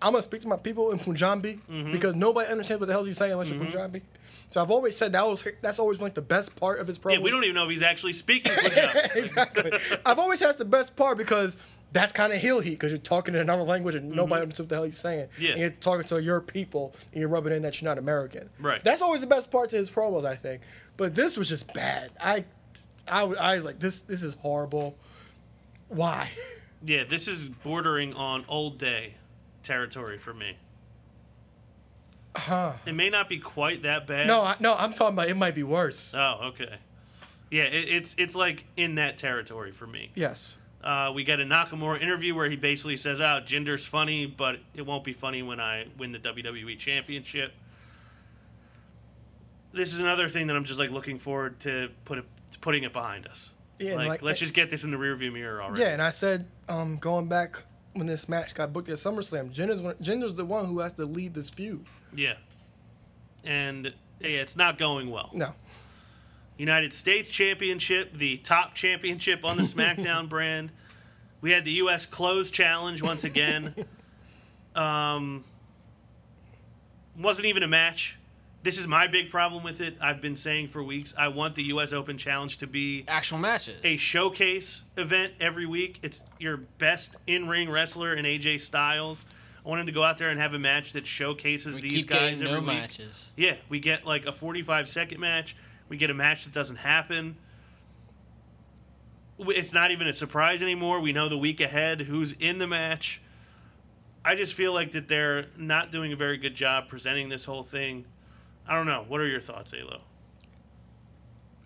[0.00, 1.92] "I'm gonna speak to my people in Punjabi Mm-hmm.
[1.92, 4.00] because nobody understands what the hell he's saying unless you're Punjabi."
[4.50, 7.12] So I've always said that was that's always like the best part of his promo.
[7.14, 8.98] Yeah, we don't even know if he's actually speaking Punjabi.
[9.16, 9.72] exactly.
[10.06, 11.56] I've always said that's the best part because
[11.94, 14.68] that's kind of heel heat because you're talking in another language and nobody understands what
[14.68, 15.28] the hell he's saying.
[15.28, 15.42] Mm-hmm.
[15.42, 15.50] Yeah.
[15.52, 18.50] And you're talking to your people and you're rubbing in that you're not American.
[18.60, 18.84] Right.
[18.84, 20.60] That's always the best part to his promos, I think.
[20.98, 22.10] But this was just bad.
[22.20, 22.44] I,
[23.08, 24.96] I, was- I was like, this, this is horrible.
[25.88, 26.30] Why?
[26.84, 29.14] yeah, this is bordering on old day
[29.62, 30.56] territory for me.
[32.36, 32.72] Huh.
[32.84, 34.26] It may not be quite that bad.
[34.26, 36.14] No, I, no, I'm talking about it might be worse.
[36.16, 36.74] Oh, okay.
[37.50, 40.10] Yeah, it, it's it's like in that territory for me.
[40.16, 40.58] yes.
[40.84, 44.84] Uh, we get a Nakamura interview where he basically says, "Oh, Jinder's funny, but it
[44.84, 47.54] won't be funny when I win the WWE Championship."
[49.72, 52.82] This is another thing that I'm just like looking forward to put it, to putting
[52.84, 53.52] it behind us.
[53.78, 55.80] Yeah, like, like- let's just get this in the rearview mirror already.
[55.80, 57.56] Yeah, and I said, um, going back
[57.94, 61.32] when this match got booked at SummerSlam, gender's Jinder's the one who has to lead
[61.32, 61.86] this feud.
[62.14, 62.34] Yeah.
[63.42, 65.30] And yeah, it's not going well.
[65.32, 65.54] No.
[66.56, 70.70] United States Championship, the top championship on the SmackDown brand.
[71.40, 72.06] We had the U.S.
[72.06, 73.74] Close Challenge once again.
[74.74, 75.44] um,
[77.18, 78.16] wasn't even a match.
[78.62, 79.98] This is my big problem with it.
[80.00, 81.12] I've been saying for weeks.
[81.18, 81.92] I want the U.S.
[81.92, 83.78] Open Challenge to be Actual matches.
[83.84, 85.98] a showcase event every week.
[86.02, 89.26] It's your best in-ring wrestler in AJ Styles.
[89.64, 92.06] I want him to go out there and have a match that showcases we these
[92.06, 92.66] guys every no week.
[92.68, 93.28] matches.
[93.36, 95.56] Yeah, we get like a 45 second match.
[95.88, 97.36] We get a match that doesn't happen.
[99.38, 101.00] It's not even a surprise anymore.
[101.00, 103.20] We know the week ahead who's in the match.
[104.24, 107.62] I just feel like that they're not doing a very good job presenting this whole
[107.62, 108.06] thing.
[108.66, 109.04] I don't know.
[109.06, 110.00] What are your thoughts, Alo?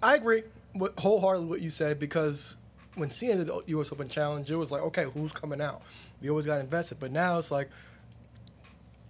[0.03, 0.43] I agree
[0.75, 2.57] with wholeheartedly what you said because
[2.95, 3.93] when seeing the U.S.
[3.93, 5.83] Open Challenge, it was like, okay, who's coming out?
[6.21, 7.69] We always got invested, but now it's like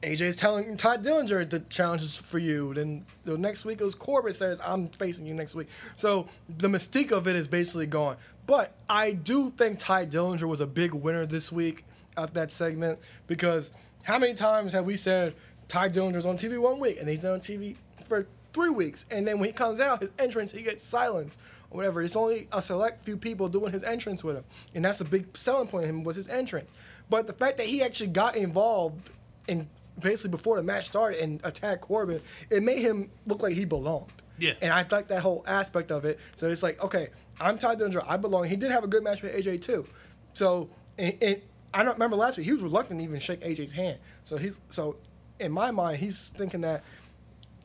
[0.02, 2.72] AJ's telling Tye Dillinger the challenge is for you.
[2.74, 5.68] Then the next week it was Corbin says I'm facing you next week.
[5.96, 8.16] So the mystique of it is basically gone.
[8.46, 11.84] But I do think Tye Dillinger was a big winner this week
[12.16, 13.72] of that segment because
[14.04, 15.34] how many times have we said
[15.66, 17.76] Tye Dillinger's on TV one week and he's on TV
[18.08, 21.38] for three weeks, and then when he comes out, his entrance he gets silenced
[21.70, 22.02] or whatever.
[22.02, 24.44] It's only a select few people doing his entrance with him,
[24.74, 26.70] and that's a big selling point of him was his entrance.
[27.10, 29.10] But the fact that he actually got involved
[29.46, 29.68] in
[30.00, 32.20] basically before the match started and attacked Corbin,
[32.50, 34.12] it made him look like he belonged.
[34.38, 34.54] Yeah.
[34.62, 36.18] And I like that whole aspect of it.
[36.36, 37.08] So it's like, okay,
[37.40, 38.04] I'm Tye Dillinger.
[38.06, 38.44] I belong.
[38.44, 39.86] He did have a good match with AJ too.
[40.32, 41.42] So and, and
[41.72, 42.46] I don't remember last week.
[42.46, 43.98] He was reluctant to even shake AJ's hand.
[44.22, 44.96] So he's so
[45.38, 46.82] in my mind, he's thinking that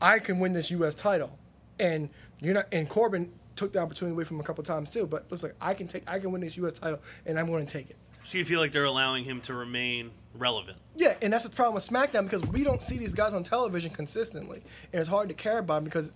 [0.00, 0.94] I can win this U.S.
[0.94, 1.38] title,
[1.78, 2.10] and
[2.40, 2.66] you're not.
[2.72, 5.06] And Corbin took the opportunity away from him a couple times too.
[5.06, 6.08] But looks like I can take.
[6.08, 6.74] I can win this U.S.
[6.74, 7.96] title, and I'm going to take it.
[8.24, 10.78] So you feel like they're allowing him to remain relevant?
[10.96, 13.90] Yeah, and that's the problem with SmackDown because we don't see these guys on television
[13.90, 14.62] consistently,
[14.92, 16.12] and it's hard to care about them because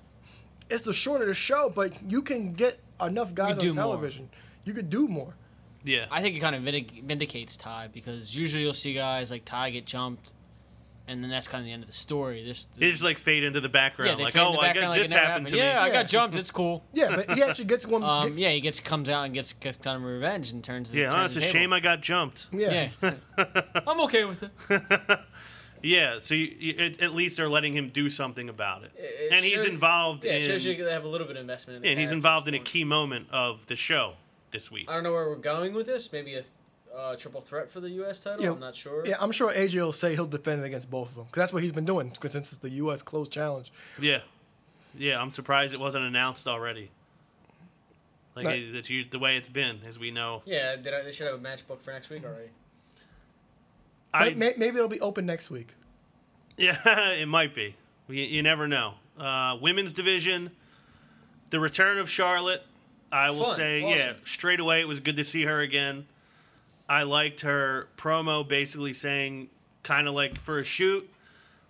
[0.70, 3.84] it's the shorter the show, but you can get enough guys do on more.
[3.84, 4.28] television.
[4.64, 5.34] You could do more.
[5.84, 6.06] Yeah.
[6.10, 9.70] I think it kind of vindic- vindicates Tye because usually you'll see guys like Tye
[9.70, 10.32] get jumped,
[11.08, 12.44] and then that's kind of the end of the story.
[12.44, 14.58] This, they just like fade into the background, yeah, they like, fade in oh, the
[14.58, 15.90] I guess background like it this never happened to Yeah, I me.
[15.90, 16.02] Yeah.
[16.02, 16.36] got jumped.
[16.36, 16.84] It's cool.
[16.92, 18.02] Yeah, but he actually gets one.
[18.08, 20.94] Um, yeah, he gets comes out and gets gets kind of revenge and turns.
[20.94, 21.74] Yeah, oh, turns it's a the shame table.
[21.74, 22.46] I got jumped.
[22.52, 22.90] yeah.
[23.02, 23.14] Yeah,
[23.86, 25.20] I'm okay with it.
[25.82, 29.32] Yeah, so you, you, at, at least they're letting him do something about it, It
[29.32, 31.76] and he's shows- involved Yeah, it shows you they have a little bit of investment
[31.76, 34.14] in the yeah, and he's character involved in a key moment of the show
[34.50, 34.86] this week.
[34.90, 36.12] I don't know where we're going with this.
[36.12, 36.42] Maybe a
[36.96, 38.20] uh, triple threat for the U.S.
[38.20, 38.44] title.
[38.44, 38.52] Yeah.
[38.52, 39.06] I'm not sure.
[39.06, 41.52] Yeah, I'm sure AJ will say he'll defend it against both of them because that's
[41.52, 43.02] what he's been doing 'cause since it's the U.S.
[43.02, 43.72] closed challenge.
[44.00, 44.20] Yeah,
[44.96, 46.90] yeah, I'm surprised it wasn't announced already.
[48.34, 48.62] Like Right.
[48.62, 50.42] it, that's the way it's been, as we know.
[50.44, 52.50] Yeah, did I, they should have a match booked for next week already.
[54.14, 55.74] I, But may, maybe it'll be open next week.
[56.56, 56.76] Yeah,
[57.12, 57.76] it might be.
[58.08, 58.94] You, you never know.
[59.18, 60.52] Uh, women's division,
[61.50, 62.62] the return of Charlotte.
[63.10, 63.56] I will Fun.
[63.56, 66.06] say, yeah, straight away it was good to see her again.
[66.88, 69.50] I liked her promo, basically saying,
[69.82, 71.08] kind of like for a shoot,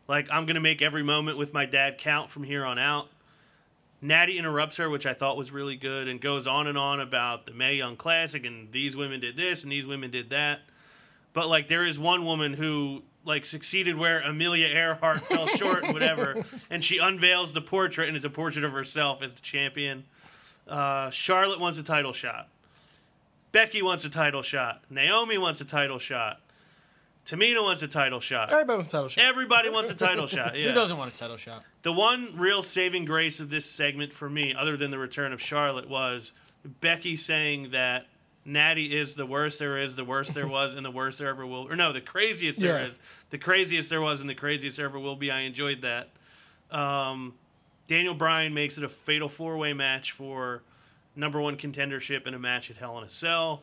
[0.06, 3.08] like I'm gonna make every moment with my dad count from here on out.
[4.00, 7.46] Natty interrupts her, which I thought was really good, and goes on and on about
[7.46, 10.60] the Mae Young Classic and these women did this and these women did that.
[11.32, 15.92] But like there is one woman who like succeeded where Amelia Earhart fell short and
[15.92, 20.04] whatever, and she unveils the portrait and it's a portrait of herself as the champion.
[20.66, 22.48] Uh, Charlotte wants a title shot.
[23.58, 24.84] Becky wants a title shot.
[24.88, 26.40] Naomi wants a title shot.
[27.26, 28.52] Tamina wants a title shot.
[28.52, 29.24] Everybody wants a title shot.
[29.24, 30.56] Everybody wants a title shot.
[30.56, 30.68] Yeah.
[30.68, 31.64] Who doesn't want a title shot?
[31.82, 35.42] The one real saving grace of this segment for me, other than the return of
[35.42, 36.30] Charlotte, was
[36.80, 38.06] Becky saying that
[38.44, 41.44] Natty is the worst there is, the worst there was, and the worst there ever
[41.44, 41.68] will.
[41.68, 42.86] Or no, the craziest there Yeah.
[42.86, 42.98] is,
[43.30, 45.32] the craziest there was, and the craziest there ever will be.
[45.32, 46.10] I enjoyed that.
[46.70, 47.34] Um,
[47.88, 50.62] Daniel Bryan makes it a fatal four way match for
[51.18, 53.62] number one contendership in a match at Hell in a Cell.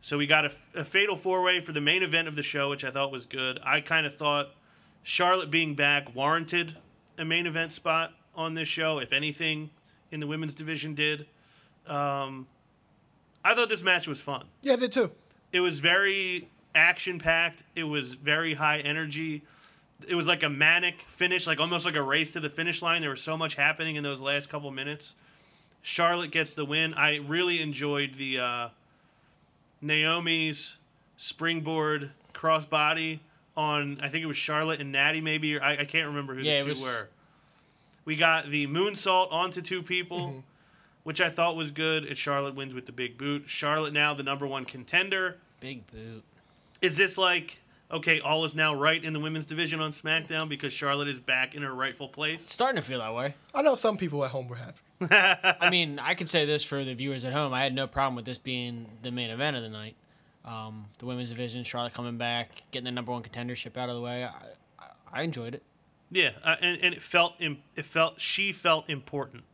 [0.00, 2.70] So we got a, a fatal four way for the main event of the show,
[2.70, 3.58] which I thought was good.
[3.64, 4.50] I kind of thought
[5.02, 6.76] Charlotte being back warranted
[7.18, 9.70] a main event spot on this show, if anything,
[10.10, 11.26] in the women's division did.
[11.86, 12.46] Um,
[13.44, 14.44] I thought this match was fun.
[14.62, 15.10] Yeah, I did too.
[15.52, 17.62] It was very action packed.
[17.74, 19.42] It was very high energy.
[20.08, 23.02] It was like a manic finish, like almost like a race to the finish line.
[23.02, 25.14] There was so much happening in those last couple minutes.
[25.82, 26.94] Charlotte gets the win.
[26.94, 28.68] I really enjoyed the uh,
[29.80, 30.76] Naomi's
[31.16, 33.20] springboard crossbody
[33.56, 33.98] on.
[34.02, 35.56] I think it was Charlotte and Natty, maybe.
[35.56, 37.08] Or I, I can't remember who Yeah, the two was- were.
[38.04, 40.42] We got the moonsault onto two people.
[41.04, 42.04] which I thought was good.
[42.04, 43.44] And Charlotte wins with the big boot.
[43.48, 45.38] Charlotte now the number one contender.
[45.60, 46.22] Big boot.
[46.80, 47.58] Is this like
[47.90, 48.20] okay?
[48.20, 51.62] All is now right in the women's division on SmackDown because Charlotte is back in
[51.62, 52.42] her rightful place.
[52.44, 53.34] It's starting to feel that way.
[53.54, 54.78] I know some people at home were happy.
[55.10, 57.52] I mean, I can say this for the viewers at home.
[57.52, 59.96] I had no problem with this being the main event of the night.
[60.44, 64.00] Um, the women's division, Charlotte coming back, getting the number one contendership out of the
[64.00, 64.24] way.
[64.24, 64.28] I,
[64.78, 65.62] I, I enjoyed it.
[66.10, 69.44] Yeah, uh, and, and it felt it felt she felt important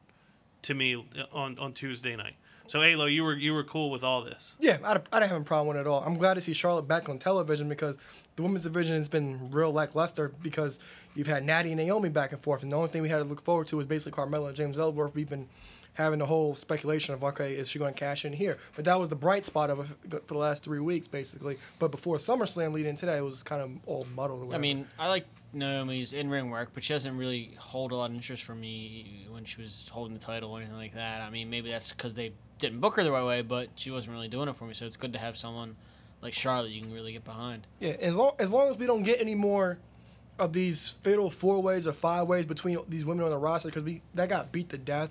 [0.63, 2.35] to me uh, on on Tuesday night.
[2.67, 4.55] So Alo, you were you were cool with all this.
[4.59, 6.03] Yeah, I, I didn't have a problem with it at all.
[6.05, 7.97] I'm glad to see Charlotte back on television because
[8.37, 10.79] the women's division has been real lackluster because
[11.19, 13.25] you've had Natty and Naomi back and forth, and the only thing we had to
[13.25, 15.17] look forward to was basically Carmella and James Ellsworth.
[15.17, 15.49] We've been
[15.95, 18.57] having the whole speculation of okay, is she going to cash in here?
[18.77, 21.59] But that was the bright spot of it for the last three weeks, basically.
[21.81, 24.55] But before SummerSlam leading into that, it was kind of all muddled.
[24.55, 28.11] I mean, I like Naomi's in ring work, but she doesn't really hold a lot
[28.11, 31.21] of interest for me when she was holding the title or anything like that.
[31.21, 34.13] I mean, maybe that's because they didn't book her the right way, but she wasn't
[34.13, 34.75] really doing it for me.
[34.75, 35.75] So it's good to have someone
[36.23, 37.67] like Charlotte you can really get behind.
[37.81, 39.79] Yeah, as long as long as we don't get any more
[40.39, 43.83] of these fatal four ways or five ways between these women on the roster, because
[43.83, 45.11] we that got beat to death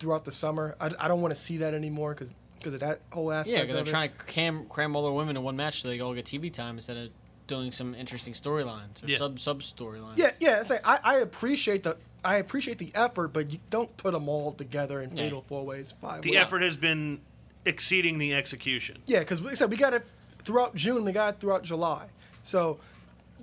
[0.00, 0.76] throughout the summer.
[0.80, 3.54] I, I don't want to see that anymore because because of that whole aspect.
[3.56, 3.88] Yeah, because they're it.
[3.88, 6.52] trying to cram, cram all their women in one match so they all get TV
[6.52, 7.10] time instead of
[7.46, 9.18] doing some interesting storylines or Yeah.
[9.18, 10.16] sub sub storylines.
[10.18, 10.60] Yeah, yeah.
[10.60, 14.28] It's like, I I appreciate the I appreciate the effort, but you don't put them
[14.28, 15.24] all together in Yeah.
[15.24, 16.22] fatal four ways, five.
[16.22, 16.38] The ways.
[16.40, 17.20] effort has been
[17.64, 18.98] exceeding the execution.
[19.06, 20.04] Yeah, because we said we got it
[20.42, 22.06] throughout June, we got it throughout July,
[22.42, 22.78] so.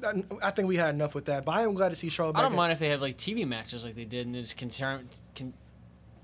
[0.04, 2.36] I I think we had enough with that, but I am glad to see Charlotte.
[2.38, 4.42] I don't in- mind if they have like TV matches like they did and they
[4.42, 5.04] just can, ter-
[5.36, 5.54] can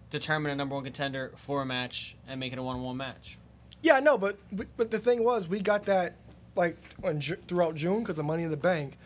[0.10, 2.98] determine a number one contender for a match and make it a one on one
[2.98, 3.38] match.
[3.82, 4.38] Yeah, no, but
[4.78, 6.16] but the thing was, we got that
[6.56, 8.98] like on, throughout June because of Money in the Bank,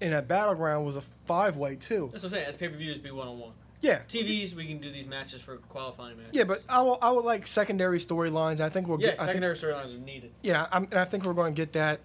[0.00, 2.08] and that battleground was a five way too.
[2.12, 2.46] That's what I'm saying.
[2.46, 3.52] At the pay per views, be one on one.
[3.82, 6.34] Yeah, TVs, we can do these matches for qualifying matches.
[6.34, 8.60] yeah, but I will, I would like secondary storylines.
[8.60, 9.14] I think we'll yeah, get.
[9.20, 10.30] I think, secondary storylines are needed.
[10.42, 12.00] yeah, I'm, and I think we're going to get that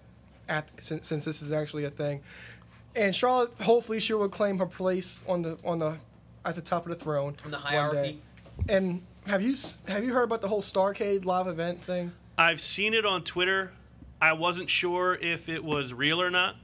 [0.48, 2.20] at since, since this is actually a thing.
[2.96, 5.98] And Charlotte, hopefully, she will claim her place on the on the
[6.44, 7.76] at the top of the throne In the one day.
[7.76, 8.20] hierarchy.
[8.68, 9.54] And have you
[9.88, 12.12] have you heard about the whole Starcade live event thing?
[12.36, 13.72] I've seen it on Twitter.
[14.20, 16.56] I wasn't sure if it was real or not.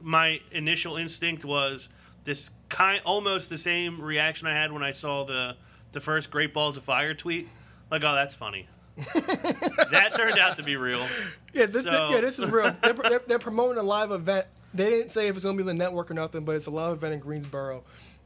[0.00, 1.88] My initial instinct was
[2.24, 5.56] this kind, almost the same reaction I had when I saw the
[5.92, 7.48] the first Great Balls of Fire tweet.
[7.90, 8.68] Like, oh, that's funny.
[8.96, 11.06] that turned out to be real.
[11.52, 12.74] Yeah, this So- yeah, this is real.
[12.82, 14.46] they're, they're, they're promoting a live event.
[14.74, 16.70] They didn't say if it's going to be the network or nothing, but it's a
[16.70, 17.84] live event in Greensboro,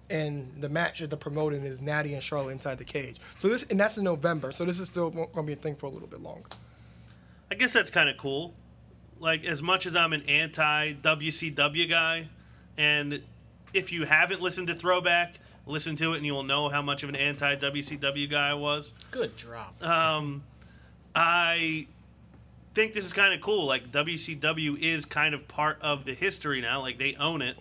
[0.08, 3.16] and the match that they're promoting is Natty and Charlotte inside the cage.
[3.38, 4.52] So this and that's in November.
[4.52, 6.48] So this is still going to be a thing for a little bit longer.
[7.50, 8.54] I guess that's kind of cool.
[9.18, 12.28] Like, as much as I'm an anti WCW guy,
[12.78, 13.22] and
[13.74, 17.02] if you haven't listened to Throwback, listen to it and you will know how much
[17.02, 18.92] of an anti WCW guy I was.
[19.10, 19.82] Good drop.
[19.82, 20.44] Um,
[21.14, 21.88] I
[22.76, 23.66] think this is kind of cool.
[23.66, 26.82] Like WCW is kind of part of the history now.
[26.82, 27.56] Like they own it.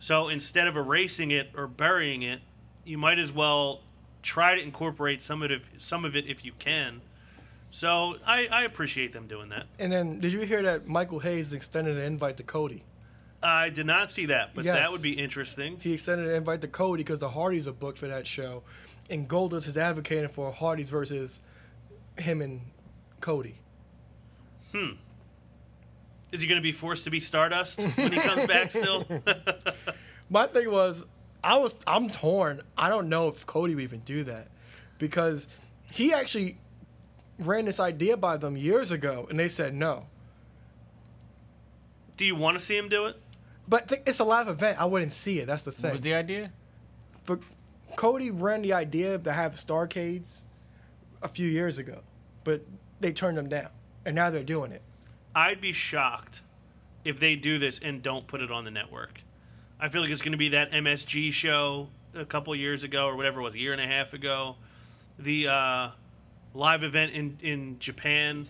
[0.00, 2.40] So instead of erasing it or burying it,
[2.84, 3.82] you might as well
[4.22, 7.00] try to incorporate some of it, some of it if you can.
[7.70, 9.66] So I, I appreciate them doing that.
[9.78, 12.82] And then did you hear that Michael Hayes extended an invite to Cody?
[13.44, 15.78] I did not see that, but that would be interesting.
[15.78, 18.64] He extended an invite to Cody because the Hardys are booked for that show,
[19.08, 21.40] and Goldust is advocating for Hardys versus
[22.18, 22.62] him and
[23.20, 23.60] Cody.
[24.72, 24.92] Hmm.
[26.32, 29.06] Is he going to be forced to be Stardust when he comes back still?
[30.30, 31.06] My thing was,
[31.42, 32.60] I was I'm torn.
[32.76, 34.48] I don't know if Cody would even do that
[34.98, 35.46] because
[35.92, 36.58] he actually
[37.38, 40.06] ran this idea by them years ago, and they said no.
[42.16, 43.16] Do you want to see him do it?
[43.68, 44.80] But th- it's a live event.
[44.80, 45.46] I wouldn't see it.
[45.46, 45.90] That's the What thing.
[45.92, 46.52] was the idea?
[47.24, 47.38] For
[47.96, 50.42] Cody ran the idea to have Starcades
[51.22, 52.00] a few years ago,
[52.44, 52.62] but
[53.00, 53.68] they turned him down,
[54.06, 54.80] and now they're doing it.
[55.34, 56.40] I'd be shocked
[57.04, 59.20] if they do this and don't put it on the network.
[59.78, 63.16] I feel like it's going to be that MSG show a couple years ago or
[63.16, 64.56] whatever it was, a year and a half ago.
[65.18, 65.88] The uh,
[66.54, 68.48] live event in, in Japan.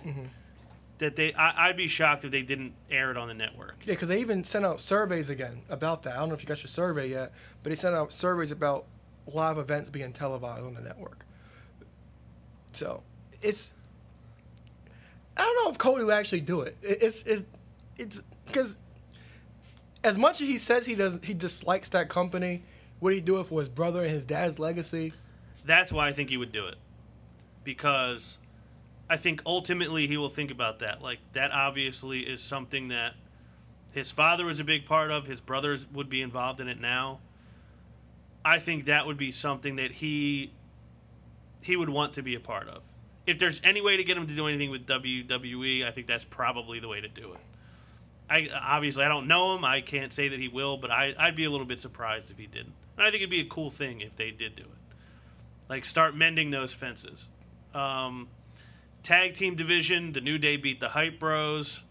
[0.98, 3.76] That they, I, I'd be shocked if they didn't air it on the network.
[3.84, 6.14] Yeah, because they even sent out surveys again about that.
[6.14, 8.86] I don't know if you got your survey yet, but they sent out surveys about
[9.26, 11.26] live events being televised on the network.
[12.72, 13.02] So
[13.42, 13.74] it's
[15.36, 16.76] I don't know if Cody would actually do it.
[16.82, 17.44] It- It's it's
[17.98, 18.76] it's because
[20.04, 22.62] as much as he says he does he dislikes that company,
[23.00, 25.12] would he do it for his brother and his dad's legacy?
[25.64, 26.76] That's why I think he would do it.
[27.64, 28.38] Because
[29.10, 31.02] I think ultimately he will think about that.
[31.02, 33.14] Like, that obviously is something that
[33.92, 37.18] his father was a big part of, his brothers would be involved in it now.
[38.44, 40.52] I think that would be something that he
[41.62, 42.84] he would want to be a part of.
[43.26, 46.24] If there's any way to get him to do anything with WWE, I think that's
[46.24, 47.40] probably the way to do it.
[48.28, 49.64] I obviously I don't know him.
[49.64, 52.38] I can't say that he will, but I, I'd be a little bit surprised if
[52.38, 52.74] he didn't.
[52.96, 54.96] And I think it'd be a cool thing if they did do it.
[55.68, 57.28] Like start mending those fences.
[57.74, 58.28] Um,
[59.02, 61.82] tag team division, the New Day beat the Hype Bros.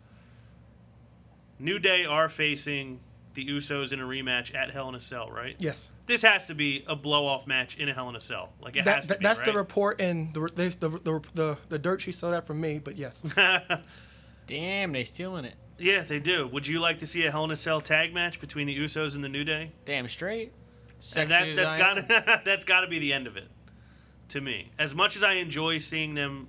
[1.59, 2.99] New Day are facing
[3.33, 5.55] the Usos in a rematch at Hell in a Cell, right?
[5.59, 5.91] Yes.
[6.05, 8.53] This has to be a blow off match in a Hell in a Cell.
[8.61, 11.21] Like it That, has to that- be, that's the report and the, the, the, the,
[11.33, 13.23] the, the dirt she stole that from me, but yes.
[14.47, 15.55] Damn, they stealing it.
[15.77, 16.47] Yeah, they do.
[16.47, 19.15] Would you like to see a Hell in a Cell tag match between the Usos
[19.15, 19.71] and the New Day?
[19.85, 20.53] Damn straight.
[20.93, 23.35] And Sexy that, as that's I got to that's got to be the end of
[23.37, 23.47] it
[24.29, 24.71] to me.
[24.79, 26.47] As much as I enjoy seeing them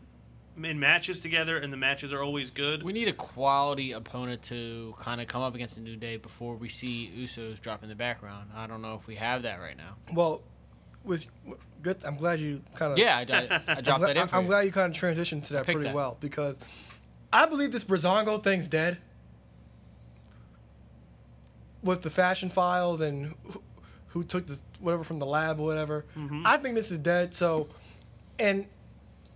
[0.63, 2.83] in matches together, and the matches are always good.
[2.83, 6.57] We need a quality opponent to kind of come up against a New Day before
[6.57, 8.51] we see Usos drop in the background.
[8.55, 9.97] I don't know if we have that right now.
[10.13, 10.43] well,
[11.05, 11.27] with
[11.83, 14.29] good, I'm glad you kind of Yeah, I, I, I I'm, dropped that in.
[14.33, 14.49] I'm you.
[14.49, 15.95] glad you kind of transitioned to that pretty that.
[15.95, 16.59] well because
[17.33, 18.99] I believe this Breezango thing's dead.
[21.83, 23.63] With the fashion files and who,
[24.09, 26.43] who took this whatever from the lab or whatever, Mm-hmm.
[26.45, 27.33] I think this is dead.
[27.35, 27.69] So,
[28.39, 28.67] and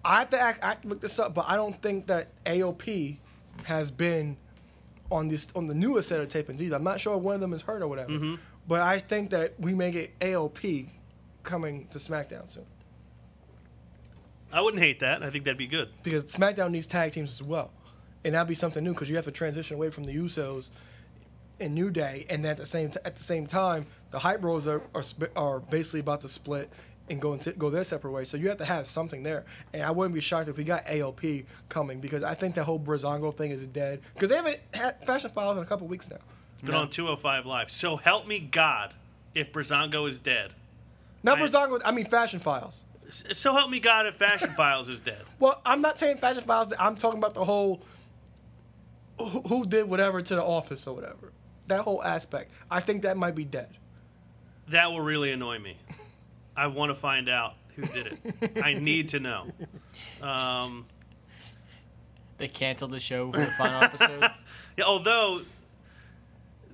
[0.05, 3.19] I have to act, I look this up, but I don't think that AOP
[3.65, 4.37] has been
[5.11, 6.77] on this on the newest set of tapings either.
[6.77, 8.35] I'm not sure if one of them is hurt or whatever, Mm-hmm.
[8.67, 10.87] but I think that we may get AOP
[11.43, 12.67] coming to SmackDown soon.
[14.53, 15.23] I wouldn't hate that.
[15.23, 15.91] I think that'd be good.
[16.03, 17.71] because SmackDown needs tag teams as well,
[18.25, 20.71] and that'd be something new because you have to transition away from the Usos
[21.61, 24.67] and New Day, and at the same t- at the same time, the Hype Bros
[24.67, 26.71] are are, sp- are basically about to split
[27.11, 28.29] and go into, go their separate ways.
[28.31, 30.87] So you have to have something there, and I wouldn't be shocked if we got
[30.87, 35.05] AOP coming because I think the whole Breezango thing is dead because they haven't had
[35.05, 36.19] Fashion Files in a couple weeks now.
[36.55, 37.71] It's been on 205 Live.
[37.71, 38.95] So help me God
[39.35, 40.55] if Breezango is dead.
[41.23, 42.85] Not I- Breezango, I mean Fashion Files.
[43.11, 45.23] So help me God if Fashion Files is dead.
[45.41, 46.73] Well, I'm not saying Fashion Files.
[46.79, 47.83] I'm talking about the whole
[49.19, 51.33] who, who did whatever to the office or whatever.
[51.67, 52.53] That whole aspect.
[52.71, 53.69] I think that might be dead.
[54.69, 55.77] That will really annoy me.
[56.61, 58.61] I want to find out who did it.
[58.65, 59.47] I need to know.
[60.21, 60.87] Um,
[62.39, 64.21] They canceled the show for the final episode.
[64.77, 65.41] yeah, although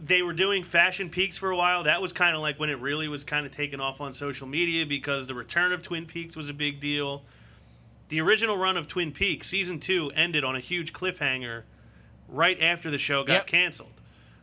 [0.02, 2.80] they were doing fashion peaks for a while, that was kind of like when it
[2.80, 6.36] really was kind of taken off on social media because the return of Twin Peaks
[6.36, 7.22] was a big deal.
[8.08, 11.62] The original run of Twin Peaks, season two, ended on a huge cliffhanger
[12.28, 13.46] right after the show got Yep.
[13.46, 13.92] canceled.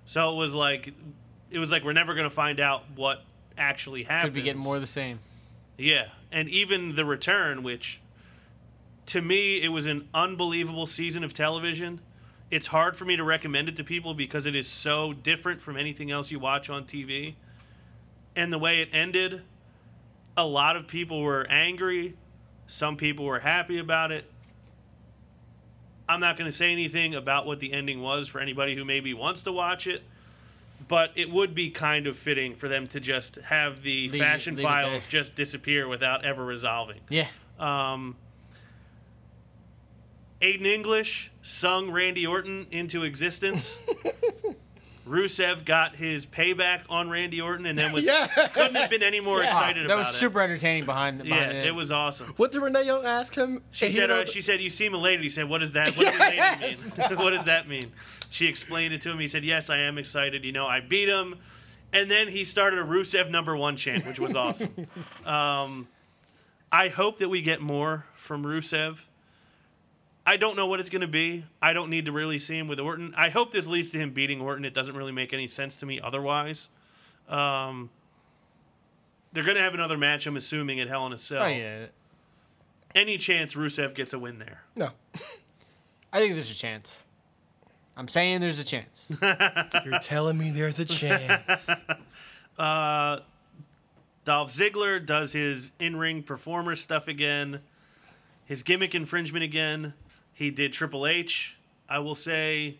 [0.05, 0.93] So it was like,
[1.51, 3.23] it was like we're never going to find out what
[3.57, 4.33] actually happened.
[4.33, 5.19] Could be getting more of the same.
[5.77, 7.99] Yeah, and even the return, which
[9.07, 11.99] to me it was an unbelievable season of television.
[12.51, 15.75] It's hard for me to recommend it to people because it is so different from
[15.75, 17.35] anything else you watch on TV.
[18.35, 19.41] And the way it ended,
[20.37, 22.15] a lot of people were angry.
[22.67, 24.25] Some people were happy about it.
[26.07, 29.13] I'm not going to say anything about what the ending was for anybody who maybe
[29.13, 30.03] wants to watch it,
[30.87, 34.55] but it would be kind of fitting for them to just have the Leave fashion
[34.55, 36.99] leave files just disappear without ever resolving.
[37.09, 37.27] Yeah.
[37.59, 38.17] Um,
[40.41, 43.75] Aiden English sung Randy Orton into existence.
[45.07, 48.31] Rusev got his payback on Randy Orton, and then was Yes.
[48.53, 49.51] couldn't have been any more Yes.
[49.53, 50.13] excited that about was it.
[50.17, 52.33] super entertaining behind, the- yeah, behind it was awesome.
[52.37, 53.61] What did Renee Young ask him?
[53.71, 55.97] She said, uh, wrote- "She said you seem elated." He said, "What does that?
[55.97, 57.17] What does elated mean?
[57.19, 57.91] what does that mean?"
[58.33, 59.19] She explained it to him.
[59.19, 60.43] He said, "Yes, I am excited.
[60.43, 61.35] You know, I beat him."
[61.93, 64.87] And then he started a Rusev number one chant, which was awesome.
[65.25, 65.87] um,
[66.71, 69.05] I hope that we get more from Rusev.
[70.25, 71.45] I don't know what it's going to be.
[71.61, 73.13] I don't need to really see him with Orton.
[73.15, 74.65] I hope this leads to him beating Orton.
[74.65, 76.69] It doesn't really make any sense to me otherwise.
[77.29, 77.91] Um,
[79.31, 81.43] they're going to have another match, I'm assuming, at Hell in a Cell.
[81.43, 81.85] Oh yeah.
[82.95, 84.63] Any chance Rusev gets a win there?
[84.75, 84.89] no.
[86.11, 87.03] I think there's a chance.
[87.95, 89.11] I'm saying there's a chance.
[89.85, 91.69] You're telling me there's a chance.
[94.25, 97.59] Dolph Ziggler does his in-ring performer stuff again,
[98.45, 99.93] his gimmick infringement again.
[100.33, 101.57] He did Triple H.
[101.89, 102.77] I will say,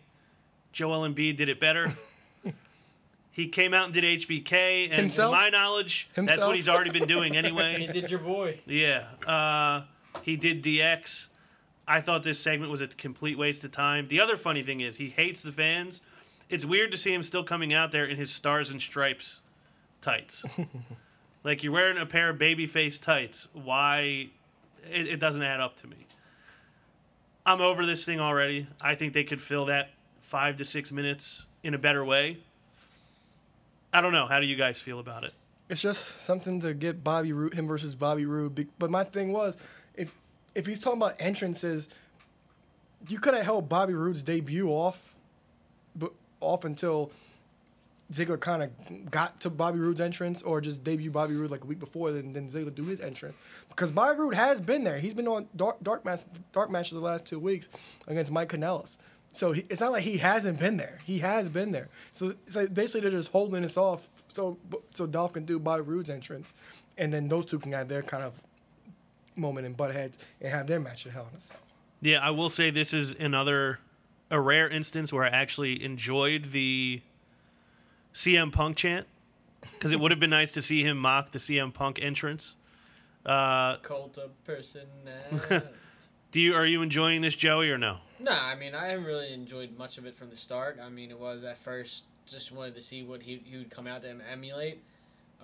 [0.72, 1.94] Joel Embiid did it better.
[3.30, 5.32] he came out and did HBK, and Himself?
[5.32, 6.36] to my knowledge, Himself?
[6.38, 7.76] that's what he's already been doing anyway.
[7.78, 8.60] He did your boy.
[8.66, 9.04] Yeah.
[9.26, 9.82] Uh,
[10.22, 11.28] he did DX.
[11.86, 14.08] I thought this segment was a complete waste of time.
[14.08, 16.00] The other funny thing is he hates the fans.
[16.48, 19.40] It's weird to see him still coming out there in his stars and stripes
[20.00, 20.44] tights.
[21.44, 23.48] like you're wearing a pair of babyface tights.
[23.52, 24.30] Why?
[24.90, 26.06] It, it doesn't add up to me.
[27.46, 28.66] I'm over this thing already.
[28.82, 29.90] I think they could fill that
[30.20, 32.38] five to six minutes in a better way.
[33.92, 34.26] I don't know.
[34.26, 35.32] How do you guys feel about it?
[35.68, 38.68] It's just something to get Bobby Roode, him versus Bobby Roode.
[38.78, 39.56] But my thing was,
[40.54, 41.88] if he's talking about entrances,
[43.08, 45.16] you could have held Bobby Roode's debut off,
[45.94, 47.10] but off until
[48.12, 51.66] Ziggler kind of got to Bobby Roode's entrance, or just debut Bobby Roode like a
[51.66, 53.34] week before, then then Ziggler do his entrance
[53.68, 54.98] because Bobby Roode has been there.
[54.98, 56.20] He's been on dark dark match
[56.52, 57.68] dark matches the last two weeks
[58.06, 58.98] against Mike Kanellis.
[59.32, 61.00] So he, it's not like he hasn't been there.
[61.04, 61.88] He has been there.
[62.12, 62.34] So
[62.72, 64.58] basically they're just holding this off so
[64.92, 66.52] so Dolph can do Bobby Roode's entrance,
[66.98, 68.42] and then those two can have their kind of
[69.36, 71.56] moment and butt heads and have their match at Hell in a Cell.
[72.00, 73.78] Yeah, I will say this is another
[74.30, 77.00] a rare instance where I actually enjoyed the
[78.12, 79.06] CM Punk chant
[79.72, 82.56] because it would have been nice to see him mock the CM Punk entrance.
[83.24, 84.86] Uh, Cult of person.
[86.30, 87.98] do you are you enjoying this, Joey, or no?
[88.20, 90.78] No, I mean, I haven't really enjoyed much of it from the start.
[90.82, 93.86] I mean, it was at first just wanted to see what he, he would come
[93.86, 94.82] out to and emulate.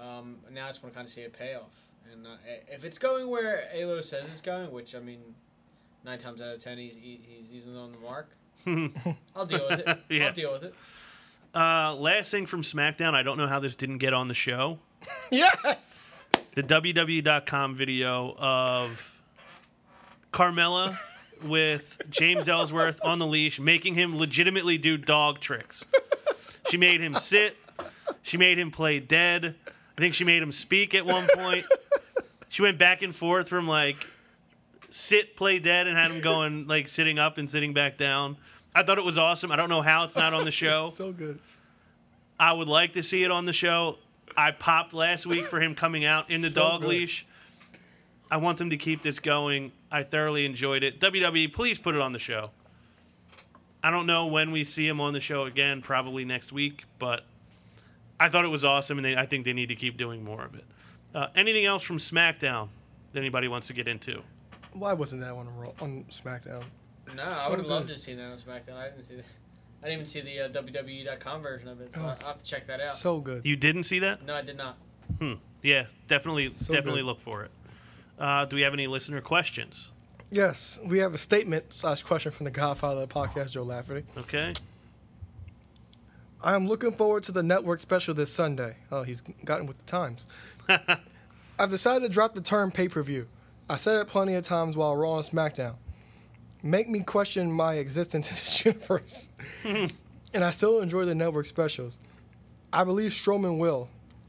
[0.00, 1.89] Um, now I just want to kind of see a payoff.
[2.12, 2.30] And uh,
[2.68, 5.20] if it's going where Alo says it's going, which I mean,
[6.04, 8.30] nine times out of ten he's he's he's on the mark.
[9.36, 9.98] I'll deal with it.
[10.08, 10.26] Yeah.
[10.26, 10.74] I'll deal with it.
[11.54, 14.78] Uh, last thing from SmackDown, I don't know how this didn't get on the show.
[15.30, 16.24] Yes.
[16.54, 19.20] The WWE.com video of
[20.32, 20.98] Carmella
[21.44, 25.84] with James Ellsworth on the leash, making him legitimately do dog tricks.
[26.68, 27.56] She made him sit.
[28.22, 29.54] She made him play dead.
[29.66, 31.64] I think she made him speak at one point.
[32.50, 34.06] She went back and forth from like
[34.90, 38.36] sit, play dead, and had him going like sitting up and sitting back down.
[38.74, 39.50] I thought it was awesome.
[39.50, 40.90] I don't know how it's not on the show.
[40.90, 41.38] So good.
[42.38, 43.98] I would like to see it on the show.
[44.36, 46.90] I popped last week for him coming out in the So dog good.
[46.90, 47.26] leash.
[48.30, 49.72] I want them to keep this going.
[49.90, 51.00] I thoroughly enjoyed it.
[51.00, 52.50] WWE, please put it on the show.
[53.82, 57.24] I don't know when we see him on the show again, probably next week, but
[58.20, 60.44] I thought it was awesome, and they, I think they need to keep doing more
[60.44, 60.64] of it.
[61.14, 62.68] Uh, anything else from SmackDown
[63.12, 64.22] that anybody wants to get into?
[64.72, 66.62] Why wasn't that on Raw, on SmackDown?
[67.08, 68.76] No, So I would have loved to see that on SmackDown.
[68.76, 69.24] I didn't see that.
[69.82, 72.66] I didn't even see the uh, WWE.com version of it, so I'll have to check
[72.66, 72.94] that out.
[72.94, 73.44] So good.
[73.44, 74.24] You didn't see that?
[74.24, 74.76] no, I did not.
[75.18, 75.34] Hmm.
[75.62, 77.06] Yeah, definitely, So definitely good.
[77.06, 77.50] look for it.
[78.18, 79.90] Uh, do we have any listener questions?
[80.30, 84.04] Yes, we have a statement slash question from the Godfather of the podcast, Joe Lafferty.
[84.18, 84.52] Okay.
[86.42, 88.76] I am looking forward to the network special this Sunday.
[88.92, 90.26] Oh, he's gotten with the times.
[91.58, 93.26] I've decided to drop the term pay per view.
[93.68, 95.74] I said it plenty of times while Raw and SmackDown.
[96.62, 99.30] Make me question my existence in this universe.
[100.34, 101.98] and I still enjoy the network specials.
[102.72, 103.88] I believe Strowman will.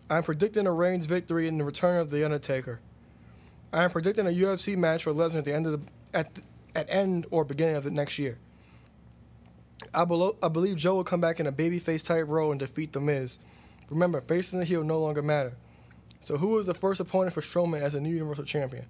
[0.09, 2.79] I'm predicting a Reigns victory and the return of The Undertaker.
[3.73, 5.81] I am predicting a UFC match for Lesnar at the end of the
[6.13, 6.31] at
[6.75, 8.37] at end or beginning of the next year.
[9.93, 12.93] I, belo- I believe Joe will come back in a babyface type role and defeat
[12.93, 13.39] The Miz.
[13.89, 15.53] Remember, face and the heel no longer matter.
[16.21, 18.85] So who is the first opponent for Strowman as a new Universal Champion?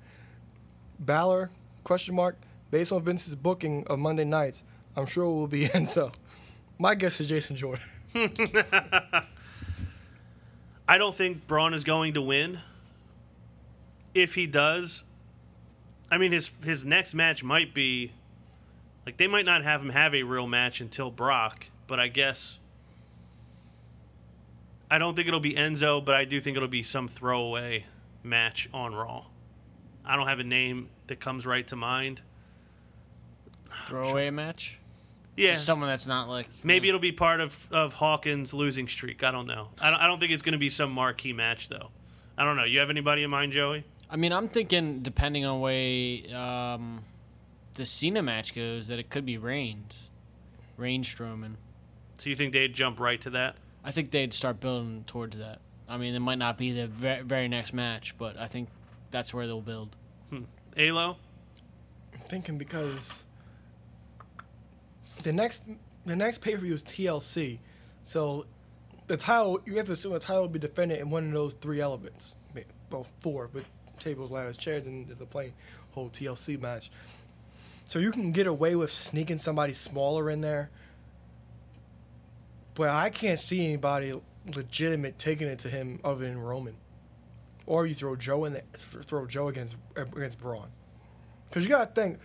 [1.00, 1.50] Balor?
[1.84, 2.38] Question mark.
[2.70, 4.64] Based on Vince's booking of Monday nights,
[4.96, 6.14] I'm sure it will be Enzo.
[6.78, 7.84] My guess is Jason Jordan.
[10.88, 12.60] I don't think Braun is going to win.
[14.14, 15.04] If he does,
[16.10, 18.12] I mean his his next match might be
[19.06, 22.60] like they might not have him have a real match until Brock, but I guess
[24.92, 27.86] I don't think it'll be Enzo, but I do think it'll be some throwaway
[28.24, 29.24] match on Raw.
[30.06, 32.22] I don't have a name that comes right to mind.
[33.88, 34.80] Throwaway match.
[35.38, 39.24] Yeah, Just someone that's not like maybe it'll be part of of Hawkins' losing streak.
[39.24, 39.70] I don't know.
[39.82, 41.90] I don't, I don't think it's going to be some marquee match though.
[42.38, 42.66] I don't know.
[42.66, 43.86] You have anybody in mind, Joey?
[44.10, 47.04] I mean, I'm thinking depending on way um,
[47.76, 50.10] the Cena match goes, that it could be Reigns,
[50.76, 51.56] Reigns Strowman.
[52.18, 53.56] So you think they'd jump right to that?
[53.84, 55.60] I think they'd start building towards that.
[55.90, 58.70] I mean, it might not be the ve- very next match, but I think
[59.10, 59.96] that's where they'll build.
[60.30, 60.44] Hmm.
[60.78, 61.18] Alo?
[62.14, 63.24] I'm thinking because
[65.24, 65.64] the next
[66.06, 67.60] the next pay per view is TLC,
[68.04, 68.46] so
[69.08, 71.54] the title you have to assume the title will be defended in one of those
[71.56, 72.38] three elements.
[72.56, 73.64] May- Well, four, but
[74.00, 75.54] tables, ladders, chairs, and there's a plain
[75.92, 76.90] whole TLC match.
[77.88, 80.70] So you can get away with sneaking somebody smaller in there,
[82.76, 84.20] but I can't see anybody
[84.56, 86.76] legitimate taking it to him other than Roman.
[87.66, 90.68] Or you throw Joe in there, throw Joe against against Braun.
[91.48, 92.20] Because you gotta think,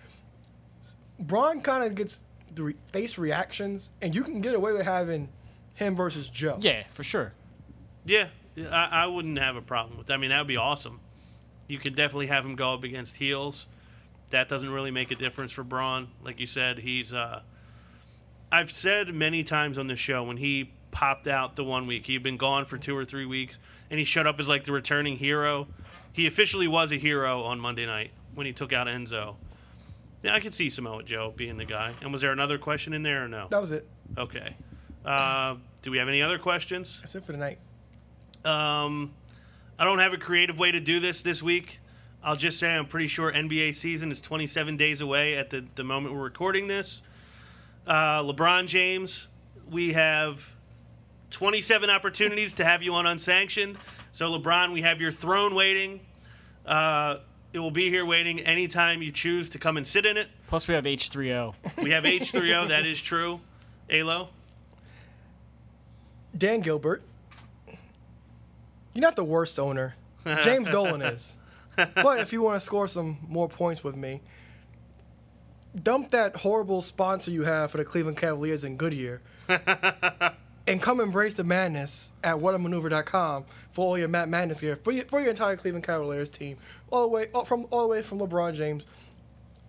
[1.18, 2.22] Braun kind of gets
[2.54, 5.28] the re- face reactions, and you can get away with having
[5.74, 6.58] him versus Joe.
[6.60, 7.32] Yeah, for sure.
[8.04, 8.28] Yeah,
[8.70, 10.14] I, I wouldn't have a problem with that.
[10.14, 11.00] I mean, that would be awesome.
[11.68, 13.66] You could definitely have him go up against heels.
[14.30, 16.08] That doesn't really make a difference for Braun.
[16.24, 17.12] Like you said, he's.
[17.12, 17.42] Uh,
[18.50, 22.22] I've said many times on the show when he popped out the one week, he'd
[22.22, 23.58] been gone for two or three weeks,
[23.90, 25.66] and he showed up as like the returning hero.
[26.12, 29.34] He officially was a hero on Monday night when he took out Enzo.
[30.22, 31.92] Yeah, I could see Samoa Joe being the guy.
[32.00, 33.48] And was there another question in there or no?
[33.50, 33.86] That was it.
[34.16, 34.56] Okay.
[35.04, 36.98] Uh, do we have any other questions?
[37.00, 37.58] That's it for tonight.
[38.44, 39.12] Um,
[39.78, 41.80] I don't have a creative way to do this this week.
[42.24, 45.84] I'll just say I'm pretty sure NBA season is 27 days away at the, the
[45.84, 47.02] moment we're recording this.
[47.86, 49.28] Uh, LeBron James,
[49.70, 50.54] we have
[51.30, 53.76] 27 opportunities to have you on unsanctioned.
[54.12, 56.00] So, LeBron, we have your throne waiting.
[56.64, 57.18] Uh,
[57.52, 60.28] it will be here waiting anytime you choose to come and sit in it.
[60.48, 61.54] Plus, we have H3O.
[61.82, 63.40] We have H3O, that is true.
[63.88, 64.30] Alo?
[66.36, 67.02] Dan Gilbert.
[68.94, 69.94] You're not the worst owner.
[70.42, 71.36] James Dolan is.
[71.76, 74.22] But if you want to score some more points with me,
[75.82, 79.20] dump that horrible sponsor you have for the Cleveland Cavaliers in Goodyear.
[80.66, 85.04] and come embrace the madness at whatamaneuver.com for all your Matt Madness gear for your,
[85.04, 86.56] for your entire Cleveland Cavaliers team,
[86.90, 88.86] all the way all from all the way from LeBron James,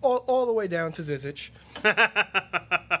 [0.02, 1.50] all, all the way down to Zizic.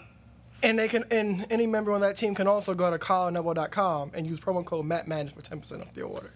[0.62, 4.26] and they can and any member on that team can also go to colinelbow.com and
[4.26, 6.30] use promo code Matt Madness for ten percent off their order.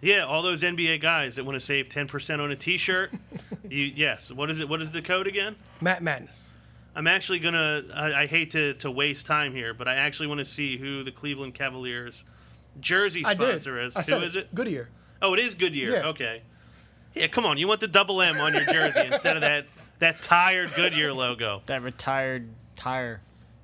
[0.00, 3.12] Yeah, all those NBA guys that want to save 10% on a t-shirt.
[3.68, 4.30] you, yes.
[4.30, 4.68] What is it?
[4.68, 5.56] What is the code again?
[5.80, 6.52] Matt Madness.
[6.94, 7.82] I'm actually gonna.
[7.94, 11.04] I, I hate to, to waste time here, but I actually want to see who
[11.04, 12.24] the Cleveland Cavaliers
[12.80, 13.48] jersey I did.
[13.48, 13.96] sponsor is.
[13.96, 14.54] I Who said is it?
[14.54, 14.88] Goodyear.
[15.22, 15.92] Oh, it is Goodyear.
[15.92, 16.08] Yeah.
[16.08, 16.42] Okay.
[17.14, 17.58] Yeah, come on.
[17.58, 19.66] You want the double M on your jersey instead of that
[19.98, 21.62] that tired Goodyear logo.
[21.66, 23.20] That retired tire.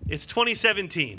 [0.06, 1.16] It's 2017.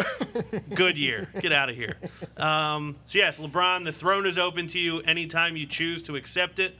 [0.75, 1.27] Good year.
[1.39, 1.97] Get out of here.
[2.37, 6.59] Um, so, yes, LeBron, the throne is open to you anytime you choose to accept
[6.59, 6.75] it.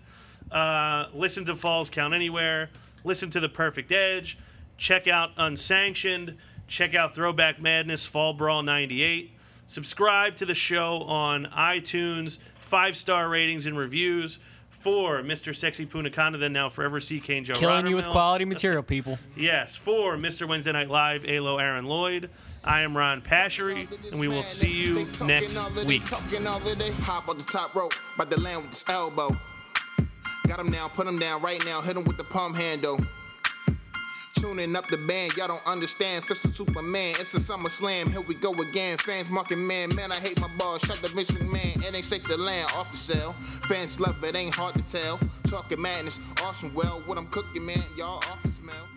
[0.51, 2.69] Uh, listen to Falls Count Anywhere.
[3.03, 4.37] Listen to The Perfect Edge.
[4.77, 6.37] Check out Unsanctioned.
[6.67, 9.31] Check out Throwback Madness Fall Brawl 98.
[9.65, 12.37] Subscribe to the show on iTunes.
[12.59, 14.37] Five star ratings and reviews
[14.85, 15.55] for Mr.
[15.55, 19.17] Sexy Punakana, then now forever CK and Joe Killing you with quality material, people.
[19.35, 20.47] Yes, for Mr.
[20.47, 22.29] Wednesday Night Live, Alo Aaron Lloyd.
[22.63, 26.05] I am Ron Pashery, and we will see you next week.
[26.05, 29.35] Talking all of they hop on the top rope, by the land with this elbow.
[30.47, 32.99] Got him down, put him down right now, hit him with the palm handle.
[34.35, 36.25] Tuning up the band, y'all don't understand.
[36.25, 38.11] Fist of Superman, it's a summer slam.
[38.11, 38.97] Here we go again.
[38.97, 40.77] Fans marking man, man, I hate my ball.
[40.77, 43.33] Shut the Vince McMahon, it ain't shake the land off the cell.
[43.33, 45.19] Fans love it, ain't hard to tell.
[45.43, 46.73] Talking madness, awesome.
[46.73, 48.87] Well, what I'm cooking, man, y'all off the smell.